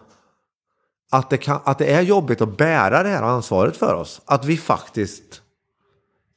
att 1.11 1.29
det, 1.29 1.37
kan, 1.37 1.59
att 1.63 1.77
det 1.77 1.93
är 1.93 2.01
jobbigt 2.01 2.41
att 2.41 2.57
bära 2.57 3.03
det 3.03 3.09
här 3.09 3.23
ansvaret 3.23 3.77
för 3.77 3.93
oss. 3.93 4.21
Att 4.25 4.45
vi 4.45 4.57
faktiskt... 4.57 5.41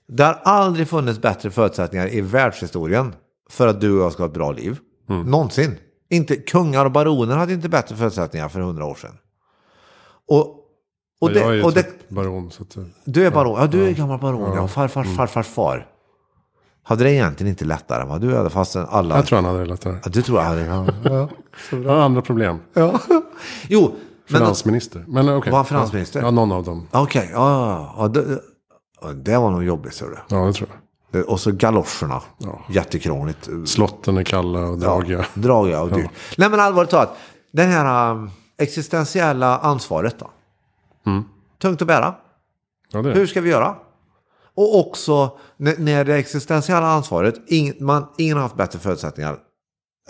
Det 0.08 0.24
har 0.24 0.40
aldrig 0.44 0.88
funnits 0.88 1.18
bättre 1.18 1.50
förutsättningar 1.50 2.14
i 2.14 2.20
världshistorien 2.20 3.14
för 3.50 3.68
att 3.68 3.80
du 3.80 3.98
och 3.98 4.04
jag 4.04 4.12
ska 4.12 4.22
ha 4.22 4.28
ett 4.28 4.34
bra 4.34 4.52
liv. 4.52 4.78
Någonsin. 5.08 5.76
Inte, 6.10 6.36
kungar 6.36 6.84
och 6.84 6.90
baroner 6.90 7.36
hade 7.36 7.52
inte 7.52 7.68
bättre 7.68 7.96
förutsättningar 7.96 8.48
för 8.48 8.60
hundra 8.60 8.84
år 8.84 8.94
sedan. 8.94 9.18
Och, 10.28 10.63
och, 11.30 11.36
jag 11.36 11.46
är 11.46 11.50
det, 11.50 11.56
ju 11.56 11.62
och 11.62 11.72
det, 11.72 11.82
typ 11.82 12.08
baron. 12.08 12.50
Så 12.50 12.62
att, 12.62 12.76
du 13.04 13.26
är 13.26 13.30
baron, 13.30 13.60
ja 13.60 13.66
du 13.66 13.86
är 13.86 13.92
gammal 13.92 14.18
baron, 14.18 14.56
ja. 14.56 14.68
Farfars 14.68 15.16
farfars 15.16 15.46
far. 15.46 15.86
Hade 16.82 17.04
det 17.04 17.12
egentligen 17.12 17.50
inte 17.50 17.64
lättare 17.64 18.02
än 18.02 18.08
vad 18.08 18.20
du 18.20 18.36
hade 18.36 18.50
fastän 18.50 18.86
alla... 18.90 19.16
jag 19.16 19.26
tror 19.26 19.36
han 19.36 19.44
hade 19.44 19.58
det 19.58 19.64
lättare. 19.66 19.96
Ja, 20.04 20.10
du 20.10 20.22
tror 20.22 20.38
jag 20.38 20.46
hade... 20.46 20.60
Ja. 21.04 21.28
Han 21.70 21.86
har 21.86 21.96
andra 21.96 22.22
problem. 22.22 22.58
Ja. 22.74 23.00
Jo. 23.68 23.94
Finansminister. 24.30 25.04
Men 25.08 25.28
okej. 25.36 25.50
Var 25.52 25.58
han 25.58 25.66
finansminister? 25.66 26.22
Ja, 26.22 26.30
någon 26.30 26.52
av 26.52 26.64
dem. 26.64 26.88
Okej, 26.90 27.30
ja, 27.32 27.66
ja, 27.66 27.94
ja, 27.98 28.08
det, 28.08 28.40
ja, 29.02 29.08
det 29.08 29.38
var 29.38 29.50
nog 29.50 29.64
jobbigt, 29.64 29.94
ser 29.94 30.06
du. 30.06 30.16
Ja, 30.28 30.36
det 30.46 30.52
tror 30.52 30.68
jag. 30.72 30.78
Det- 31.20 31.28
Och 31.28 31.40
så 31.40 31.52
galoscherna. 31.52 32.22
Ja. 32.38 32.60
Jättekrångligt. 32.68 33.48
Slotten 33.66 34.16
är 34.16 34.24
kalla 34.24 34.58
och 34.58 34.78
dragiga. 34.78 35.24
Dragiga 35.34 35.82
och 35.82 35.92
dyrt. 35.92 36.10
Nej, 36.36 36.50
men 36.50 36.60
allvarligt 36.60 36.90
talat. 36.90 37.16
Den 37.52 37.70
här 37.70 38.10
um, 38.10 38.30
existentiella 38.58 39.58
ansvaret 39.58 40.18
då. 40.18 40.30
Mm. 41.06 41.24
Tungt 41.58 41.82
att 41.82 41.88
bära. 41.88 42.14
Ja, 42.90 43.02
Hur 43.02 43.26
ska 43.26 43.40
vi 43.40 43.50
göra? 43.50 43.76
Och 44.56 44.78
också 44.80 45.38
när, 45.56 45.78
när 45.78 46.04
det 46.04 46.16
existentiella 46.16 46.86
ansvaret, 46.86 47.34
ing, 47.46 47.72
man, 47.80 48.06
ingen 48.18 48.36
har 48.36 48.42
haft 48.42 48.56
bättre 48.56 48.78
förutsättningar 48.78 49.38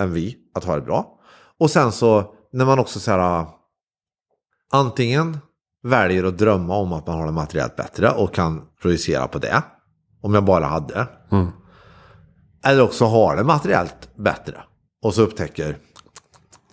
än 0.00 0.12
vi 0.12 0.36
att 0.54 0.64
ha 0.64 0.74
det 0.74 0.80
bra. 0.80 1.18
Och 1.58 1.70
sen 1.70 1.92
så 1.92 2.34
när 2.52 2.64
man 2.64 2.78
också 2.78 3.00
så 3.00 3.10
här, 3.10 3.40
äh, 3.40 3.48
antingen 4.72 5.38
väljer 5.82 6.24
att 6.24 6.38
drömma 6.38 6.76
om 6.76 6.92
att 6.92 7.06
man 7.06 7.18
har 7.18 7.26
det 7.26 7.32
materiellt 7.32 7.76
bättre 7.76 8.10
och 8.10 8.34
kan 8.34 8.62
projicera 8.82 9.28
på 9.28 9.38
det. 9.38 9.62
Om 10.20 10.34
jag 10.34 10.44
bara 10.44 10.64
hade. 10.66 11.06
Mm. 11.30 11.48
Eller 12.64 12.82
också 12.82 13.04
har 13.04 13.36
det 13.36 13.44
materiellt 13.44 14.10
bättre. 14.16 14.60
Och 15.02 15.14
så 15.14 15.22
upptäcker 15.22 15.78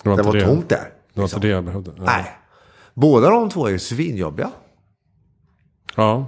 Det 0.04 0.10
var 0.10 0.18
det 0.18 0.24
var 0.24 0.34
det. 0.34 0.46
tomt 0.46 0.70
där. 0.70 0.94
Det 1.14 1.22
var 1.22 1.28
inte 1.28 1.40
det 1.40 1.48
jag 1.48 1.64
behövde. 1.64 1.92
Ja. 1.98 2.04
Nej. 2.04 2.38
Båda 2.94 3.30
de 3.30 3.50
två 3.50 3.68
är 3.68 3.72
ju 3.72 3.80
svinjobbiga. 3.80 4.52
Ja. 5.96 6.26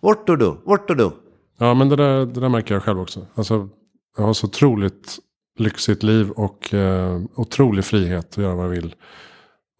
Vart 0.00 0.28
och 0.28 0.38
du, 0.38 0.56
vart 0.64 0.90
och 0.90 0.96
du. 0.96 1.10
ja, 1.58 1.74
men 1.74 1.88
det 1.88 1.96
där, 1.96 2.26
det 2.26 2.40
där 2.40 2.48
märker 2.48 2.74
jag 2.74 2.82
själv 2.82 3.00
också. 3.00 3.26
Alltså, 3.34 3.68
jag 4.16 4.24
har 4.24 4.32
så 4.32 4.46
otroligt 4.46 5.18
lyxigt 5.58 6.02
liv 6.02 6.30
och 6.30 6.74
eh, 6.74 7.20
otrolig 7.34 7.84
frihet 7.84 8.30
att 8.30 8.36
göra 8.36 8.54
vad 8.54 8.64
jag 8.64 8.70
vill. 8.70 8.94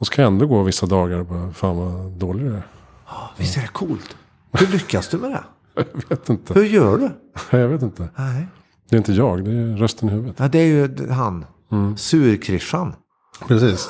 Och 0.01 0.07
så 0.07 0.13
kan 0.13 0.23
jag 0.25 0.33
ändå 0.33 0.47
gå 0.47 0.63
vissa 0.63 0.87
dagar 0.87 1.19
och 1.19 1.27
bara, 1.27 1.53
fan 1.53 1.77
vad 1.77 2.11
dålig 2.13 2.45
det 2.51 2.57
är. 2.57 2.63
Visst 3.37 3.57
är 3.57 3.61
det 3.61 3.69
coolt? 3.69 4.17
Hur 4.53 4.67
lyckas 4.67 5.09
du 5.09 5.19
med 5.19 5.31
det? 5.31 5.45
Jag 5.75 6.09
vet 6.09 6.29
inte. 6.29 6.55
Hur 6.55 6.65
gör 6.65 6.99
du? 6.99 7.11
Jag 7.59 7.69
vet 7.69 7.83
inte. 7.83 8.09
Nej. 8.17 8.47
Det 8.89 8.97
är 8.97 8.99
inte 8.99 9.13
jag, 9.13 9.45
det 9.45 9.51
är 9.51 9.77
rösten 9.77 10.09
i 10.09 10.13
huvudet. 10.13 10.37
Ja, 10.39 10.49
det 10.49 10.59
är 10.59 10.67
ju 10.67 11.11
han. 11.11 11.45
Surkrissan. 11.97 12.95
Precis. 13.49 13.89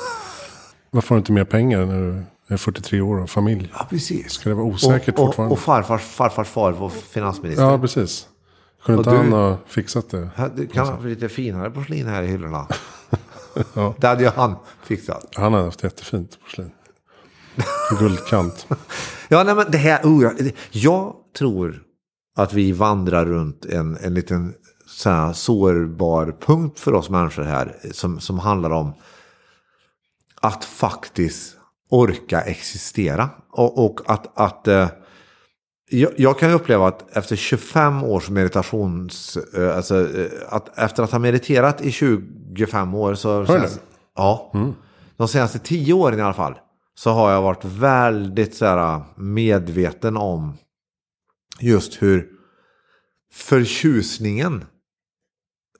Varför 0.95 1.09
har 1.09 1.15
du 1.15 1.19
inte 1.19 1.31
mer 1.31 1.43
pengar 1.43 1.85
när 1.85 2.01
du 2.01 2.23
är 2.53 2.57
43 2.57 3.01
år 3.01 3.19
och 3.19 3.29
familj? 3.29 3.71
Ja, 3.77 3.87
precis. 3.89 4.31
Ska 4.31 4.49
det 4.49 4.55
vara 4.55 4.65
osäkert 4.65 5.15
och, 5.15 5.19
och, 5.19 5.25
fortfarande? 5.25 5.53
och 5.53 5.59
farfars, 5.59 6.01
farfars 6.01 6.47
far 6.47 6.71
var 6.71 6.89
finansminister. 6.89 7.63
ja, 7.63 7.79
precis. 7.79 8.27
Kunde 8.85 8.99
inte 8.99 9.09
han 9.09 9.31
ha 9.31 9.57
fixat 9.67 10.09
det? 10.09 10.29
Ja, 10.35 10.49
Det 10.55 10.67
kan 10.67 10.87
ha 10.87 10.99
lite 10.99 11.29
finare 11.29 11.71
porslin 11.71 12.07
här 12.07 12.23
i 12.23 12.27
hyllorna. 12.27 12.67
Det 13.97 14.07
hade 14.07 14.23
ju 14.23 14.29
han 14.29 14.55
fixat. 14.83 15.29
Han 15.35 15.53
hade 15.53 15.65
haft 15.65 15.83
jättefint 15.83 16.37
porslin. 16.43 16.71
Guldkant. 17.99 18.67
Ja, 19.27 19.43
nej, 19.43 19.55
men 19.55 19.71
det 19.71 19.77
här, 19.77 20.03
oh, 20.03 20.23
jag, 20.23 20.51
jag 20.71 21.15
tror 21.37 21.81
att 22.35 22.53
vi 22.53 22.71
vandrar 22.71 23.25
runt 23.25 23.65
en, 23.65 23.97
en 23.97 24.13
liten 24.13 24.53
så 24.87 25.09
här, 25.09 25.33
sårbar 25.33 26.35
punkt 26.41 26.79
för 26.79 26.93
oss 26.93 27.09
människor 27.09 27.43
här 27.43 27.75
som, 27.91 28.19
som 28.19 28.39
handlar 28.39 28.69
om 28.69 28.93
att 30.45 30.65
faktiskt 30.65 31.57
orka 31.89 32.41
existera. 32.41 33.29
Och, 33.49 33.85
och 33.85 34.01
att, 34.05 34.37
att 34.37 34.67
eh, 34.67 34.89
jag, 35.89 36.11
jag 36.17 36.39
kan 36.39 36.51
uppleva 36.51 36.87
att 36.87 37.17
efter 37.17 37.35
25 37.35 38.03
års 38.03 38.29
meditations... 38.29 39.37
eh, 39.37 39.75
Alltså, 39.77 40.17
eh, 40.19 40.31
att 40.49 40.77
efter 40.77 41.03
att 41.03 41.11
ha 41.11 41.19
mediterat 41.19 41.81
i 41.81 41.91
25 41.91 42.93
år 42.93 43.15
så... 43.15 43.43
Har 43.43 43.59
du 43.59 43.67
Ja. 44.15 44.51
De 45.17 45.27
senaste 45.27 45.59
10 45.59 45.93
åren 45.93 46.19
i 46.19 46.21
alla 46.21 46.33
fall. 46.33 46.55
Så 46.95 47.09
har 47.09 47.31
jag 47.31 47.41
varit 47.41 47.65
väldigt 47.65 48.55
så 48.55 48.65
här, 48.65 49.01
medveten 49.15 50.17
om 50.17 50.53
just 51.59 52.01
hur 52.01 52.29
förtjusningen 53.31 54.65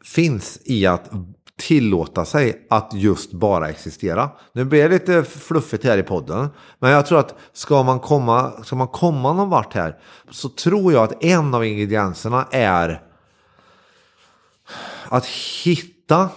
finns 0.03 0.59
i 0.66 0.86
att 0.86 1.11
tillåta 1.59 2.25
sig 2.25 2.67
att 2.69 2.91
just 2.93 3.31
bara 3.31 3.69
existera. 3.69 4.29
Nu 4.53 4.65
blir 4.65 4.83
det 4.83 4.89
lite 4.89 5.23
fluffigt 5.23 5.83
här 5.83 5.97
i 5.97 6.03
podden. 6.03 6.49
Men 6.79 6.91
jag 6.91 7.05
tror 7.05 7.19
att 7.19 7.35
ska 7.53 7.83
man 7.83 7.99
komma, 7.99 8.63
ska 8.63 8.75
man 8.75 8.87
komma 8.87 9.33
någon 9.33 9.49
vart 9.49 9.73
här 9.73 9.97
så 10.31 10.49
tror 10.49 10.93
jag 10.93 11.03
att 11.03 11.23
en 11.23 11.53
av 11.53 11.65
ingredienserna 11.65 12.47
är 12.51 13.01
att 15.09 15.25
hitta 15.63 16.29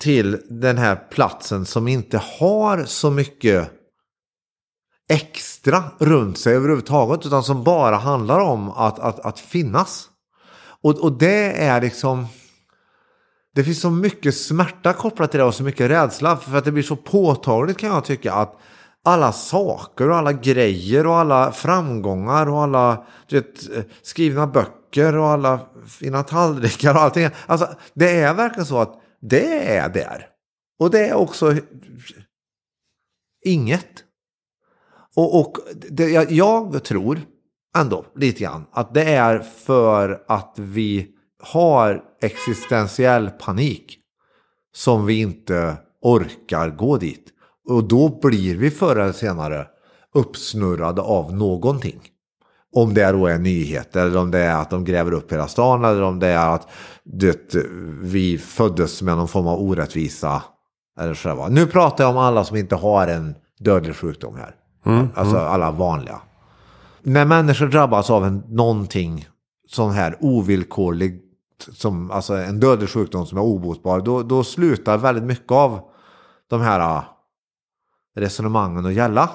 till 0.00 0.40
den 0.48 0.78
här 0.78 0.96
platsen 1.10 1.66
som 1.66 1.88
inte 1.88 2.18
har 2.38 2.84
så 2.84 3.10
mycket 3.10 3.70
extra 5.08 5.84
runt 5.98 6.38
sig 6.38 6.54
överhuvudtaget 6.56 7.26
utan 7.26 7.42
som 7.42 7.64
bara 7.64 7.96
handlar 7.96 8.40
om 8.40 8.70
att, 8.70 8.98
att, 8.98 9.20
att 9.20 9.40
finnas. 9.40 10.08
Och, 10.82 10.98
och 10.98 11.12
det 11.12 11.62
är 11.64 11.80
liksom... 11.80 12.26
Det 13.54 13.64
finns 13.64 13.80
så 13.80 13.90
mycket 13.90 14.36
smärta 14.36 14.92
kopplat 14.92 15.30
till 15.30 15.40
det 15.40 15.46
och 15.46 15.54
så 15.54 15.62
mycket 15.62 15.90
rädsla 15.90 16.36
för 16.36 16.56
att 16.58 16.64
det 16.64 16.72
blir 16.72 16.82
så 16.82 16.96
påtagligt 16.96 17.78
kan 17.78 17.90
jag 17.90 18.04
tycka 18.04 18.32
att 18.32 18.58
alla 19.04 19.32
saker 19.32 20.10
och 20.10 20.16
alla 20.16 20.32
grejer 20.32 21.06
och 21.06 21.16
alla 21.16 21.52
framgångar 21.52 22.48
och 22.48 22.62
alla 22.62 23.06
du 23.28 23.36
vet, 23.36 23.86
skrivna 24.02 24.46
böcker 24.46 25.16
och 25.16 25.26
alla 25.26 25.60
fina 25.86 26.22
tallrikar 26.22 26.94
och 26.94 27.00
allting. 27.00 27.28
Alltså 27.46 27.68
det 27.94 28.20
är 28.20 28.34
verkligen 28.34 28.66
så 28.66 28.78
att 28.78 29.02
det 29.20 29.76
är 29.76 29.88
där. 29.88 30.28
Och 30.78 30.90
det 30.90 31.08
är 31.08 31.14
också 31.14 31.54
inget. 33.44 34.04
Och, 35.16 35.40
och 35.40 35.56
det, 35.90 36.10
jag, 36.10 36.32
jag 36.32 36.84
tror 36.84 37.20
ändå 37.76 38.06
lite 38.14 38.42
grann 38.42 38.66
att 38.72 38.94
det 38.94 39.14
är 39.14 39.38
för 39.38 40.24
att 40.28 40.54
vi 40.58 41.13
har 41.44 42.02
existentiell 42.22 43.30
panik 43.30 43.98
som 44.74 45.06
vi 45.06 45.20
inte 45.20 45.76
orkar 46.02 46.70
gå 46.70 46.96
dit. 46.96 47.26
Och 47.68 47.88
då 47.88 48.18
blir 48.22 48.56
vi 48.56 48.70
förr 48.70 48.96
eller 48.96 49.12
senare 49.12 49.66
uppsnurrade 50.14 51.02
av 51.02 51.34
någonting. 51.34 52.00
Om 52.74 52.94
det 52.94 53.12
då 53.12 53.26
är 53.26 53.38
nyheter 53.38 54.06
eller 54.06 54.20
om 54.20 54.30
det 54.30 54.38
är 54.38 54.56
att 54.56 54.70
de 54.70 54.84
gräver 54.84 55.12
upp 55.12 55.32
hela 55.32 55.48
stan 55.48 55.84
eller 55.84 56.02
om 56.02 56.18
det 56.18 56.26
är 56.26 56.54
att 56.54 56.68
det, 57.04 57.54
vi 58.02 58.38
föddes 58.38 59.02
med 59.02 59.16
någon 59.16 59.28
form 59.28 59.46
av 59.46 59.62
orättvisa. 59.62 60.42
Eller 61.00 61.14
så 61.14 61.28
där. 61.28 61.48
Nu 61.48 61.66
pratar 61.66 62.04
jag 62.04 62.10
om 62.10 62.18
alla 62.18 62.44
som 62.44 62.56
inte 62.56 62.74
har 62.74 63.08
en 63.08 63.34
dödlig 63.58 63.96
sjukdom 63.96 64.36
här. 64.36 64.54
alltså 65.14 65.36
alla 65.38 65.70
vanliga. 65.70 66.20
När 67.02 67.24
människor 67.24 67.66
drabbas 67.66 68.10
av 68.10 68.24
en, 68.24 68.42
någonting 68.48 69.26
sån 69.68 69.92
här 69.92 70.16
ovillkorlig, 70.20 71.20
som, 71.72 72.10
alltså 72.10 72.34
en 72.34 72.60
dödlig 72.60 72.88
sjukdom 72.88 73.26
som 73.26 73.38
är 73.38 73.42
obotbar, 73.42 74.00
då, 74.00 74.22
då 74.22 74.44
slutar 74.44 74.98
väldigt 74.98 75.24
mycket 75.24 75.52
av 75.52 75.80
de 76.50 76.60
här 76.60 76.80
ah, 76.80 77.04
resonemangen 78.16 78.86
att 78.86 78.94
gälla. 78.94 79.30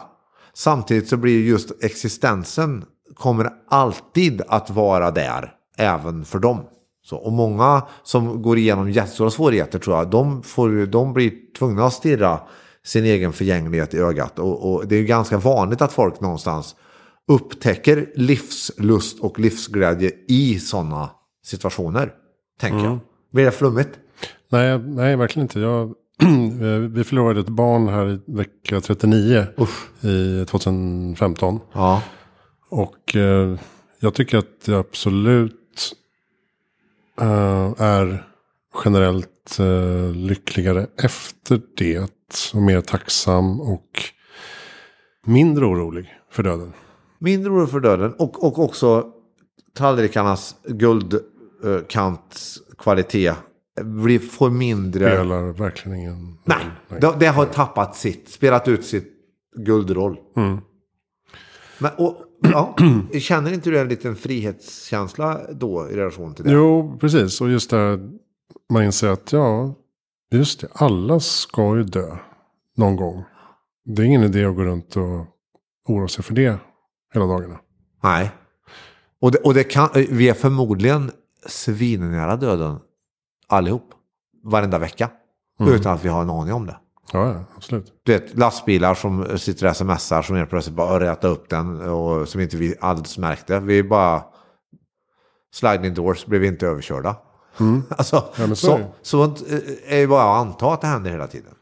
Samtidigt 0.54 1.10
så 1.10 1.18
blir 1.18 1.48
just 1.48 1.84
existensen 1.84 2.86
kommer 3.16 3.50
alltid 3.68 4.42
att 4.48 4.70
vara 4.70 5.12
där 5.12 5.54
även 5.78 6.26
för 6.26 6.40
dem. 6.40 6.64
Så, 7.04 7.18
och 7.18 7.32
många 7.32 7.88
som 8.04 8.42
går 8.42 8.58
igenom 8.58 8.92
jättestora 8.92 9.30
svårigheter 9.30 9.80
tror 9.80 9.98
jag, 9.98 10.10
de, 10.10 10.44
får, 10.44 10.86
de 10.86 11.14
blir 11.14 11.34
tvungna 11.58 11.86
att 11.86 11.94
stirra 11.94 12.40
sin 12.86 13.06
egen 13.06 13.34
förgänglighet 13.34 13.94
i 13.94 13.98
ögat. 13.98 14.40
Och, 14.40 14.74
och 14.74 14.88
det 14.88 14.96
är 14.96 15.00
ju 15.00 15.06
ganska 15.06 15.38
vanligt 15.38 15.82
att 15.82 15.94
folk 15.94 16.22
någonstans 16.22 16.76
upptäcker 17.28 18.10
livslust 18.16 19.20
och 19.20 19.40
livsglädje 19.40 20.12
i 20.28 20.60
sådana 20.60 21.10
situationer. 21.50 22.14
Tänker 22.60 22.86
jag. 22.86 23.00
Blir 23.32 23.46
det 23.46 23.52
flummigt? 23.52 23.90
Nej, 24.50 24.80
nej, 24.80 25.16
verkligen 25.16 25.44
inte. 25.44 25.60
Jag, 25.60 25.94
vi 26.90 27.04
förlorade 27.04 27.40
ett 27.40 27.50
barn 27.50 27.88
här 27.88 28.10
i 28.10 28.20
vecka 28.26 28.82
39 28.82 29.46
Usch. 29.60 30.06
i 30.06 30.46
2015. 30.46 31.60
Ja. 31.74 32.04
Och 32.70 33.16
eh, 33.16 33.60
jag 34.00 34.14
tycker 34.14 34.38
att 34.38 34.66
det 34.66 34.76
absolut 34.76 35.96
eh, 37.22 37.74
är 37.78 38.28
generellt 38.86 39.60
eh, 39.60 40.12
lyckligare 40.16 40.88
efter 40.98 41.62
det. 41.78 42.00
Och 42.54 42.62
mer 42.62 42.82
tacksam 42.82 43.62
och 43.62 44.04
mindre 45.26 45.66
orolig 45.66 46.14
för 46.32 46.44
döden. 46.44 46.74
Mindre 47.20 47.52
oro 47.52 47.68
för 47.68 47.80
döden 47.80 48.14
och, 48.14 48.44
och 48.44 48.60
också 48.60 49.12
tallrikarnas 49.74 50.56
guldkantkvalitet 51.62 53.36
blir, 53.84 54.20
får 54.20 54.50
mindre... 54.50 55.16
Spelar 55.16 55.54
verkligen 55.54 55.98
ingen 55.98 56.38
Nej. 56.44 56.66
Det, 57.02 57.16
det 57.20 57.28
har 57.28 57.46
tappat 57.46 57.96
sitt, 57.96 58.30
spelat 58.30 58.68
ut 58.68 58.86
sitt 58.86 59.14
guldroll. 59.56 60.18
Mm. 60.36 60.58
Men, 61.80 61.92
och, 61.98 62.16
ja, 62.42 62.76
känner 63.20 63.54
inte 63.54 63.70
du 63.70 63.80
en 63.80 63.88
liten 63.88 64.16
frihetskänsla 64.16 65.40
då 65.52 65.90
i 65.90 65.96
relation 65.96 66.34
till 66.34 66.46
det? 66.46 66.52
Jo, 66.52 66.98
precis. 67.00 67.42
Och 67.42 67.50
just 67.50 67.70
där 67.70 68.00
man 68.74 68.84
inser 68.84 69.08
att 69.08 69.32
ja, 69.32 69.76
just 70.32 70.62
det. 70.62 70.68
Alla 70.74 71.20
ska 71.20 71.78
ju 71.78 71.84
dö 71.84 72.18
någon 72.78 72.96
gång. 72.96 73.24
Det 73.86 74.02
är 74.02 74.06
ingen 74.06 74.24
idé 74.24 74.46
att 74.46 74.56
gå 74.56 74.64
runt 74.64 74.96
och 74.96 75.26
oroa 75.88 76.08
sig 76.08 76.24
för 76.24 76.34
det 76.34 76.58
hela 77.14 77.26
dagarna. 77.26 77.60
Nej. 78.04 78.32
Och, 79.22 79.32
det, 79.32 79.38
och 79.38 79.54
det 79.54 79.64
kan, 79.64 79.90
vi 79.94 80.30
är 80.30 80.34
förmodligen 80.34 81.12
svinnära 81.46 82.36
döden 82.36 82.80
allihop. 83.48 83.94
Varenda 84.44 84.78
vecka. 84.78 85.10
Utan 85.60 85.94
att 85.94 86.06
vi 86.06 86.10
har 86.10 86.22
en 86.22 86.30
aning 86.30 86.54
om 86.54 86.66
det. 86.66 86.78
Ja, 87.14 87.44
absolut. 87.56 87.94
Du 88.04 88.12
vet, 88.12 88.38
lastbilar 88.38 88.94
som 88.94 89.38
sitter 89.38 89.70
och 89.70 89.76
smsar 89.76 90.22
som 90.22 90.36
helt 90.36 90.50
plötsligt 90.50 90.76
bara 90.76 91.00
räta 91.00 91.28
upp 91.28 91.50
den 91.50 91.82
och 91.82 92.28
som 92.30 92.42
inte 92.42 92.58
vi 92.58 92.76
alls 92.80 93.18
märkte. 93.18 93.60
Vi 93.60 93.84
bara 93.84 94.24
sliding 95.54 95.94
doors 95.94 96.26
blev 96.26 96.44
inte 96.44 96.68
överkörda. 96.68 97.16
Alltså, 97.90 98.16
Ja, 98.16 98.48
men 98.48 98.56
så 98.56 98.68
så, 98.68 98.74
är 98.76 98.80
det. 98.80 98.92
sånt 99.02 99.44
eh, 99.52 99.94
är 99.94 99.98
ju 100.00 100.08
bara 100.08 100.24
att 100.24 100.48
anta 100.48 100.74
att 100.74 100.82
det 100.82 100.88
händer 100.88 101.12
hela 101.12 101.28
tiden. 101.28 101.54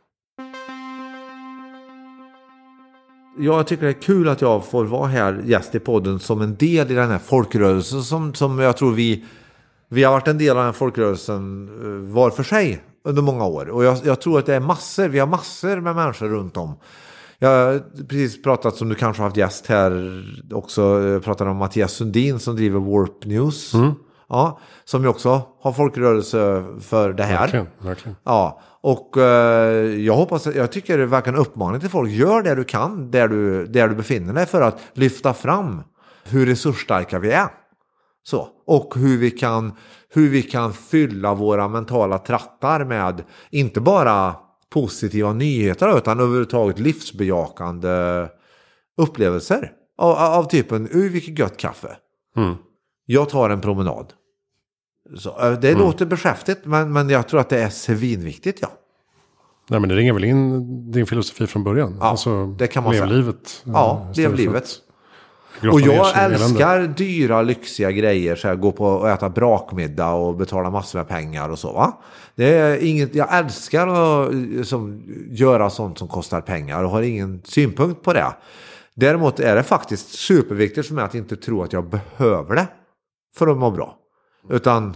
Jag 3.40 3.68
tycker 3.68 3.84
det 3.84 3.90
är 3.92 4.02
kul 4.02 4.30
att 4.30 4.42
jag 4.42 4.66
får 4.66 4.86
vara 4.86 5.08
här 5.08 5.42
gäst 5.46 5.76
i 5.76 5.80
podden 5.80 6.20
som 6.20 6.42
en 6.42 6.56
del 6.56 6.92
i 6.92 6.94
den 6.94 7.10
här 7.10 7.20
folkrörelsen 7.20 8.04
som, 8.04 8.34
som 8.34 8.60
jag 8.60 8.78
tror 8.78 8.92
vi, 8.92 9.26
vi 9.90 10.04
har 10.04 10.12
varit 10.12 10.28
en 10.28 10.38
del 10.38 10.58
av 10.58 10.64
den 10.64 10.74
folkrörelsen 10.74 11.70
eh, 11.82 12.14
var 12.14 12.30
för 12.30 12.44
sig 12.44 12.84
under 13.04 13.22
många 13.22 13.46
år. 13.46 13.70
Och 13.70 13.84
jag, 13.84 13.98
jag 14.04 14.22
tror 14.22 14.40
att 14.40 14.46
det 14.46 14.56
är 14.56 14.60
massor, 14.60 15.08
vi 15.08 15.20
har 15.20 15.28
massor 15.28 15.82
med 15.82 15.96
människor 15.96 16.28
runt 16.28 16.58
om. 16.58 16.80
Jag 17.40 17.50
har 17.50 17.80
precis 18.08 18.44
pratat, 18.44 18.76
som 18.76 18.90
du 18.90 18.96
kanske 18.96 19.22
har 19.22 19.28
haft 19.28 19.38
gäst 19.38 19.68
här 19.68 20.24
också, 20.52 21.04
eh, 21.04 21.20
pratade 21.22 21.50
om 21.50 21.58
Mattias 21.58 21.92
Sundin 21.92 22.40
som 22.40 22.56
driver 22.56 22.80
Warp 22.80 23.26
News. 23.26 23.74
Ja, 24.30 24.60
som 24.86 25.04
ju 25.04 25.08
också 25.08 25.42
har 25.62 25.74
folkrörelse 25.74 26.66
för 26.82 27.14
det 27.14 27.24
här. 27.24 27.40
Verkligen, 27.40 27.68
verkligen. 27.80 28.16
Ja, 28.24 28.62
och 28.82 29.18
eh, 29.18 29.86
jag 29.86 30.16
hoppas, 30.16 30.46
jag 30.46 30.72
tycker 30.72 30.98
det 30.98 31.06
verkar 31.06 31.34
en 31.34 31.40
uppmaning 31.40 31.80
till 31.80 31.90
folk. 31.90 32.10
Gör 32.10 32.42
det 32.42 32.56
du 32.56 32.64
kan 32.64 33.12
där 33.12 33.28
du, 33.28 33.66
där 33.66 33.88
du 33.88 33.96
befinner 33.96 34.34
dig 34.34 34.46
för 34.46 34.62
att 34.62 34.80
lyfta 34.94 35.34
fram 35.34 35.82
hur 36.24 36.46
resursstarka 36.46 37.20
vi 37.20 37.32
är. 37.32 37.48
Så. 38.24 38.48
Och 38.68 38.94
hur 38.96 39.18
vi, 39.18 39.32
kan, 39.32 39.72
hur 40.10 40.30
vi 40.30 40.42
kan 40.44 40.74
fylla 40.74 41.34
våra 41.34 41.68
mentala 41.68 42.18
trattar 42.18 42.86
med 42.86 43.24
inte 43.50 43.82
bara 43.82 44.36
positiva 44.70 45.34
nyheter 45.34 45.98
utan 45.98 46.20
överhuvudtaget 46.20 46.80
livsbejakande 46.80 48.28
upplevelser. 48.98 49.72
Av, 49.98 50.12
av 50.18 50.44
typen, 50.50 50.90
"Oj, 50.94 51.10
vilket 51.10 51.40
gött 51.40 51.58
kaffe. 51.58 51.98
Jag 53.06 53.30
tar 53.30 53.50
en 53.50 53.62
promenad. 53.62 54.14
Så, 55.18 55.40
eh, 55.42 55.60
det 55.60 55.74
låter 55.76 56.06
beskäftigt 56.06 56.66
men, 56.66 56.94
men 56.94 57.10
jag 57.10 57.28
tror 57.28 57.40
att 57.40 57.50
det 57.50 57.60
är 57.62 57.70
svinviktigt 57.70 58.60
ja. 58.62 58.68
Nej, 59.70 59.80
men 59.80 59.90
det 59.90 59.96
ringer 59.96 60.14
väl 60.14 60.24
in 60.24 60.92
din 60.92 61.06
filosofi 61.06 61.48
från 61.48 61.64
början. 61.64 61.98
Alltså, 62.02 62.30
Ja, 62.30 62.56
det 62.60 62.68
kan 62.68 62.84
man 62.84 62.94
lev 62.94 63.00
säga. 63.02 63.12
livet. 63.12 63.64
eh, 63.66 63.72
Ja, 63.74 64.08
istället 64.12 64.32
lev 64.32 64.38
livet. 64.48 64.70
Och 65.72 65.82
jag 65.82 66.24
älskar 66.24 66.82
dyra 66.88 67.42
lyxiga 67.42 67.92
grejer. 67.92 68.36
Så 68.36 68.48
här, 68.48 68.56
gå 68.56 68.72
på 68.72 68.86
och 68.86 69.10
äta 69.10 69.30
brakmiddag 69.30 70.12
och 70.14 70.36
betala 70.36 70.70
massor 70.70 71.00
med 71.00 71.08
pengar 71.08 71.50
och 71.50 71.60
så. 71.60 71.74
Va? 71.74 71.98
Det 72.36 72.54
är 72.54 72.86
inget, 72.86 73.16
jag 73.16 73.38
älskar 73.38 73.88
att 73.88 74.34
eh, 74.34 74.64
som, 74.64 75.04
göra 75.30 75.70
sånt 75.70 75.98
som 75.98 76.08
kostar 76.08 76.42
pengar 76.42 76.84
och 76.84 76.90
har 76.90 77.02
ingen 77.02 77.42
synpunkt 77.44 78.04
på 78.04 78.14
det. 78.14 78.36
Däremot 78.96 79.40
är 79.40 79.56
det 79.56 79.64
faktiskt 79.64 80.10
superviktigt 80.10 80.88
för 80.88 80.96
mig 80.96 81.04
att 81.04 81.16
inte 81.16 81.36
tro 81.36 81.64
att 81.64 81.74
jag 81.74 81.90
behöver 81.90 82.56
det 82.56 82.68
för 83.38 83.48
att 83.48 83.58
må 83.58 83.72
bra. 83.72 83.96
Utan 84.50 84.96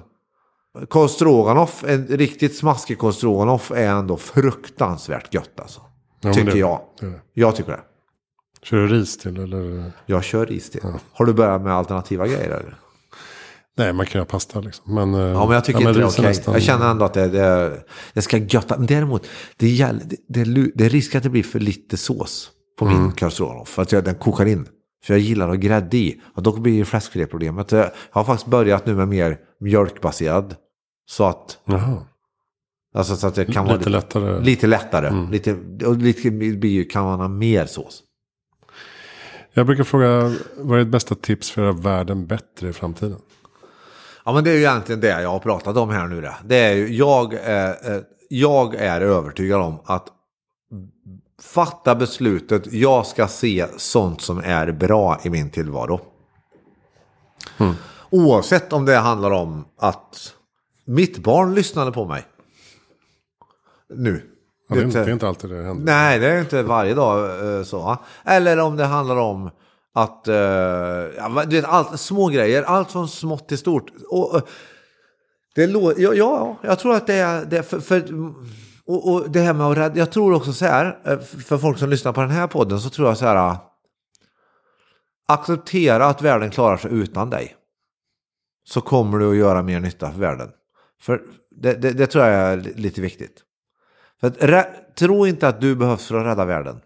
Karl 0.89 1.07
Stroganoff, 1.07 1.84
en 1.88 2.07
riktigt 2.07 2.57
smaskig 2.57 2.99
Karl 2.99 3.12
Stroganoff 3.12 3.72
är 3.72 3.88
ändå 3.88 4.18
fruktansvärt 4.18 5.34
gött 5.34 5.59
alltså. 5.59 5.82
Ja, 6.22 6.34
tycker 6.34 6.51
det- 6.51 6.57
jag. 6.59 6.80
det. 6.99 7.12
Jag 7.34 7.55
tycker 7.55 7.72
det. 7.72 7.80
Kör 8.64 8.78
du 8.78 8.88
ris 8.88 9.18
till 9.18 9.39
eller? 9.39 9.91
Jag 10.05 10.24
kör 10.24 10.45
ris 10.45 10.70
till. 10.70 10.82
Har 11.14 11.26
du 11.26 11.34
börjat 11.34 11.62
med 11.62 11.74
alternativa 11.74 12.28
grejer 12.28 12.49
eller? 12.49 12.76
Nej, 13.78 13.93
man 13.93 14.05
kan 14.05 14.20
göra 14.20 14.26
pasta 14.26 14.59
liksom. 14.59 14.95
Men, 14.95 15.14
eh, 15.14 15.22
Ja, 15.22 15.45
men 15.45 15.53
jag 15.53 15.66
tycker 15.66 15.80
inte 15.80 15.93
det 15.93 15.99
är 15.99 16.07
okej. 16.07 16.26
nästan- 16.26 16.53
Jag 16.53 16.64
känner 16.64 16.91
ändå 16.91 17.05
att 17.05 17.14
det, 17.14 17.28
det, 17.28 17.84
det 18.14 18.22
ska 18.22 18.38
götta. 18.38 18.78
Men 18.78 18.86
däremot, 18.88 19.28
det, 19.57 19.68
gäller, 19.70 20.03
det, 20.05 20.18
det, 20.28 20.41
är 20.41 20.72
det 20.76 20.89
risk 20.89 21.16
att 21.16 21.24
det 21.24 21.30
blir 21.30 21.43
för 21.43 21.59
lite 21.59 21.97
sås 21.97 22.51
på 22.80 22.86
min 22.86 23.14
mm. 23.22 23.66
För 23.66 23.82
att 23.82 23.91
jag, 23.91 24.03
den 24.03 24.16
kokar 24.16 24.45
in. 24.45 24.66
För 25.05 25.14
jag 25.14 25.22
gillar 25.22 25.45
att 25.45 25.51
ha 25.51 25.55
grädde 25.55 25.97
i. 25.97 26.22
Och 26.36 26.43
då 26.43 26.59
blir 26.59 26.74
ju 26.74 26.86
fläskfiléproblemet. 26.86 27.72
Jag 27.72 27.91
har 28.12 28.24
faktiskt 28.24 28.47
börjat 28.47 28.86
nu 28.86 28.95
med 28.95 29.07
mer 29.07 29.38
mjölkbaserad. 29.59 30.55
Så 31.05 31.24
att, 31.24 31.57
Jaha. 31.66 31.97
alltså, 32.95 33.16
så 33.16 33.28
att 33.28 33.36
det 33.36 33.45
kan 33.45 33.66
vara 33.66 33.78
Lite 33.78 33.89
lättare. 33.89 34.43
Lite 34.43 34.68
lättare. 34.68 35.28
Lite, 35.32 35.57
och 35.86 35.97
lite, 35.97 36.84
kan 36.84 37.03
man 37.03 37.20
ha 37.20 37.28
mer 37.28 37.66
sås. 37.66 38.03
Jag 39.54 39.66
brukar 39.66 39.84
fråga, 39.84 40.36
vad 40.58 40.80
är 40.80 40.84
ditt 40.84 40.91
bästa 40.91 41.16
tips 41.16 41.52
för 41.52 41.62
att 41.62 41.66
göra 41.66 41.95
världen 41.95 42.28
bättre 42.28 42.70
i 42.70 42.74
framtiden? 42.74 43.18
Ja 44.26 44.34
men 44.34 44.43
det 44.43 44.49
är 44.49 44.54
ju 44.54 44.60
egentligen 44.60 45.02
det 45.02 45.22
jag 45.22 45.30
har 45.30 45.39
pratat 45.39 45.78
om 45.78 45.89
här 45.89 46.08
nu. 46.08 46.22
Det, 46.22 46.36
det 46.45 46.56
är 46.56 46.74
ju, 46.74 46.95
jag, 46.95 47.34
är, 47.34 47.95
eh, 47.95 48.02
jag 48.30 48.76
är 48.76 49.02
övertygad 49.02 49.62
om 49.62 49.80
att 49.86 50.08
fatta 51.41 51.95
beslutet, 51.95 52.74
jag 52.74 53.06
ska 53.06 53.28
se 53.28 53.68
sånt 53.78 54.22
som 54.22 54.41
är 54.45 54.72
bra 54.72 55.20
i 55.24 55.30
min 55.30 55.49
tillvaro. 55.49 56.02
Oavsett 58.10 58.74
om 58.74 58.86
det 58.86 58.95
handlar 58.95 59.32
om 59.32 59.66
att 59.78 60.34
mitt 60.86 61.18
barn 61.18 61.56
lyssnade 61.56 61.91
på 61.91 62.06
mig. 62.06 62.26
Nu. 63.93 64.31
Ja, 64.72 64.76
det, 64.76 64.82
är 64.82 64.84
Det- 64.84 64.88
inte, 64.88 65.03
det 65.03 65.09
är 65.09 65.13
inte 65.13 65.28
alltid 65.28 65.49
det 65.49 65.63
händer. 65.63 65.86
Nej, 65.93 66.19
det 66.19 66.28
är 66.28 66.39
inte 66.39 66.63
varje 66.63 66.93
dag 66.93 67.45
eh, 67.57 67.63
så. 67.63 67.97
Eller 68.26 68.59
om 68.59 68.78
det 68.78 68.86
handlar 68.86 69.15
om 69.15 69.49
att, 69.93 70.28
eh, 70.28 70.36
ja, 70.36 71.43
du 71.47 71.55
vet, 71.55 71.65
allt, 71.65 71.99
små 71.99 72.28
grejer, 72.28 72.63
allt 72.63 72.91
från 72.91 73.07
smått 73.07 73.47
till 73.47 73.57
stort. 73.57 73.91
Och, 74.09 74.36
eh, 74.36 74.41
det 75.55 75.67
lå- 75.67 75.93
ja, 75.97 76.13
ja, 76.13 76.57
jag 76.63 76.80
tror 76.80 76.95
att 76.95 77.07
det 77.07 77.13
är, 77.13 77.45
det 77.45 77.63
för, 77.63 77.80
för 77.80 78.03
och, 78.86 79.13
och 79.13 79.30
det 79.32 79.39
här 79.39 79.53
med 79.53 79.67
att 79.67 79.78
rädda, 79.78 79.97
jag 79.97 80.11
tror 80.11 80.34
också 80.34 80.53
så 80.53 80.65
här, 80.65 81.17
för 81.43 81.57
folk 81.57 81.78
som 81.80 81.89
lyssnar 81.89 82.13
på 82.13 82.22
den 82.22 82.30
här 82.30 82.47
podden 82.47 82.80
så 82.80 82.89
tror 82.89 83.07
jag 83.07 83.17
så 83.17 83.26
här, 83.26 83.55
acceptera 85.28 86.05
att 86.05 86.22
världen 86.22 86.49
klarar 86.51 86.78
sig 86.78 86.91
utan 86.93 87.30
dig. 87.30 87.55
Så 88.63 88.82
kommer 88.82 89.17
du 89.19 89.30
att 89.32 89.36
göra 89.38 89.61
mer 89.63 89.80
nytta 89.80 90.11
för 90.11 90.19
världen. 90.19 90.49
För 91.01 91.22
det, 91.61 91.74
det, 91.74 91.91
det 91.91 92.07
tror 92.07 92.26
jag 92.26 92.34
är 92.34 92.57
li- 92.57 92.74
lite 92.76 93.01
viktigt. 93.01 93.41
För 94.22 94.28
att, 94.53 94.95
tro 94.95 95.28
inte 95.28 95.47
att 95.47 95.61
du 95.61 95.76
behövs 95.76 96.07
för 96.07 96.15
att 96.15 96.26
rädda 96.26 96.45
världen. 96.45 96.82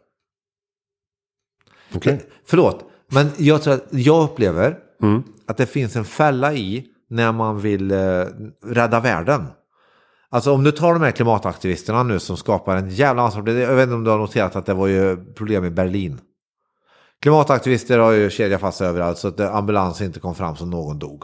Det- 2.11 2.29
Förlåt, 2.45 2.85
men 3.11 3.29
jag 3.37 3.61
tror 3.63 3.73
att 3.73 3.85
jag 3.91 4.23
upplever 4.23 4.77
att 5.47 5.57
det 5.57 5.65
finns 5.65 5.95
en 5.95 6.05
fälla 6.05 6.53
i 6.53 6.85
när 7.09 7.31
man 7.31 7.59
vill 7.59 7.91
eh, 7.91 7.97
rädda 8.65 8.99
världen. 8.99 9.45
Alltså 10.29 10.53
om 10.53 10.63
du 10.63 10.71
tar 10.71 10.93
de 10.93 11.01
här 11.01 11.11
klimataktivisterna 11.11 12.03
nu 12.03 12.19
som 12.19 12.37
skapar 12.37 12.75
en 12.75 12.89
jävla 12.89 13.21
massa 13.23 13.35
problem. 13.37 13.57
Jag 13.57 13.75
vet 13.75 13.83
inte 13.83 13.95
om 13.95 14.03
du 14.03 14.09
har 14.11 14.17
noterat 14.17 14.55
att 14.55 14.65
det 14.65 14.73
var 14.73 14.87
ju 14.87 15.33
problem 15.33 15.65
i 15.65 15.69
Berlin. 15.69 16.21
Klimataktivister 17.21 17.99
har 17.99 18.11
ju 18.11 18.29
kedjat 18.29 18.61
fast 18.61 18.81
överallt 18.81 19.17
så 19.17 19.27
att 19.27 19.39
ambulans 19.39 20.01
inte 20.01 20.19
kom 20.19 20.35
fram 20.35 20.55
så 20.55 20.65
någon 20.65 20.99
dog. 20.99 21.23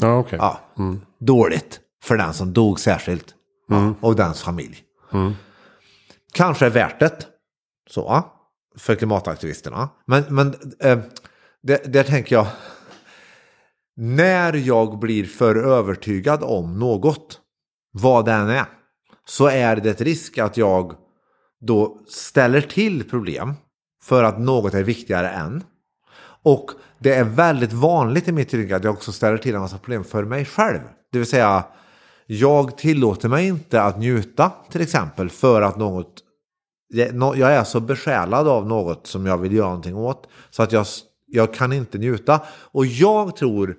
Ja, 0.00 0.18
okej. 0.18 0.38
Ja, 0.42 0.60
dåligt 1.20 1.80
för 2.04 2.16
den 2.16 2.34
som 2.34 2.52
dog 2.52 2.80
särskilt. 2.80 3.34
Ja, 3.68 3.94
och 4.00 4.16
dens 4.16 4.42
familj. 4.42 4.76
Kanske 6.32 6.66
är 6.66 6.70
värt 6.70 7.00
det. 7.00 7.26
Så, 7.90 8.22
för 8.78 8.94
klimataktivisterna. 8.94 9.88
Men, 10.06 10.24
men 10.28 10.54
eh, 10.80 10.98
det, 11.62 11.92
där 11.92 12.02
tänker 12.02 12.36
jag, 12.36 12.46
när 13.96 14.54
jag 14.54 14.98
blir 14.98 15.24
för 15.24 15.56
övertygad 15.56 16.42
om 16.42 16.78
något, 16.78 17.40
vad 17.92 18.24
det 18.24 18.32
än 18.32 18.48
är, 18.48 18.64
så 19.24 19.46
är 19.46 19.76
det 19.76 19.90
ett 19.90 20.00
risk 20.00 20.38
att 20.38 20.56
jag 20.56 20.94
då 21.60 22.02
ställer 22.08 22.60
till 22.60 23.10
problem 23.10 23.54
för 24.02 24.24
att 24.24 24.38
något 24.38 24.74
är 24.74 24.82
viktigare 24.82 25.30
än. 25.30 25.64
Och 26.42 26.70
det 26.98 27.14
är 27.14 27.24
väldigt 27.24 27.72
vanligt 27.72 28.28
i 28.28 28.32
mitt 28.32 28.54
yrke 28.54 28.76
att 28.76 28.84
jag 28.84 28.94
också 28.94 29.12
ställer 29.12 29.38
till 29.38 29.54
en 29.54 29.60
massa 29.60 29.78
problem 29.78 30.04
för 30.04 30.24
mig 30.24 30.44
själv. 30.44 30.80
Det 31.12 31.18
vill 31.18 31.26
säga, 31.26 31.64
jag 32.30 32.78
tillåter 32.78 33.28
mig 33.28 33.46
inte 33.46 33.82
att 33.82 33.98
njuta 33.98 34.52
till 34.70 34.80
exempel 34.80 35.30
för 35.30 35.62
att 35.62 35.76
något 35.76 36.22
jag 36.90 37.40
är 37.40 37.64
så 37.64 37.80
besjälad 37.80 38.48
av 38.48 38.66
något 38.66 39.06
som 39.06 39.26
jag 39.26 39.38
vill 39.38 39.52
göra 39.52 39.66
någonting 39.66 39.96
åt 39.96 40.28
så 40.50 40.62
att 40.62 40.72
jag, 40.72 40.86
jag 41.26 41.54
kan 41.54 41.72
inte 41.72 41.98
njuta. 41.98 42.40
Och 42.48 42.86
jag 42.86 43.36
tror 43.36 43.76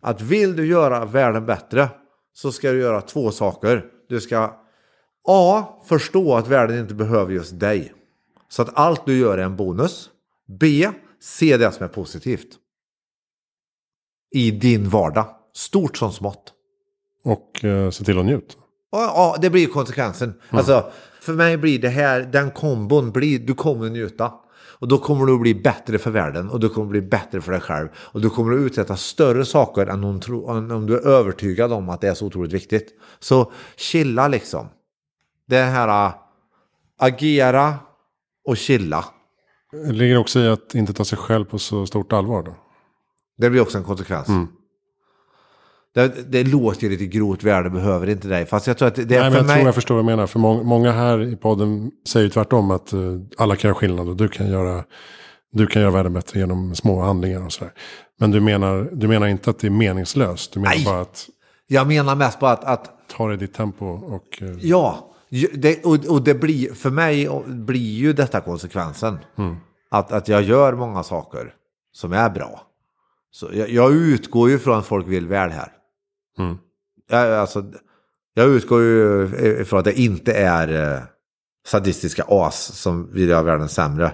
att 0.00 0.20
vill 0.20 0.56
du 0.56 0.66
göra 0.66 1.04
världen 1.04 1.46
bättre 1.46 1.88
så 2.32 2.52
ska 2.52 2.72
du 2.72 2.78
göra 2.80 3.00
två 3.00 3.30
saker. 3.30 3.84
Du 4.08 4.20
ska 4.20 4.60
A. 5.28 5.64
Förstå 5.88 6.34
att 6.36 6.48
världen 6.48 6.78
inte 6.78 6.94
behöver 6.94 7.32
just 7.32 7.60
dig. 7.60 7.94
Så 8.48 8.62
att 8.62 8.70
allt 8.78 9.06
du 9.06 9.18
gör 9.18 9.38
är 9.38 9.42
en 9.42 9.56
bonus. 9.56 10.10
B. 10.60 10.90
Se 11.20 11.56
det 11.56 11.72
som 11.72 11.84
är 11.84 11.88
positivt. 11.88 12.56
I 14.34 14.50
din 14.50 14.88
vardag. 14.88 15.26
Stort 15.54 15.96
som 15.96 16.12
smått. 16.12 16.52
Och 17.24 17.64
eh, 17.64 17.90
se 17.90 18.04
till 18.04 18.18
att 18.18 18.24
njuta. 18.24 18.54
Ja, 18.92 19.12
ja, 19.14 19.36
det 19.40 19.50
blir 19.50 19.66
konsekvensen. 19.66 20.28
Mm. 20.28 20.58
Alltså, 20.58 20.90
för 21.20 21.32
mig 21.32 21.56
blir 21.56 21.78
det 21.78 21.88
här, 21.88 22.20
den 22.20 22.50
kombon, 22.50 23.12
blir, 23.12 23.38
du 23.38 23.54
kommer 23.54 23.90
njuta. 23.90 24.32
Och 24.80 24.88
då 24.88 24.98
kommer 24.98 25.26
du 25.26 25.38
bli 25.38 25.54
bättre 25.54 25.98
för 25.98 26.10
världen 26.10 26.50
och 26.50 26.60
du 26.60 26.68
kommer 26.68 26.86
bli 26.86 27.02
bättre 27.02 27.40
för 27.40 27.52
dig 27.52 27.60
själv. 27.60 27.88
Och 27.96 28.20
du 28.20 28.30
kommer 28.30 28.54
att 28.54 28.60
uträtta 28.60 28.96
större 28.96 29.44
saker 29.44 29.86
än 29.86 30.04
om, 30.04 30.20
om 30.70 30.86
du 30.86 30.96
är 30.96 31.06
övertygad 31.06 31.72
om 31.72 31.88
att 31.88 32.00
det 32.00 32.08
är 32.08 32.14
så 32.14 32.26
otroligt 32.26 32.52
viktigt. 32.52 32.88
Så 33.18 33.52
chilla 33.76 34.28
liksom. 34.28 34.68
Det 35.46 35.56
här 35.56 36.06
äh, 36.06 36.14
agera 36.98 37.74
och 38.44 38.56
chilla. 38.56 39.04
Det 39.72 39.92
ligger 39.92 40.16
också 40.16 40.40
i 40.40 40.48
att 40.48 40.74
inte 40.74 40.92
ta 40.92 41.04
sig 41.04 41.18
själv 41.18 41.44
på 41.44 41.58
så 41.58 41.86
stort 41.86 42.12
allvar 42.12 42.42
då. 42.42 42.56
Det 43.38 43.50
blir 43.50 43.60
också 43.60 43.78
en 43.78 43.84
konsekvens. 43.84 44.28
Mm. 44.28 44.48
Det, 45.94 46.32
det 46.32 46.44
låter 46.44 46.82
ju 46.82 46.88
lite 46.88 47.06
grovt, 47.06 47.42
världen 47.42 47.72
behöver 47.72 48.08
inte 48.08 48.28
dig. 48.28 48.46
Fast 48.46 48.66
jag 48.66 48.78
tror 48.78 48.88
att 48.88 48.94
det 48.94 49.02
är 49.02 49.06
Nej, 49.06 49.18
för 49.18 49.30
men 49.30 49.32
jag 49.32 49.46
mig... 49.46 49.56
tror 49.56 49.66
jag 49.66 49.74
förstår 49.74 49.94
vad 49.94 50.04
du 50.04 50.06
menar. 50.06 50.26
För 50.26 50.38
må 50.38 50.62
många 50.62 50.92
här 50.92 51.22
i 51.32 51.36
podden 51.36 51.90
säger 52.08 52.28
tvärtom 52.28 52.70
att 52.70 52.94
uh, 52.94 53.20
alla 53.38 53.56
kan 53.56 53.68
göra 53.68 53.78
skillnad 53.78 54.08
och 54.08 54.16
du 54.16 54.28
kan 54.28 54.50
göra, 54.50 54.84
du 55.52 55.66
kan 55.66 55.82
göra 55.82 55.90
världen 55.92 56.12
bättre 56.12 56.40
genom 56.40 56.74
små 56.74 57.00
handlingar 57.00 57.44
och 57.44 57.52
sådär. 57.52 57.72
Men 58.18 58.30
du 58.30 58.40
menar, 58.40 58.88
du 58.92 59.08
menar 59.08 59.26
inte 59.26 59.50
att 59.50 59.58
det 59.58 59.66
är 59.66 59.70
meningslöst? 59.70 60.52
Du 60.52 60.60
menar 60.60 60.74
Nej. 60.74 60.84
bara 60.84 61.00
att... 61.00 61.26
Jag 61.66 61.86
menar 61.86 62.14
mest 62.16 62.40
bara 62.40 62.52
att... 62.52 62.64
att... 62.64 62.90
Ta 63.16 63.28
det 63.28 63.34
i 63.34 63.36
ditt 63.36 63.54
tempo 63.54 63.86
och... 63.86 64.42
Uh... 64.42 64.58
Ja, 64.60 65.10
det, 65.52 65.84
och, 65.84 66.06
och, 66.06 66.24
det 66.24 66.34
blir, 66.34 66.74
för 66.74 66.90
mig 66.90 67.28
blir 67.46 67.98
ju 67.98 68.12
detta 68.12 68.40
konsekvensen. 68.40 69.18
Mm. 69.38 69.56
Att, 69.90 70.12
att 70.12 70.28
jag 70.28 70.42
gör 70.42 70.72
många 70.72 71.02
saker 71.02 71.52
som 71.92 72.12
är 72.12 72.30
bra. 72.30 72.62
Så 73.30 73.48
jag, 73.52 73.70
jag 73.70 73.92
utgår 73.92 74.50
ju 74.50 74.58
från 74.58 74.78
att 74.78 74.86
folk 74.86 75.08
vill 75.08 75.26
väl 75.26 75.50
här. 75.50 75.72
Mm. 76.38 76.56
Jag, 77.10 77.32
alltså, 77.32 77.64
jag 78.34 78.48
utgår 78.48 78.82
ju 78.82 79.28
ifrån 79.60 79.78
att 79.78 79.84
det 79.84 80.00
inte 80.00 80.32
är 80.32 80.94
eh, 80.94 81.02
sadistiska 81.66 82.24
as 82.28 82.80
som 82.80 83.12
vill 83.12 83.28
göra 83.28 83.42
världen 83.42 83.68
sämre. 83.68 84.12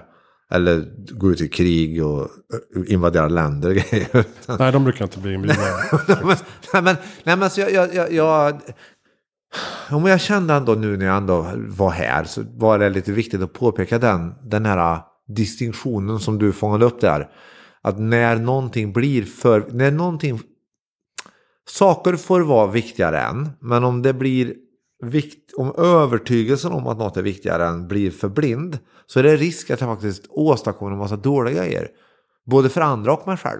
Eller 0.51 0.85
gå 1.13 1.31
ut 1.31 1.41
i 1.41 1.47
krig 1.47 2.05
och 2.05 2.21
eh, 2.21 2.93
invadera 2.93 3.27
länder 3.27 3.69
och 3.69 3.75
grejer. 3.75 4.25
Nej, 4.59 4.71
de 4.71 4.83
brukar 4.83 5.05
inte 5.05 5.19
bli 5.19 5.33
inbjudna. 5.33 5.63
nej, 6.73 6.81
men, 6.83 6.95
nej, 7.23 7.37
men 7.37 7.49
så 7.49 7.61
jag, 7.61 7.71
jag, 7.71 7.93
jag, 7.95 8.11
jag 8.13 8.61
om 9.89 10.05
jag 10.05 10.21
kände 10.21 10.53
ändå 10.53 10.73
nu 10.73 10.97
när 10.97 11.05
jag 11.05 11.17
ändå 11.17 11.47
var 11.55 11.89
här 11.89 12.23
så 12.23 12.43
var 12.55 12.79
det 12.79 12.89
lite 12.89 13.11
viktigt 13.11 13.41
att 13.41 13.53
påpeka 13.53 13.99
den, 13.99 14.33
den 14.43 14.65
här 14.65 15.01
distinktionen 15.27 16.19
som 16.19 16.39
du 16.39 16.51
fångade 16.51 16.85
upp 16.85 17.01
där. 17.01 17.29
Att 17.81 17.99
när 17.99 18.35
någonting 18.35 18.93
blir 18.93 19.23
för, 19.23 19.65
när 19.71 19.91
någonting 19.91 20.41
Saker 21.69 22.15
får 22.15 22.41
vara 22.41 22.67
viktigare 22.67 23.21
än, 23.21 23.49
men 23.59 23.83
om 23.83 24.01
det 24.01 24.13
blir 24.13 24.53
vikt, 25.03 25.53
om 25.57 25.73
övertygelsen 25.77 26.71
om 26.71 26.87
att 26.87 26.97
något 26.97 27.17
är 27.17 27.21
viktigare 27.21 27.67
än 27.67 27.87
blir 27.87 28.11
för 28.11 28.29
blind 28.29 28.79
så 29.05 29.19
är 29.19 29.23
det 29.23 29.35
risk 29.35 29.69
att 29.69 29.81
jag 29.81 29.89
faktiskt 29.89 30.25
åstadkommer 30.29 30.91
en 30.91 30.97
massa 30.97 31.15
dåliga 31.15 31.63
grejer. 31.63 31.87
Både 32.45 32.69
för 32.69 32.81
andra 32.81 33.13
och 33.13 33.27
mig 33.27 33.37
själv. 33.37 33.59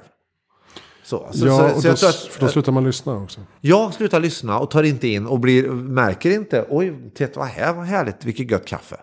Så, 1.04 1.30
så, 1.32 1.48
ja, 1.48 1.74
så, 1.74 1.82
så 1.82 1.88
då, 1.88 2.10
att, 2.10 2.16
för 2.16 2.40
då 2.40 2.48
slutar 2.48 2.72
man 2.72 2.84
lyssna 2.84 3.24
också. 3.24 3.42
Ja, 3.62 3.92
slutar 3.92 4.20
lyssna 4.20 4.60
och 4.60 4.72
tar 4.72 4.84
inte 4.84 5.08
in 5.08 5.26
och 5.26 5.40
blir, 5.40 5.70
märker 5.72 6.32
inte, 6.32 6.66
oj, 6.70 7.12
titta 7.16 7.40
vad 7.40 7.50
här 7.50 7.74
var 7.74 7.84
härligt, 7.84 8.26
vilket 8.26 8.52
gött 8.52 8.66
kaffe. 8.66 8.98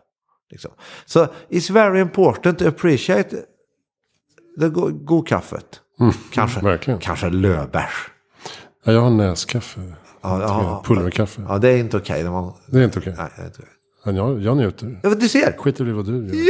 Liksom. 0.51 0.71
Så 1.07 1.27
it's 1.49 1.73
very 1.73 2.01
important 2.01 2.59
to 2.59 2.69
appreciate 2.69 3.37
det 4.57 4.69
god 4.69 5.29
kaffet. 5.29 5.81
Mm, 6.01 6.13
kanske, 6.33 6.79
kanske 7.01 7.31
lövbärs. 7.31 8.11
Ja, 8.85 8.93
jag 8.93 9.01
har 9.01 9.11
näskaffe. 9.11 9.81
Ja, 10.21 10.41
ja, 10.41 10.83
pulverkaffe. 10.87 11.43
Ja, 11.49 11.59
det 11.59 11.69
är 11.69 11.77
inte 11.77 11.97
okej. 11.97 12.21
Okay. 12.21 12.31
Man... 12.31 12.53
Det 12.67 12.79
är 12.79 12.85
inte 12.85 12.99
okej. 12.99 13.13
Okay. 13.13 13.27
Nej, 13.39 13.49
okay. 13.49 13.67
Men 14.05 14.17
jag, 14.17 14.41
jag 14.43 14.57
njuter. 14.57 15.01
Ja, 15.03 15.15
du 15.15 15.29
ser. 15.29 15.57
Skiter 15.59 15.89
i 15.89 15.93
vad 15.93 16.07
du 16.07 16.27
gör. 16.27 16.47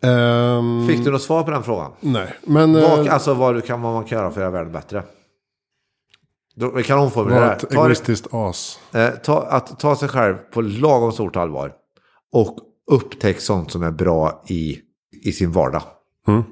Ja! 0.00 0.58
um, 0.58 0.86
Fick 0.88 1.04
du 1.04 1.10
något 1.10 1.22
svar 1.22 1.42
på 1.42 1.50
den 1.50 1.62
frågan? 1.62 1.92
Nej, 2.00 2.34
men... 2.42 2.72
Vad, 2.72 3.06
uh, 3.06 3.14
alltså 3.14 3.34
vad, 3.34 3.54
du 3.54 3.60
kan, 3.60 3.82
vad 3.82 3.94
man 3.94 4.04
kan 4.04 4.18
göra 4.18 4.30
för 4.30 4.40
att 4.40 4.42
göra 4.42 4.50
världen 4.50 4.72
bättre? 4.72 5.02
Då, 6.56 6.82
kan 6.82 6.98
omformulera 6.98 7.46
det. 7.46 7.52
Ett 7.52 7.72
egoistiskt 7.72 8.26
as. 8.30 8.80
Eh, 8.92 9.10
ta, 9.10 9.42
att 9.42 9.80
ta 9.80 9.96
sig 9.96 10.08
själv 10.08 10.34
på 10.36 10.60
lagom 10.60 11.12
stort 11.12 11.36
allvar. 11.36 11.72
Och 12.32 12.58
upptäck 12.90 13.40
sånt 13.40 13.70
som 13.70 13.82
är 13.82 13.90
bra 13.90 14.44
i, 14.48 14.78
i 15.24 15.32
sin 15.32 15.52
vardag. 15.52 15.82
Mm. 16.28 16.42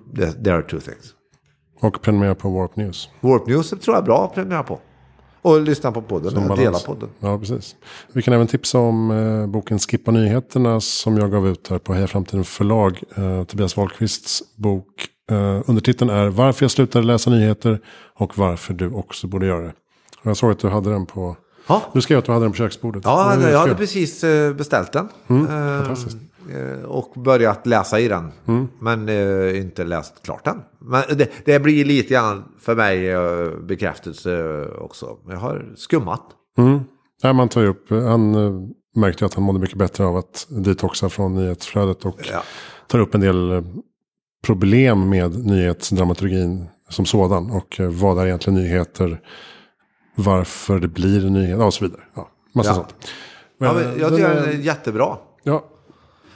There 0.45 0.55
are 0.55 0.63
two 0.63 0.81
things. 0.81 1.15
Och 1.83 2.03
prenumerera 2.03 2.35
på 2.35 2.51
Warp 2.51 2.77
News. 2.77 3.09
Warp 3.21 3.47
News 3.47 3.71
tror 3.71 3.81
jag 3.87 3.97
är 3.97 4.03
bra 4.03 4.25
att 4.25 4.35
prenumerera 4.35 4.63
på. 4.63 4.79
Och 5.43 5.61
lyssna 5.61 5.93
på 5.93 6.03
podden, 6.03 6.51
och 6.51 6.57
dela 6.57 6.79
podden. 6.79 7.09
Ja, 7.21 7.39
precis. 7.39 7.77
Vi 8.13 8.23
kan 8.23 8.35
även 8.35 8.47
tipsa 8.47 8.79
om 8.79 9.11
eh, 9.11 9.47
boken 9.47 9.79
Skippa 9.79 10.11
nyheterna 10.11 10.81
som 10.81 11.17
jag 11.17 11.31
gav 11.31 11.49
ut 11.49 11.69
här 11.69 11.79
på 11.79 11.95
Heja 11.95 12.07
Framtiden 12.07 12.45
förlag. 12.45 13.03
Eh, 13.15 13.45
Tobias 13.45 13.77
Wahlqvists 13.77 14.43
bok. 14.57 14.87
Eh, 15.31 15.63
undertiteln 15.67 16.11
är 16.11 16.29
Varför 16.29 16.65
jag 16.65 16.71
slutade 16.71 17.07
läsa 17.07 17.31
nyheter 17.31 17.81
och 18.15 18.39
varför 18.39 18.75
du 18.75 18.91
också 18.91 19.27
borde 19.27 19.47
göra 19.47 19.61
det. 19.61 19.73
Och 20.21 20.27
jag 20.27 20.37
såg 20.37 20.51
att 20.51 20.59
du 20.59 20.69
hade 20.69 20.91
den 20.91 21.07
på... 21.07 21.37
Ha? 21.67 21.83
Du 21.93 22.01
skrev 22.01 22.19
att 22.19 22.25
du 22.25 22.33
hade 22.33 22.45
den 22.45 22.53
på 22.53 22.57
köksbordet. 22.57 23.03
Ja, 23.05 23.51
jag 23.51 23.59
hade 23.59 23.75
precis 23.75 24.25
eh, 24.25 24.55
beställt 24.55 24.93
den. 24.93 25.09
Mm, 25.29 25.47
fantastiskt. 25.47 26.17
Eh, 26.51 26.85
och 26.85 27.23
börjat 27.23 27.67
läsa 27.67 28.01
i 28.01 28.09
den. 28.09 28.33
Mm. 28.47 28.69
Men 28.79 29.09
eh, 29.09 29.61
inte 29.61 29.85
läst 29.85 30.23
klart 30.23 30.45
den. 30.45 30.63
Men 30.79 31.03
det, 31.09 31.31
det 31.45 31.61
blir 31.61 31.85
lite 31.85 32.15
grann 32.15 32.45
för 32.61 32.77
mig 32.77 33.11
eh, 33.11 33.51
bekräftelse 33.63 34.65
också. 34.67 35.19
Jag 35.29 35.37
har 35.37 35.73
skummat. 35.77 36.23
Mm. 36.59 36.81
Ja, 37.23 37.33
man 37.33 37.49
tar 37.49 37.61
ju 37.61 37.67
upp, 37.67 37.91
han 37.91 38.35
eh, 38.35 38.53
märkte 38.95 39.27
att 39.27 39.35
han 39.35 39.45
mådde 39.45 39.59
mycket 39.59 39.79
bättre 39.79 40.05
av 40.05 40.17
att 40.17 40.47
detoxa 40.49 41.09
från 41.09 41.35
nyhetsflödet. 41.35 42.05
Och 42.05 42.21
ja. 42.33 42.43
tar 42.87 42.99
upp 42.99 43.15
en 43.15 43.21
del 43.21 43.65
problem 44.47 45.09
med 45.09 45.47
nyhetsdramaturgin 45.47 46.67
som 46.89 47.07
sådan. 47.07 47.51
Och 47.51 47.81
vad 47.81 48.19
är 48.19 48.27
egentligen 48.27 48.59
nyheter? 48.61 49.21
Varför 50.15 50.79
det 50.79 50.89
blir 50.89 51.31
nyheter 51.31 51.65
och 51.65 51.75
så 51.75 51.85
vidare. 51.85 52.01
Ja, 52.15 52.29
massa 52.55 52.71
ja. 52.71 52.75
sånt. 52.75 52.95
Men, 53.59 53.69
ja, 53.69 53.75
men 53.75 54.01
jag 54.01 54.11
tycker 54.11 54.35
den 54.35 54.45
är 54.45 54.53
jättebra. 54.53 55.17
Ja, 55.43 55.65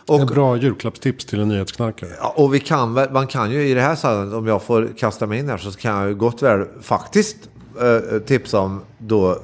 och, 0.09 0.21
en 0.21 0.27
bra 0.27 0.57
julklappstips 0.57 1.25
till 1.25 1.41
en 1.41 1.49
nyhetsknarkare. 1.49 2.11
Och 2.35 2.55
vi 2.55 2.61
kan, 2.61 2.93
man 2.93 3.27
kan 3.27 3.51
ju 3.51 3.69
i 3.69 3.75
det 3.75 3.81
här 3.81 3.95
sammanhanget, 3.95 4.35
om 4.35 4.47
jag 4.47 4.63
får 4.63 4.89
kasta 4.99 5.27
mig 5.27 5.39
in 5.39 5.49
här, 5.49 5.59
så 5.59 5.73
kan 5.73 6.01
jag 6.01 6.09
ju 6.09 6.15
gott 6.15 6.43
väl 6.43 6.67
faktiskt 6.83 7.37
eh, 7.81 8.19
tipsa 8.19 8.61
om 8.61 8.81
då 8.99 9.31
eh, 9.31 9.37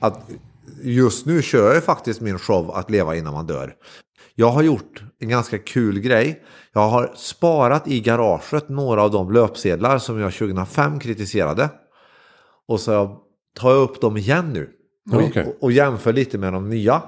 att 0.00 0.30
just 0.82 1.26
nu 1.26 1.42
kör 1.42 1.74
jag 1.74 1.84
faktiskt 1.84 2.20
min 2.20 2.38
show 2.38 2.70
Att 2.70 2.90
leva 2.90 3.16
innan 3.16 3.32
man 3.32 3.46
dör. 3.46 3.74
Jag 4.34 4.50
har 4.50 4.62
gjort 4.62 5.02
en 5.20 5.28
ganska 5.28 5.58
kul 5.58 6.00
grej. 6.00 6.42
Jag 6.72 6.88
har 6.88 7.12
sparat 7.16 7.88
i 7.88 8.00
garaget 8.00 8.68
några 8.68 9.02
av 9.02 9.10
de 9.10 9.32
löpsedlar 9.32 9.98
som 9.98 10.18
jag 10.20 10.32
2005 10.32 11.00
kritiserade. 11.00 11.68
Och 12.68 12.80
så 12.80 13.16
tar 13.58 13.70
jag 13.70 13.80
upp 13.80 14.00
dem 14.00 14.16
igen 14.16 14.52
nu. 14.52 14.70
Och, 15.12 15.22
okay. 15.22 15.46
och 15.60 15.72
jämför 15.72 16.12
lite 16.12 16.38
med 16.38 16.52
de 16.52 16.68
nya. 16.68 17.02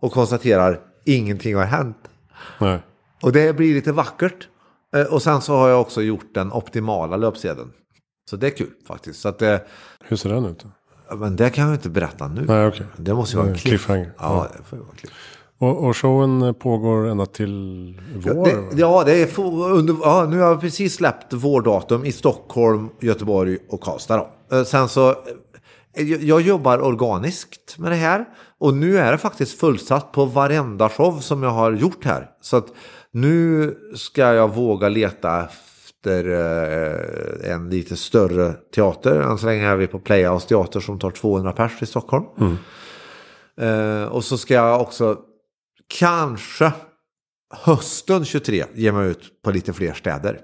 Och 0.00 0.12
konstaterar 0.12 0.80
ingenting 1.06 1.56
har 1.56 1.64
hänt. 1.64 2.09
Nej. 2.58 2.78
Och 3.22 3.32
det 3.32 3.56
blir 3.56 3.74
lite 3.74 3.92
vackert. 3.92 4.48
Eh, 4.96 5.02
och 5.02 5.22
sen 5.22 5.40
så 5.40 5.56
har 5.56 5.68
jag 5.68 5.80
också 5.80 6.02
gjort 6.02 6.34
den 6.34 6.52
optimala 6.52 7.16
löpsedeln. 7.16 7.70
Så 8.30 8.36
det 8.36 8.46
är 8.46 8.50
kul 8.50 8.70
faktiskt. 8.86 9.20
Så 9.20 9.28
att, 9.28 9.42
eh, 9.42 9.56
Hur 10.04 10.16
ser 10.16 10.30
den 10.30 10.44
ut? 10.44 10.64
Men 11.16 11.36
det 11.36 11.50
kan 11.50 11.64
jag 11.66 11.74
inte 11.74 11.88
berätta 11.90 12.28
nu. 12.28 12.44
Nej, 12.48 12.66
okay. 12.66 12.86
Det 12.96 13.14
måste 13.14 13.36
ju 13.36 13.42
vara 13.42 13.50
en 13.50 13.58
cliffhanger. 13.58 14.12
Ja, 14.18 14.48
det 14.56 14.64
får 14.64 14.76
vara 14.76 14.96
cliff. 14.96 15.12
Och, 15.58 15.84
och 15.84 15.96
showen 15.96 16.54
pågår 16.54 17.06
ända 17.08 17.26
till 17.26 18.00
vår? 18.24 18.44
Det, 18.44 18.80
ja, 18.80 19.02
det 19.04 19.22
är 19.22 19.40
under, 19.40 19.96
ja, 20.02 20.26
nu 20.30 20.38
har 20.38 20.48
jag 20.48 20.60
precis 20.60 20.94
släppt 20.94 21.32
vårdatum 21.32 22.04
i 22.04 22.12
Stockholm, 22.12 22.88
Göteborg 23.00 23.58
och 23.68 23.80
Karlstad. 23.80 24.16
Då. 24.50 24.56
Eh, 24.56 24.64
Sen 24.64 24.88
så, 24.88 25.10
eh, 25.10 26.04
jag 26.04 26.40
jobbar 26.40 26.78
organiskt 26.78 27.78
med 27.78 27.92
det 27.92 27.96
här. 27.96 28.24
Och 28.60 28.74
nu 28.74 28.98
är 28.98 29.12
det 29.12 29.18
faktiskt 29.18 29.60
fullsatt 29.60 30.12
på 30.12 30.24
varenda 30.24 30.88
show 30.88 31.20
som 31.20 31.42
jag 31.42 31.50
har 31.50 31.72
gjort 31.72 32.04
här. 32.04 32.30
Så 32.40 32.56
att 32.56 32.66
nu 33.12 33.74
ska 33.96 34.34
jag 34.34 34.54
våga 34.54 34.88
leta 34.88 35.44
efter 35.44 36.28
eh, 36.30 37.52
en 37.52 37.70
lite 37.70 37.96
större 37.96 38.52
teater. 38.74 39.20
Än 39.20 39.38
så 39.38 39.46
länge 39.46 39.66
är 39.68 39.76
vi 39.76 39.86
på 39.86 39.98
Playhouse 39.98 40.48
teater 40.48 40.80
som 40.80 40.98
tar 40.98 41.10
200 41.10 41.52
pers 41.52 41.82
i 41.82 41.86
Stockholm. 41.86 42.24
Eh, 43.60 44.04
och 44.04 44.24
så 44.24 44.38
ska 44.38 44.54
jag 44.54 44.80
också 44.80 45.18
kanske 45.98 46.72
hösten 47.54 48.24
23 48.24 48.64
ge 48.74 48.92
mig 48.92 49.10
ut 49.10 49.42
på 49.44 49.50
lite 49.50 49.72
fler 49.72 49.92
städer. 49.92 50.40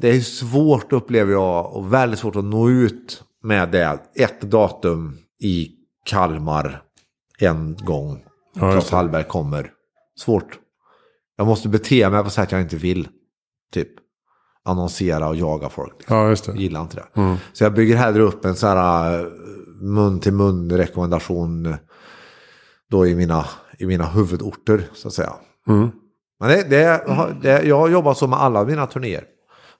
Det 0.00 0.08
är 0.08 0.20
svårt 0.20 0.92
upplever 0.92 1.32
jag 1.32 1.76
och 1.76 1.92
väldigt 1.92 2.18
svårt 2.18 2.36
att 2.36 2.44
nå 2.44 2.70
ut 2.70 3.22
med 3.42 3.70
det. 3.70 3.98
Ett 4.14 4.40
datum 4.40 5.18
i 5.42 5.70
Kalmar 6.04 6.82
en 7.40 7.76
gång. 7.84 8.24
Ja, 8.54 8.60
Claes. 8.70 8.90
Hallberg 8.90 9.24
kommer. 9.24 9.72
Svårt. 10.18 10.58
Jag 11.36 11.46
måste 11.46 11.68
bete 11.68 12.10
mig 12.10 12.24
på 12.24 12.30
sätt 12.30 12.52
jag 12.52 12.60
inte 12.60 12.76
vill. 12.76 13.08
Typ 13.72 13.88
annonsera 14.64 15.28
och 15.28 15.36
jaga 15.36 15.68
folk. 15.68 15.94
Ja, 16.08 16.28
just 16.28 16.46
Jag 16.46 16.56
det. 16.56 16.62
gillar 16.62 16.80
inte 16.80 16.96
det. 16.96 17.36
Så 17.52 17.64
jag 17.64 17.74
bygger 17.74 17.96
hellre 17.96 18.22
upp 18.22 18.44
en 18.44 18.54
sån 18.56 18.68
här 18.68 19.20
eh, 19.20 19.26
mun 19.80 20.20
till 20.20 20.32
mun 20.32 20.72
rekommendation 20.76 21.74
då 22.90 23.06
i 23.06 23.14
mina, 23.14 23.44
i 23.78 23.86
mina 23.86 24.04
huvudorter 24.06 24.88
så 24.94 25.08
att 25.08 25.14
säga. 25.14 25.32
Mm. 25.68 25.90
Men 26.40 26.48
det, 26.48 26.62
det, 26.62 27.02
det, 27.42 27.62
jag 27.62 27.78
har 27.78 27.88
jobbat 27.88 28.18
så 28.18 28.26
med 28.26 28.38
alla 28.40 28.64
mina 28.64 28.86
turnéer. 28.86 29.24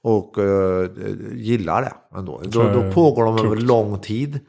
Och 0.03 0.39
eh, 0.39 0.89
gillar 1.33 1.83
det 1.83 2.19
ändå. 2.19 2.41
Då, 2.45 2.63
jag 2.63 2.73
då 2.73 2.93
pågår 2.93 3.25
de 3.25 3.47
över 3.47 3.57
lång 3.57 3.99
tid. 3.99 4.41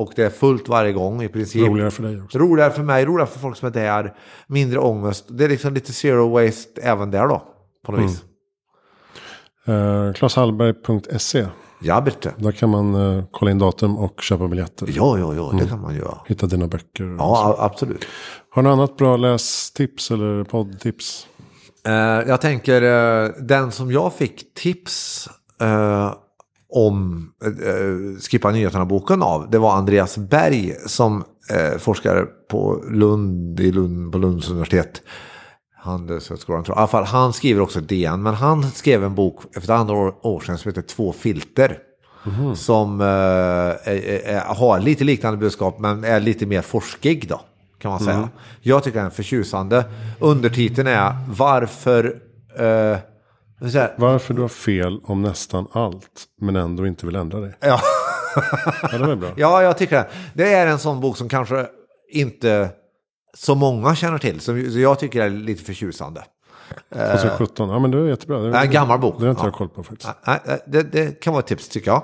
Och 0.00 0.12
det 0.16 0.22
är 0.22 0.30
fullt 0.30 0.68
varje 0.68 0.92
gång 0.92 1.22
i 1.22 1.28
princip. 1.28 1.66
Roligare 1.66 1.90
för 1.90 2.02
dig 2.02 2.22
också. 2.22 2.38
Roligare 2.38 2.70
för 2.70 2.82
mig, 2.82 3.04
roligare 3.04 3.26
för 3.26 3.38
folk 3.38 3.56
som 3.56 3.66
är 3.66 3.72
där. 3.72 4.14
Mindre 4.46 4.78
ångest. 4.78 5.24
Det 5.28 5.44
är 5.44 5.48
liksom 5.48 5.74
lite 5.74 5.92
zero 5.92 6.28
waste 6.28 6.80
även 6.80 7.10
där 7.10 7.28
då. 7.28 7.42
På 7.86 7.92
något 7.92 8.00
vis. 8.00 8.24
Eh, 9.66 10.12
Klashallberg.se. 10.12 11.46
Ja, 11.80 12.00
bitte. 12.00 12.34
Där 12.36 12.52
kan 12.52 12.68
man 12.70 12.94
eh, 12.94 13.24
kolla 13.30 13.50
in 13.50 13.58
datum 13.58 13.98
och 13.98 14.20
köpa 14.20 14.48
biljetter. 14.48 14.88
Ja, 14.96 15.18
ja, 15.18 15.34
ja, 15.34 15.52
det 15.58 15.68
kan 15.68 15.80
man 15.80 15.94
göra. 15.94 16.18
Hitta 16.26 16.46
dina 16.46 16.66
böcker. 16.66 17.16
Ja, 17.18 17.56
absolut. 17.58 18.06
Har 18.50 18.62
du 18.62 18.68
något 18.68 18.78
annat 18.78 18.96
bra 18.96 19.16
lästips 19.16 20.10
eller 20.10 20.44
poddtips? 20.44 21.26
Eh, 21.86 21.92
jag 22.28 22.40
tänker, 22.40 22.82
eh, 22.82 23.30
den 23.40 23.72
som 23.72 23.92
jag 23.92 24.14
fick 24.14 24.54
tips 24.54 25.28
eh, 25.60 26.12
om 26.70 27.28
eh, 27.44 28.20
Skippa 28.20 28.50
nyheterna-boken 28.50 29.22
av, 29.22 29.50
det 29.50 29.58
var 29.58 29.72
Andreas 29.72 30.18
Berg 30.18 30.74
som 30.86 31.24
eh, 31.50 31.78
forskar 31.78 32.26
på 32.50 32.84
Lund, 32.90 33.60
i 33.60 33.72
Lund, 33.72 34.12
på 34.12 34.18
Lunds 34.18 34.50
universitet. 34.50 35.02
Handelshögskolan 35.76 36.64
tror 36.64 36.76
jag. 36.76 36.80
I 36.80 36.82
alla 36.82 36.88
fall, 36.88 37.04
han 37.04 37.32
skriver 37.32 37.60
också 37.60 37.80
DN, 37.80 38.22
men 38.22 38.34
han 38.34 38.70
skrev 38.70 39.04
en 39.04 39.14
bok 39.14 39.42
för 39.54 39.60
ett 39.60 39.70
antal 39.70 39.96
år, 39.96 40.26
år 40.26 40.40
sedan 40.40 40.58
som 40.58 40.68
heter 40.68 40.82
Två 40.82 41.12
filter. 41.12 41.78
Som 42.54 43.00
eh, 43.00 43.06
är, 43.06 44.54
har 44.54 44.80
lite 44.80 45.04
liknande 45.04 45.38
budskap 45.38 45.78
men 45.78 46.04
är 46.04 46.20
lite 46.20 46.46
mer 46.46 46.62
forskig 46.62 47.28
då. 47.28 47.40
Kan 47.78 47.90
man 47.90 48.00
säga. 48.00 48.28
Jag 48.60 48.84
tycker 48.84 48.98
den 48.98 49.06
är 49.06 49.10
förtjusande. 49.10 49.84
Undertiteln 50.18 50.88
är 50.88 51.16
Varför... 51.28 52.20
Eh, 52.58 52.98
här, 53.60 53.94
Varför 53.98 54.34
du 54.34 54.40
har 54.42 54.48
fel 54.48 55.00
om 55.04 55.22
nästan 55.22 55.66
allt 55.72 56.24
men 56.40 56.56
ändå 56.56 56.86
inte 56.86 57.06
vill 57.06 57.16
ändra 57.16 57.40
dig. 57.40 57.54
ja, 57.60 57.80
Ja, 58.92 58.98
det 58.98 59.06
var 59.06 59.16
bra. 59.16 59.28
ja, 59.36 59.62
jag 59.62 59.78
tycker 59.78 59.96
det. 59.96 60.08
Det 60.34 60.52
är 60.54 60.66
en 60.66 60.78
sån 60.78 61.00
bok 61.00 61.16
som 61.16 61.28
kanske 61.28 61.66
inte 62.12 62.68
så 63.36 63.54
många 63.54 63.94
känner 63.94 64.18
till. 64.18 64.40
Så 64.40 64.56
jag 64.58 64.98
tycker 64.98 65.22
är 65.22 65.30
lite 65.30 65.64
förtjusande. 65.64 66.22
2017. 66.94 67.68
Ja 67.68 67.78
men 67.78 67.90
det 67.90 67.98
är 67.98 68.04
jättebra. 68.06 68.38
Det 68.38 68.58
är 68.58 68.64
en 68.64 68.70
gammal 68.70 68.98
bok. 68.98 69.14
Det 69.18 69.24
har 69.24 69.30
inte 69.30 69.42
Ja. 69.42 69.46
jag 69.46 69.54
koll 69.54 69.68
på 69.68 69.82
faktiskt. 69.82 70.10
Det, 70.66 70.82
det 70.82 71.20
kan 71.20 71.32
vara 71.32 71.40
ett 71.40 71.46
tips 71.46 71.68
tycker 71.68 71.90
jag. 71.90 72.02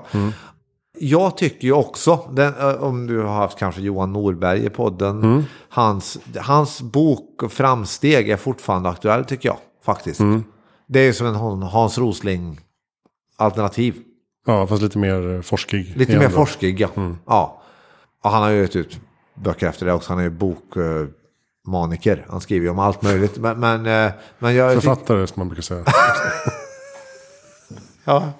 Jag 0.99 1.37
tycker 1.37 1.67
ju 1.67 1.73
också, 1.73 2.19
den, 2.31 2.53
eh, 2.59 2.83
om 2.83 3.07
du 3.07 3.21
har 3.21 3.35
haft 3.35 3.57
kanske 3.59 3.81
Johan 3.81 4.13
Norberg 4.13 4.65
i 4.65 4.69
podden, 4.69 5.45
hans, 5.69 6.17
hans 6.39 6.81
bok 6.81 7.43
Framsteg 7.49 8.29
är 8.29 8.37
fortfarande 8.37 8.89
aktuell 8.89 9.25
tycker 9.25 9.49
jag 9.49 9.57
faktiskt. 9.85 10.19
Det 10.87 10.99
är 10.99 11.13
som 11.13 11.27
en 11.27 11.63
Hans 11.63 11.97
Rosling 11.97 12.59
alternativ. 13.35 13.95
Ja 14.45 14.67
fast 14.67 14.81
lite 14.81 14.97
mer 14.97 15.41
forskig. 15.41 15.93
Lite 15.97 16.17
mer 16.17 16.29
då. 16.29 16.35
forskig, 16.35 16.81
ja. 16.81 16.89
ja. 17.25 17.61
Och 18.23 18.29
han 18.29 18.41
har 18.41 18.49
ju 18.49 18.61
gett 18.61 18.75
ut 18.75 18.99
böcker 19.33 19.67
efter 19.67 19.85
det 19.85 19.93
också. 19.93 20.13
Han 20.13 20.19
är 20.19 20.23
ju 20.23 20.29
bokmaniker. 20.29 22.25
Han 22.29 22.41
skriver 22.41 22.65
ju 22.65 22.69
om 22.69 22.79
allt 22.79 23.01
möjligt. 23.01 23.37
Men, 23.37 23.59
men, 23.59 23.85
eh, 23.85 24.11
men 24.39 24.55
jag... 24.55 24.73
Författare 24.73 25.27
som 25.27 25.39
man 25.39 25.47
brukar 25.47 25.61
säga. 25.61 25.83
Ja, 28.07 28.33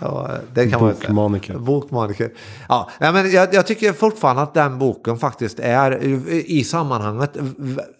ja 0.00 0.30
det 0.54 0.70
kan 0.70 0.80
man 0.80 0.94
säga. 0.94 1.08
Bokmaniker. 1.08 1.58
Bokmaniker. 1.58 2.32
Ja, 2.68 2.90
men 2.98 3.30
jag, 3.30 3.54
jag 3.54 3.66
tycker 3.66 3.92
fortfarande 3.92 4.42
att 4.42 4.54
den 4.54 4.78
boken 4.78 5.18
faktiskt 5.18 5.58
är 5.58 6.02
i 6.30 6.64
sammanhanget 6.64 7.36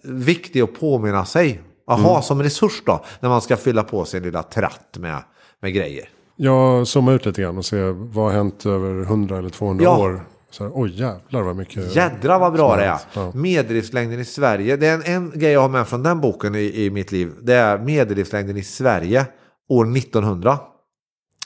viktig 0.02 0.60
att 0.60 0.80
påminna 0.80 1.24
sig. 1.24 1.60
Att 1.92 1.98
Mm. 1.98 2.22
som 2.22 2.42
resurs 2.42 2.82
då, 2.86 3.04
när 3.20 3.28
man 3.28 3.40
ska 3.40 3.56
fylla 3.56 3.82
på 3.82 4.04
sin 4.04 4.22
lilla 4.22 4.42
tratt 4.42 4.96
med, 4.98 5.22
med 5.62 5.74
grejer. 5.74 6.08
Jag 6.36 6.86
zoomar 6.86 7.12
ut 7.12 7.26
lite 7.26 7.42
grann 7.42 7.58
och 7.58 7.64
ser 7.64 7.90
vad 7.92 8.24
har 8.24 8.32
hänt 8.32 8.66
över 8.66 9.02
100 9.02 9.38
eller 9.38 9.48
200 9.48 9.84
Ja. 9.84 9.98
år. 9.98 10.26
Så 10.50 10.64
här, 10.64 10.72
oj 10.74 11.00
jävlar 11.00 11.42
vad 11.42 11.56
mycket. 11.56 11.96
Jädra 11.96 12.38
vad 12.38 12.52
bra 12.52 12.76
det 12.76 12.84
är. 12.84 12.98
Ja. 13.14 13.32
Medellivslängden 13.34 14.20
i 14.20 14.24
Sverige. 14.24 14.76
Det 14.76 14.86
är 14.86 14.94
en, 14.94 15.02
en 15.14 15.30
grej 15.34 15.52
jag 15.52 15.60
har 15.60 15.68
med 15.68 15.88
från 15.88 16.02
den 16.02 16.20
boken 16.20 16.54
i, 16.54 16.84
i 16.84 16.90
mitt 16.90 17.12
liv. 17.12 17.32
Det 17.42 17.54
är 17.54 17.78
medellivslängden 17.78 18.56
i 18.56 18.62
Sverige 18.62 19.26
år 19.68 19.96
1900 19.96 20.58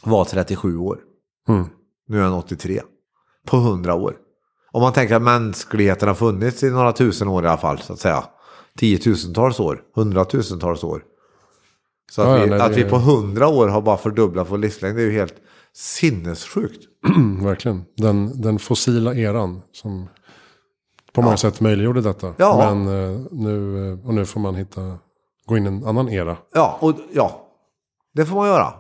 var 0.03 0.25
37 0.25 0.77
år. 0.79 0.99
Mm. 1.49 1.65
Nu 2.09 2.19
är 2.19 2.23
den 2.23 2.33
83. 2.33 2.81
På 3.47 3.57
100 3.57 3.95
år. 3.95 4.17
Om 4.73 4.83
man 4.83 4.93
tänker 4.93 5.15
att 5.17 5.23
mänskligheten 5.23 6.09
har 6.09 6.15
funnits 6.15 6.63
i 6.63 6.71
några 6.71 6.93
tusen 6.93 7.29
år 7.29 7.45
i 7.45 7.49
alla 7.49 7.57
fall, 7.59 7.79
så 7.79 7.93
att 7.93 7.99
säga. 8.01 8.25
Tiotusentals 8.79 9.61
år, 9.61 9.83
hundratusentals 9.95 10.85
år. 10.85 11.03
Så 12.13 12.23
att, 12.23 12.29
Ja, 12.29 12.39
ja, 12.39 12.45
vi, 12.45 12.51
nej, 12.51 12.61
att 12.61 12.77
vi 12.77 12.85
på 12.85 12.97
100 12.97 13.49
år 13.49 13.69
har 13.69 13.83
bara 13.83 13.97
fördubblat 13.97 14.51
vår 14.51 14.59
livslängd, 14.59 14.97
det 14.97 15.03
är 15.03 15.07
ju 15.07 15.13
helt 15.13 15.35
sinnessjukt. 15.73 16.81
Verkligen. 17.43 17.85
Den, 17.97 18.41
den 18.41 18.59
fossila 18.59 19.15
eran 19.15 19.63
som 19.73 20.09
på 21.13 21.23
många 21.23 21.37
sätt 21.37 21.61
möjliggjorde 21.61 22.01
detta. 22.01 22.35
Ja. 22.37 22.75
Men 22.75 22.87
eh, 23.15 23.21
nu, 23.31 23.89
eh, 23.93 24.07
och 24.07 24.15
nu 24.15 24.27
får 24.27 24.41
man 24.41 24.55
hitta, 24.55 24.99
gå 25.47 25.57
in 25.57 25.65
i 25.65 25.69
en 25.69 25.85
annan 25.85 26.09
era. 26.09 26.37
Ja, 26.55 26.79
och 26.81 26.95
ja, 27.13 27.49
det 28.15 28.27
får 28.27 28.37
man 28.37 28.49
göra. 28.49 28.75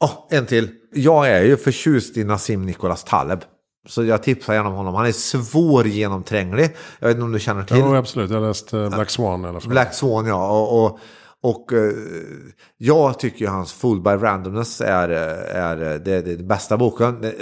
Oh, 0.00 0.10
en 0.30 0.46
till. 0.46 0.70
Jag 0.94 1.28
är 1.30 1.42
ju 1.44 1.56
förtjust 1.56 2.16
i 2.16 2.24
Nassim 2.24 2.66
Nicholas 2.66 3.04
Taleb. 3.04 3.40
Så 3.88 4.04
jag 4.04 4.22
tipsar 4.22 4.54
gärna 4.54 4.68
om 4.68 4.74
honom. 4.74 4.94
Han 4.94 5.06
är 5.06 5.12
svårgenomtränglig. 5.12 6.76
Jag 6.98 7.08
vet 7.08 7.14
inte 7.14 7.24
om 7.24 7.32
du 7.32 7.38
känner 7.38 7.64
till. 7.64 7.78
Ja, 7.78 7.96
absolut. 7.96 8.30
Jag 8.30 8.42
läste 8.42 8.90
Black 8.94 9.10
Swan 9.10 9.44
i 9.44 9.48
alla 9.48 9.60
fall. 9.60 9.70
Black 9.70 9.94
Swan, 9.94 10.26
ja. 10.26 10.50
Och, 10.60 10.84
och, 10.84 10.98
och 11.40 11.72
eh, 11.72 11.92
jag 12.78 13.18
tycker 13.18 13.40
ju 13.40 13.46
hans 13.46 13.72
Fooled 13.72 14.02
by 14.02 14.10
Randomness 14.10 14.80
är, 14.80 15.08
eh, 15.08 15.56
är 15.62 15.92
eh, 15.92 15.98
det, 15.98 16.20
det, 16.20 16.36
det 16.36 16.42
bästa 16.44 16.76
boken. 16.76 17.20
Det, 17.20 17.32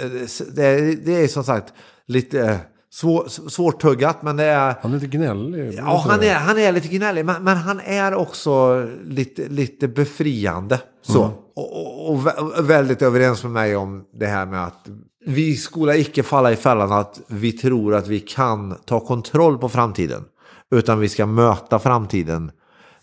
det, 0.55 0.95
det 1.05 1.23
är 1.23 1.27
som 1.27 1.43
sagt 1.43 1.73
lite 2.07 2.41
eh, 2.41 2.57
svår, 2.93 3.49
svårtuggat, 3.49 4.21
men 4.21 4.37
det 4.37 4.43
är... 4.43 4.75
Han 4.81 4.91
är 4.93 4.95
lite 4.99 5.17
gnällig. 5.17 5.73
Ja, 5.77 6.05
han 6.07 6.23
är, 6.23 6.33
han 6.33 6.57
är 6.57 6.71
lite 6.71 6.87
gnällig, 6.87 7.25
men, 7.25 7.43
men 7.43 7.57
han 7.57 7.79
är 7.79 8.13
också 8.13 8.83
lite, 9.05 9.47
lite 9.47 9.87
befriande. 9.87 10.79
Så. 11.01 11.31
Och, 11.55 11.77
och, 11.77 12.09
och 12.09 12.17
vä- 12.19 12.61
väldigt 12.61 13.01
överens 13.01 13.43
med 13.43 13.51
mig 13.51 13.75
om 13.75 14.03
det 14.19 14.27
här 14.27 14.45
med 14.45 14.65
att 14.65 14.87
vi 15.25 15.55
skola 15.55 15.95
icke 15.95 16.23
falla 16.23 16.51
i 16.51 16.55
fällan 16.55 16.91
att 16.91 17.21
vi 17.27 17.51
tror 17.51 17.95
att 17.95 18.07
vi 18.07 18.19
kan 18.19 18.75
ta 18.85 18.99
kontroll 18.99 19.57
på 19.57 19.69
framtiden. 19.69 20.23
Utan 20.71 20.99
vi 20.99 21.09
ska 21.09 21.25
möta 21.25 21.79
framtiden 21.79 22.51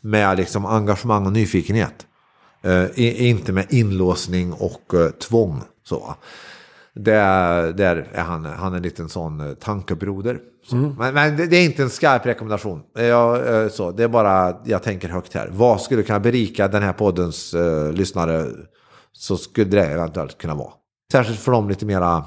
med 0.01 0.37
liksom 0.37 0.67
engagemang 0.67 1.27
och 1.27 1.33
nyfikenhet. 1.33 2.07
Eh, 2.63 3.29
inte 3.29 3.53
med 3.53 3.67
inlåsning 3.73 4.53
och 4.53 4.95
eh, 4.95 5.11
tvång. 5.11 5.63
Så. 5.85 6.15
Där, 6.95 7.73
där 7.73 8.09
är 8.13 8.23
han, 8.23 8.45
han 8.45 8.73
är 8.73 8.77
en 8.77 8.83
liten 8.83 9.09
sån 9.09 9.41
eh, 9.41 9.55
tankebroder. 9.55 10.41
Så. 10.67 10.77
Men, 10.77 11.15
men 11.15 11.37
det, 11.37 11.47
det 11.47 11.57
är 11.57 11.65
inte 11.65 11.83
en 11.83 11.91
skarp 11.91 12.27
rekommendation. 12.27 12.83
Jag, 12.95 13.63
eh, 13.63 13.69
så, 13.69 13.91
det 13.91 14.05
är 14.05 14.09
bara 14.09 14.57
jag 14.65 14.83
tänker 14.83 15.09
högt 15.09 15.35
här. 15.35 15.49
Vad 15.53 15.81
skulle 15.81 16.03
kunna 16.03 16.21
berika 16.21 16.69
den 16.69 16.83
här 16.83 16.93
poddens 16.93 17.55
eh, 17.55 17.93
lyssnare 17.93 18.47
så 19.13 19.37
skulle 19.37 19.71
det 19.71 19.87
eventuellt 19.87 20.39
kunna 20.39 20.55
vara. 20.55 20.73
Särskilt 21.13 21.41
för 21.41 21.53
de 21.53 21.69
lite 21.69 21.87
mera 21.87 22.25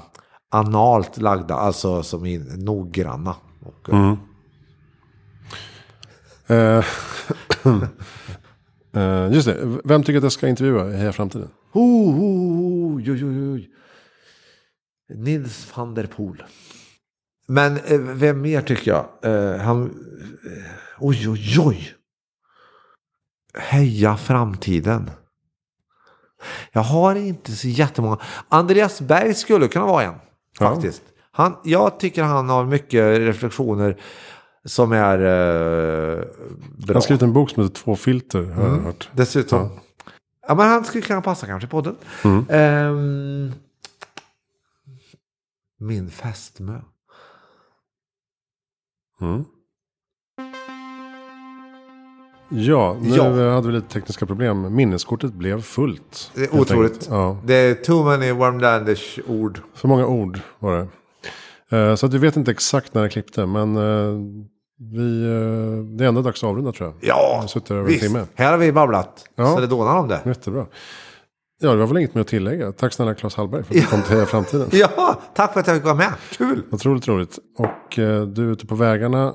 analt 0.50 1.16
lagda, 1.16 1.54
alltså 1.54 2.02
som 2.02 2.26
är 2.26 2.64
noggranna. 2.64 3.36
Och, 3.60 3.88
eh, 3.90 4.14
Eh, 6.46 6.84
eh, 8.96 9.32
just 9.32 9.46
det, 9.46 9.78
vem 9.84 10.02
tycker 10.02 10.16
att 10.18 10.22
jag 10.22 10.32
ska 10.32 10.48
intervjua 10.48 10.90
i 10.90 10.96
Heja 10.96 11.12
Framtiden? 11.12 11.48
Oh, 11.72 12.20
oh, 12.20 12.96
oj, 12.96 13.24
oj. 13.52 13.70
Nils 15.14 15.72
van 15.76 15.94
der 15.94 16.06
Poel. 16.06 16.42
Men 17.48 17.76
eh, 17.76 17.98
vem 18.00 18.40
mer 18.40 18.62
tycker 18.62 18.90
jag? 18.90 19.06
Eh, 19.22 19.60
han... 19.60 19.82
eh, 20.46 20.62
Oj, 20.98 21.28
oj, 21.28 21.56
oj. 21.60 21.94
Heja 23.54 24.16
framtiden. 24.16 25.10
Jag 26.72 26.82
har 26.82 27.14
inte 27.14 27.52
så 27.52 27.68
jättemånga. 27.68 28.18
Andreas 28.48 29.00
Berg 29.00 29.34
skulle 29.34 29.68
kunna 29.68 29.86
vara 29.86 30.02
en. 30.02 30.14
Ja. 30.60 30.74
Faktiskt. 30.74 31.02
Han, 31.30 31.56
jag 31.64 31.98
tycker 31.98 32.22
han 32.22 32.48
har 32.48 32.64
mycket 32.64 33.18
reflektioner 33.18 34.00
som 34.64 34.92
är 34.92 35.18
eh, 35.18 36.24
bra. 36.76 36.86
Han 36.86 36.94
har 36.94 37.00
skrivit 37.00 37.22
en 37.22 37.32
bok 37.32 37.50
som 37.50 37.62
heter 37.62 37.74
Två 37.74 37.96
filter. 37.96 38.44
Har 38.44 38.64
jag 38.64 38.70
hört. 38.70 39.08
Dessutom. 39.12 39.70
Ja. 40.48 40.54
men 40.54 40.68
han 40.68 40.84
skulle 40.84 41.02
kunna 41.02 41.20
passa 41.22 41.46
kanske 41.46 41.66
i 41.66 41.70
podden. 41.70 41.96
Mm. 42.24 42.46
Ehm, 42.50 43.52
min 45.78 46.10
fästmö. 46.10 46.80
Mm. 49.20 49.44
Ja, 52.54 52.96
nu 53.00 53.08
Ja. 53.16 53.54
hade 53.54 53.66
vi 53.68 53.72
lite 53.74 53.88
tekniska 53.88 54.26
problem. 54.26 54.74
Minneskortet 54.74 55.32
blev 55.34 55.60
fullt. 55.62 56.30
Det 56.34 56.40
är 56.44 56.60
otroligt. 56.60 57.06
Ja, 57.10 57.36
Det 57.44 57.54
är 57.54 57.74
too 57.74 58.04
many 58.04 58.32
Wormlanders 58.32 59.18
ord. 59.26 59.60
för 59.74 59.88
många 59.88 60.06
ord 60.06 60.40
var 60.58 60.72
det. 61.70 61.76
Eh, 61.76 61.94
Så 61.94 62.06
att 62.06 62.14
vi 62.14 62.18
vet 62.18 62.36
inte 62.36 62.50
exakt 62.50 62.94
när 62.94 63.02
det 63.02 63.08
klippte. 63.08 63.46
Men 63.46 63.76
eh, 63.76 64.20
vi, 64.96 65.22
eh, 65.24 65.96
det 65.96 66.04
är 66.04 66.08
ändå 66.08 66.22
dags 66.22 66.44
att 66.44 66.48
avrunda 66.50 66.72
tror 66.72 66.88
jag. 66.88 67.08
Ja, 67.08 67.40
visst. 67.42 67.70
en 67.70 67.98
timme. 67.98 68.24
Här 68.34 68.50
har 68.50 68.58
vi 68.58 68.72
babblat. 68.72 69.24
Ja. 69.36 69.54
Så 69.54 69.60
det 69.60 69.66
dånar 69.66 69.96
om 69.98 70.08
det. 70.08 70.20
Jättebra. 70.26 70.66
Ja, 71.62 71.70
det 71.70 71.76
var 71.76 71.86
väl 71.86 71.96
inget 71.96 72.14
mer 72.14 72.22
att 72.22 72.28
tillägga. 72.28 72.72
Tack 72.72 72.92
snälla 72.92 73.14
Claes 73.14 73.34
Hallberg 73.34 73.62
för 73.64 73.74
att 73.74 73.80
du 73.80 73.86
kom 73.86 74.02
till 74.02 74.26
Framtiden. 74.26 74.68
Ja, 74.72 75.20
tack 75.34 75.52
för 75.52 75.60
att 75.60 75.66
jag 75.66 75.76
fick 75.76 75.84
vara 75.84 75.94
med. 75.94 76.12
Kul. 76.30 76.62
Otroligt 76.70 77.08
roligt. 77.08 77.38
Och 77.58 77.92
du 78.34 78.48
är 78.48 78.52
ute 78.52 78.66
på 78.66 78.74
vägarna 78.74 79.34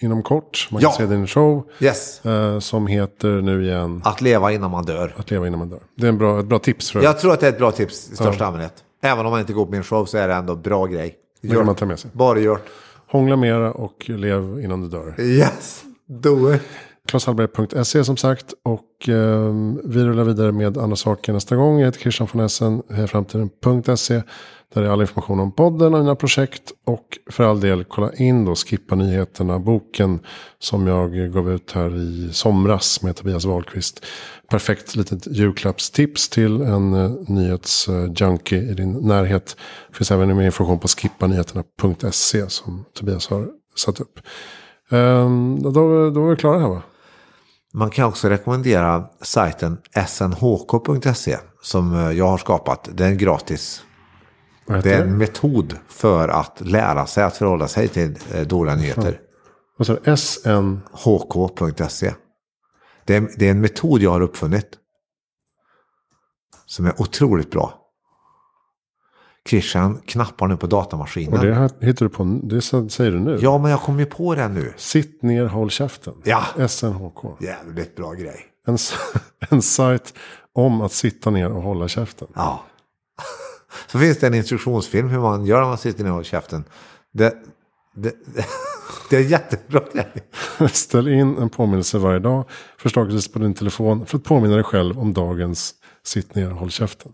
inom 0.00 0.22
kort. 0.22 0.68
Man 0.70 0.80
kan 0.80 0.90
Ja. 0.90 0.96
se 0.96 1.06
din 1.06 1.26
show 1.26 1.66
Yes. 1.80 2.24
eh, 2.26 2.58
som 2.58 2.86
heter 2.86 3.28
nu 3.28 3.64
igen 3.66 4.00
Att 4.04 4.20
leva 4.20 4.52
innan 4.52 4.70
man 4.70 4.84
dör. 4.84 5.14
Att 5.16 5.30
leva 5.30 5.46
innan 5.46 5.58
man 5.58 5.68
dör. 5.68 5.80
Det 5.94 6.04
är 6.06 6.08
en 6.08 6.18
bra, 6.18 6.40
ett 6.40 6.46
bra 6.46 6.58
tips 6.58 6.90
för 6.90 7.02
Jag 7.02 7.18
tror 7.20 7.32
att 7.32 7.40
det 7.40 7.46
är 7.46 7.52
ett 7.52 7.58
bra 7.58 7.70
tips 7.72 8.10
i 8.12 8.16
största 8.16 8.46
allmänhet. 8.46 8.74
Även 9.02 9.26
om 9.26 9.30
man 9.30 9.40
inte 9.40 9.52
går 9.52 9.64
på 9.64 9.70
min 9.72 9.82
show 9.82 10.04
så 10.04 10.18
är 10.18 10.28
det 10.28 10.34
ändå 10.34 10.54
bra 10.56 10.86
grej. 10.86 11.14
Det 11.40 11.48
kan 11.48 11.66
man 11.66 11.74
ta 11.74 11.86
med 11.86 11.98
sig. 11.98 12.10
Bara 12.14 12.38
gjort. 12.38 12.62
Hångla 13.08 13.36
mera 13.36 13.72
och 13.72 14.04
lev 14.08 14.60
innan 14.64 14.80
du 14.82 14.88
dör. 14.88 15.14
Yes, 15.20 15.82
do 16.06 16.54
it 16.54 16.62
klashallberg.se 17.06 18.04
som 18.04 18.16
sagt. 18.16 18.54
Och 18.64 19.08
eh, 19.08 19.54
vi 19.84 20.04
rullar 20.04 20.24
vidare 20.24 20.52
med 20.52 20.78
andra 20.78 20.96
saker 20.96 21.32
nästa 21.32 21.56
gång. 21.56 21.78
Jag 21.78 21.86
heter 21.86 22.00
Christian 22.00 22.28
von 22.32 22.44
Essen. 22.44 22.82
Hejaframtiden.se. 22.90 24.22
Där 24.74 24.82
är 24.82 24.88
all 24.88 25.00
information 25.00 25.40
om 25.40 25.52
podden 25.52 25.94
och 25.94 26.00
mina 26.00 26.14
projekt. 26.14 26.72
Och 26.86 27.18
för 27.30 27.44
all 27.44 27.60
del 27.60 27.84
kolla 27.84 28.12
in 28.12 28.44
då 28.44 28.54
Skippa 28.54 28.94
nyheterna. 28.94 29.58
Boken 29.58 30.20
som 30.58 30.86
jag 30.86 31.32
gav 31.32 31.50
ut 31.50 31.72
här 31.72 31.96
i 31.96 32.30
somras 32.32 33.02
med 33.02 33.16
Tobias 33.16 33.44
Wahlqvist. 33.44 34.04
Perfekt 34.50 34.96
litet 34.96 35.26
julklappstips 35.26 36.28
till 36.28 36.62
en 36.62 36.94
eh, 36.94 37.10
nyhetsjunkie 37.28 38.58
i 38.58 38.74
din 38.74 38.92
närhet. 38.92 39.56
Det 39.88 39.96
finns 39.96 40.10
även 40.10 40.36
mer 40.36 40.44
information 40.44 40.78
på 40.78 40.88
skippanyheterna.se 40.88 42.48
som 42.50 42.84
Tobias 42.94 43.28
har 43.28 43.48
satt 43.76 44.00
upp. 44.00 44.20
Um, 44.90 45.62
då, 45.62 45.70
då 46.10 46.26
är 46.26 46.30
vi 46.30 46.36
klara 46.36 46.58
här 46.58 46.68
va? 46.68 46.82
Man 47.76 47.90
kan 47.90 48.04
också 48.04 48.28
rekommendera 48.28 49.08
sajten 49.20 49.78
snhk.se 50.06 51.38
som 51.62 51.94
eh, 51.94 52.10
jag 52.10 52.28
har 52.28 52.38
skapat. 52.38 52.88
Den 52.92 53.12
är 53.12 53.14
gratis. 53.14 53.82
Det 54.66 54.72
är 54.74 54.82
det? 54.82 54.94
en 54.94 55.18
metod 55.18 55.78
för 55.88 56.28
att 56.28 56.60
lära 56.60 57.06
sig 57.06 57.24
att 57.24 57.36
förhålla 57.36 57.68
sig 57.68 57.88
till 57.88 58.18
eh, 58.34 58.46
dåliga 58.46 58.74
nyheter. 58.74 59.20
Vad 59.76 59.86
sa 59.86 59.96
du? 60.04 60.16
SN? 60.16 60.78
hk.se. 60.92 62.14
Det 63.04 63.16
är, 63.16 63.30
det 63.36 63.46
är 63.46 63.50
en 63.50 63.60
metod 63.60 64.02
jag 64.02 64.10
har 64.10 64.20
uppfunnit. 64.20 64.68
Som 66.66 66.86
är 66.86 67.00
otroligt 67.00 67.50
bra. 67.50 67.85
Christian 69.46 70.00
knappar 70.06 70.46
nu 70.46 70.56
på 70.56 70.66
datamaskinen. 70.66 71.38
Och 71.38 71.46
det 71.46 71.86
hittar 71.86 72.06
du 72.06 72.08
på, 72.08 72.40
det 72.42 72.60
säger 72.62 73.10
du 73.10 73.18
nu? 73.18 73.38
Ja, 73.42 73.58
men 73.58 73.70
jag 73.70 73.80
kom 73.80 73.98
ju 73.98 74.06
på 74.06 74.34
det 74.34 74.48
nu. 74.48 74.72
Sitt 74.76 75.22
ner, 75.22 75.44
håll 75.44 75.70
käften. 75.70 76.14
Ja. 76.24 76.68
SNHK. 76.68 77.24
Jävligt 77.40 77.96
bra 77.96 78.12
grej. 78.12 78.40
En, 78.66 78.78
en 79.50 79.62
sajt 79.62 80.14
om 80.52 80.80
att 80.80 80.92
sitta 80.92 81.30
ner 81.30 81.50
och 81.52 81.62
hålla 81.62 81.88
käften. 81.88 82.28
Ja. 82.34 82.64
Så 83.86 83.98
finns 83.98 84.18
det 84.18 84.26
en 84.26 84.34
instruktionsfilm 84.34 85.08
hur 85.08 85.20
man 85.20 85.46
gör 85.46 85.60
när 85.60 85.68
man 85.68 85.78
sitter 85.78 86.04
ner 86.04 86.10
och 86.10 86.14
håller 86.14 86.24
käften. 86.24 86.64
Det, 87.12 87.34
det, 87.94 88.14
det 89.10 89.16
är 89.16 89.20
jättebra. 89.20 89.82
Ställ 90.72 91.08
in 91.08 91.38
en 91.38 91.48
påminnelse 91.48 91.98
varje 91.98 92.18
dag, 92.18 92.44
förslagsvis 92.78 93.32
på 93.32 93.38
din 93.38 93.54
telefon, 93.54 94.06
för 94.06 94.18
att 94.18 94.24
påminna 94.24 94.54
dig 94.54 94.64
själv 94.64 94.98
om 94.98 95.12
dagens 95.12 95.74
sitt 96.02 96.34
ner 96.34 96.50
och 96.50 96.58
håll 96.58 96.70
käften. 96.70 97.12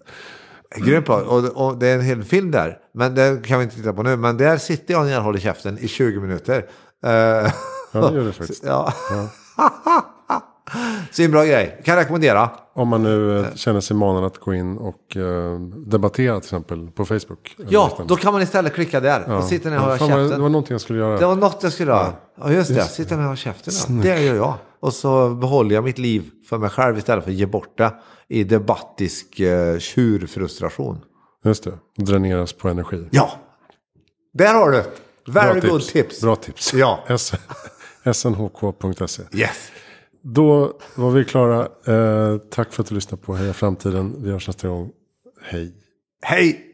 Grymt 0.77 1.07
bra. 1.07 1.16
Och, 1.20 1.45
och 1.66 1.77
det 1.79 1.89
är 1.89 1.95
en 1.95 2.01
hel 2.01 2.25
film 2.25 2.51
där. 2.51 2.79
Men 2.95 3.14
det 3.14 3.47
kan 3.47 3.59
vi 3.59 3.64
inte 3.64 3.77
titta 3.77 3.93
på 3.93 4.03
nu. 4.03 4.16
Men 4.16 4.37
där 4.37 4.57
sitter 4.59 4.95
jag 4.95 5.07
ner 5.07 5.18
och 5.18 5.25
håller 5.25 5.39
käften 5.39 5.79
i 5.79 5.89
20 5.89 6.20
minuter. 6.20 6.57
Eh, 7.05 7.11
Ja, 7.95 8.01
det 8.11 8.16
gör 8.16 8.25
det 8.25 8.33
faktiskt. 8.39 8.64
ja. 8.66 8.93
Så 11.11 11.16
det 11.16 11.23
är 11.23 11.25
en 11.25 11.31
bra 11.31 11.45
grej. 11.45 11.81
Kan 11.85 11.97
rekommendera. 11.97 12.51
Om 12.75 12.89
man 12.89 13.03
nu 13.03 13.41
eh, 13.41 13.47
känner 13.55 13.81
sig 13.81 13.97
manad 13.97 14.25
att 14.25 14.39
gå 14.39 14.55
in 14.55 14.79
och 14.79 15.16
eh, 15.16 15.59
debattera 15.87 16.41
till 16.41 16.47
exempel 16.47 16.91
på 16.91 17.05
Facebook. 17.05 17.57
Ja, 17.68 17.99
då 18.07 18.16
kan 18.16 18.33
man 18.33 18.43
istället 18.43 18.75
klicka 18.75 19.01
där. 19.01 19.33
Och 19.37 19.45
sitta 19.45 19.68
ner 19.70 19.77
och 19.77 19.83
hålla 19.83 19.97
vad- 19.97 20.09
Det 20.11 20.14
var 20.14 20.23
käften. 20.29 20.41
någonting 20.41 20.75
jag 20.75 20.81
skulle 20.81 20.99
göra. 20.99 21.18
Det 21.18 21.27
var 21.27 21.37
något 21.37 21.59
jag 21.62 21.73
skulle 21.73 21.91
göra. 21.93 22.12
Ja, 22.41 22.53
just 22.53 22.75
det. 22.75 22.83
Sitta 22.85 23.14
ner 23.14 23.23
och 23.23 23.27
hålla 23.27 23.37
käften. 23.37 23.73
Ja. 23.97 24.03
Det 24.03 24.23
gör 24.23 24.35
jag. 24.35 24.55
Och 24.83 24.95
så 24.95 25.30
behåller 25.30 25.74
jag 25.74 25.85
mitt 25.85 25.99
liv 25.99 26.30
för 26.49 26.59
mig 26.59 26.70
själv 26.70 26.99
istället 26.99 27.24
för 27.24 27.30
att 27.30 27.37
ge 27.37 27.47
bort 27.47 27.78
det 27.78 27.95
i 28.28 28.45
debattisk 28.45 29.41
eh, 29.41 29.78
tjurfrustration. 29.78 31.01
Just 31.45 31.64
det, 31.64 31.78
dräneras 31.97 32.53
på 32.53 32.68
energi. 32.68 33.09
Ja, 33.11 33.33
där 34.33 34.55
har 34.55 34.70
du. 34.70 34.85
Very 35.26 35.61
Bra 35.61 35.70
good 35.70 35.83
tips. 35.83 36.20
Bra 36.20 36.37
tips. 36.37 36.74
Ja. 36.74 37.05
Snhk.se. 38.12 39.22
Yes. 39.33 39.72
Då 40.22 40.78
var 40.95 41.11
vi 41.11 41.24
klara. 41.24 41.68
Eh, 41.87 42.39
tack 42.51 42.72
för 42.72 42.83
att 42.83 42.89
du 42.89 42.95
lyssnade 42.95 43.22
på 43.22 43.35
Heja 43.35 43.53
Framtiden. 43.53 44.14
Vi 44.18 44.30
hörs 44.30 44.47
nästa 44.47 44.68
gång. 44.68 44.91
Hej. 45.43 45.72
Hej! 46.22 46.72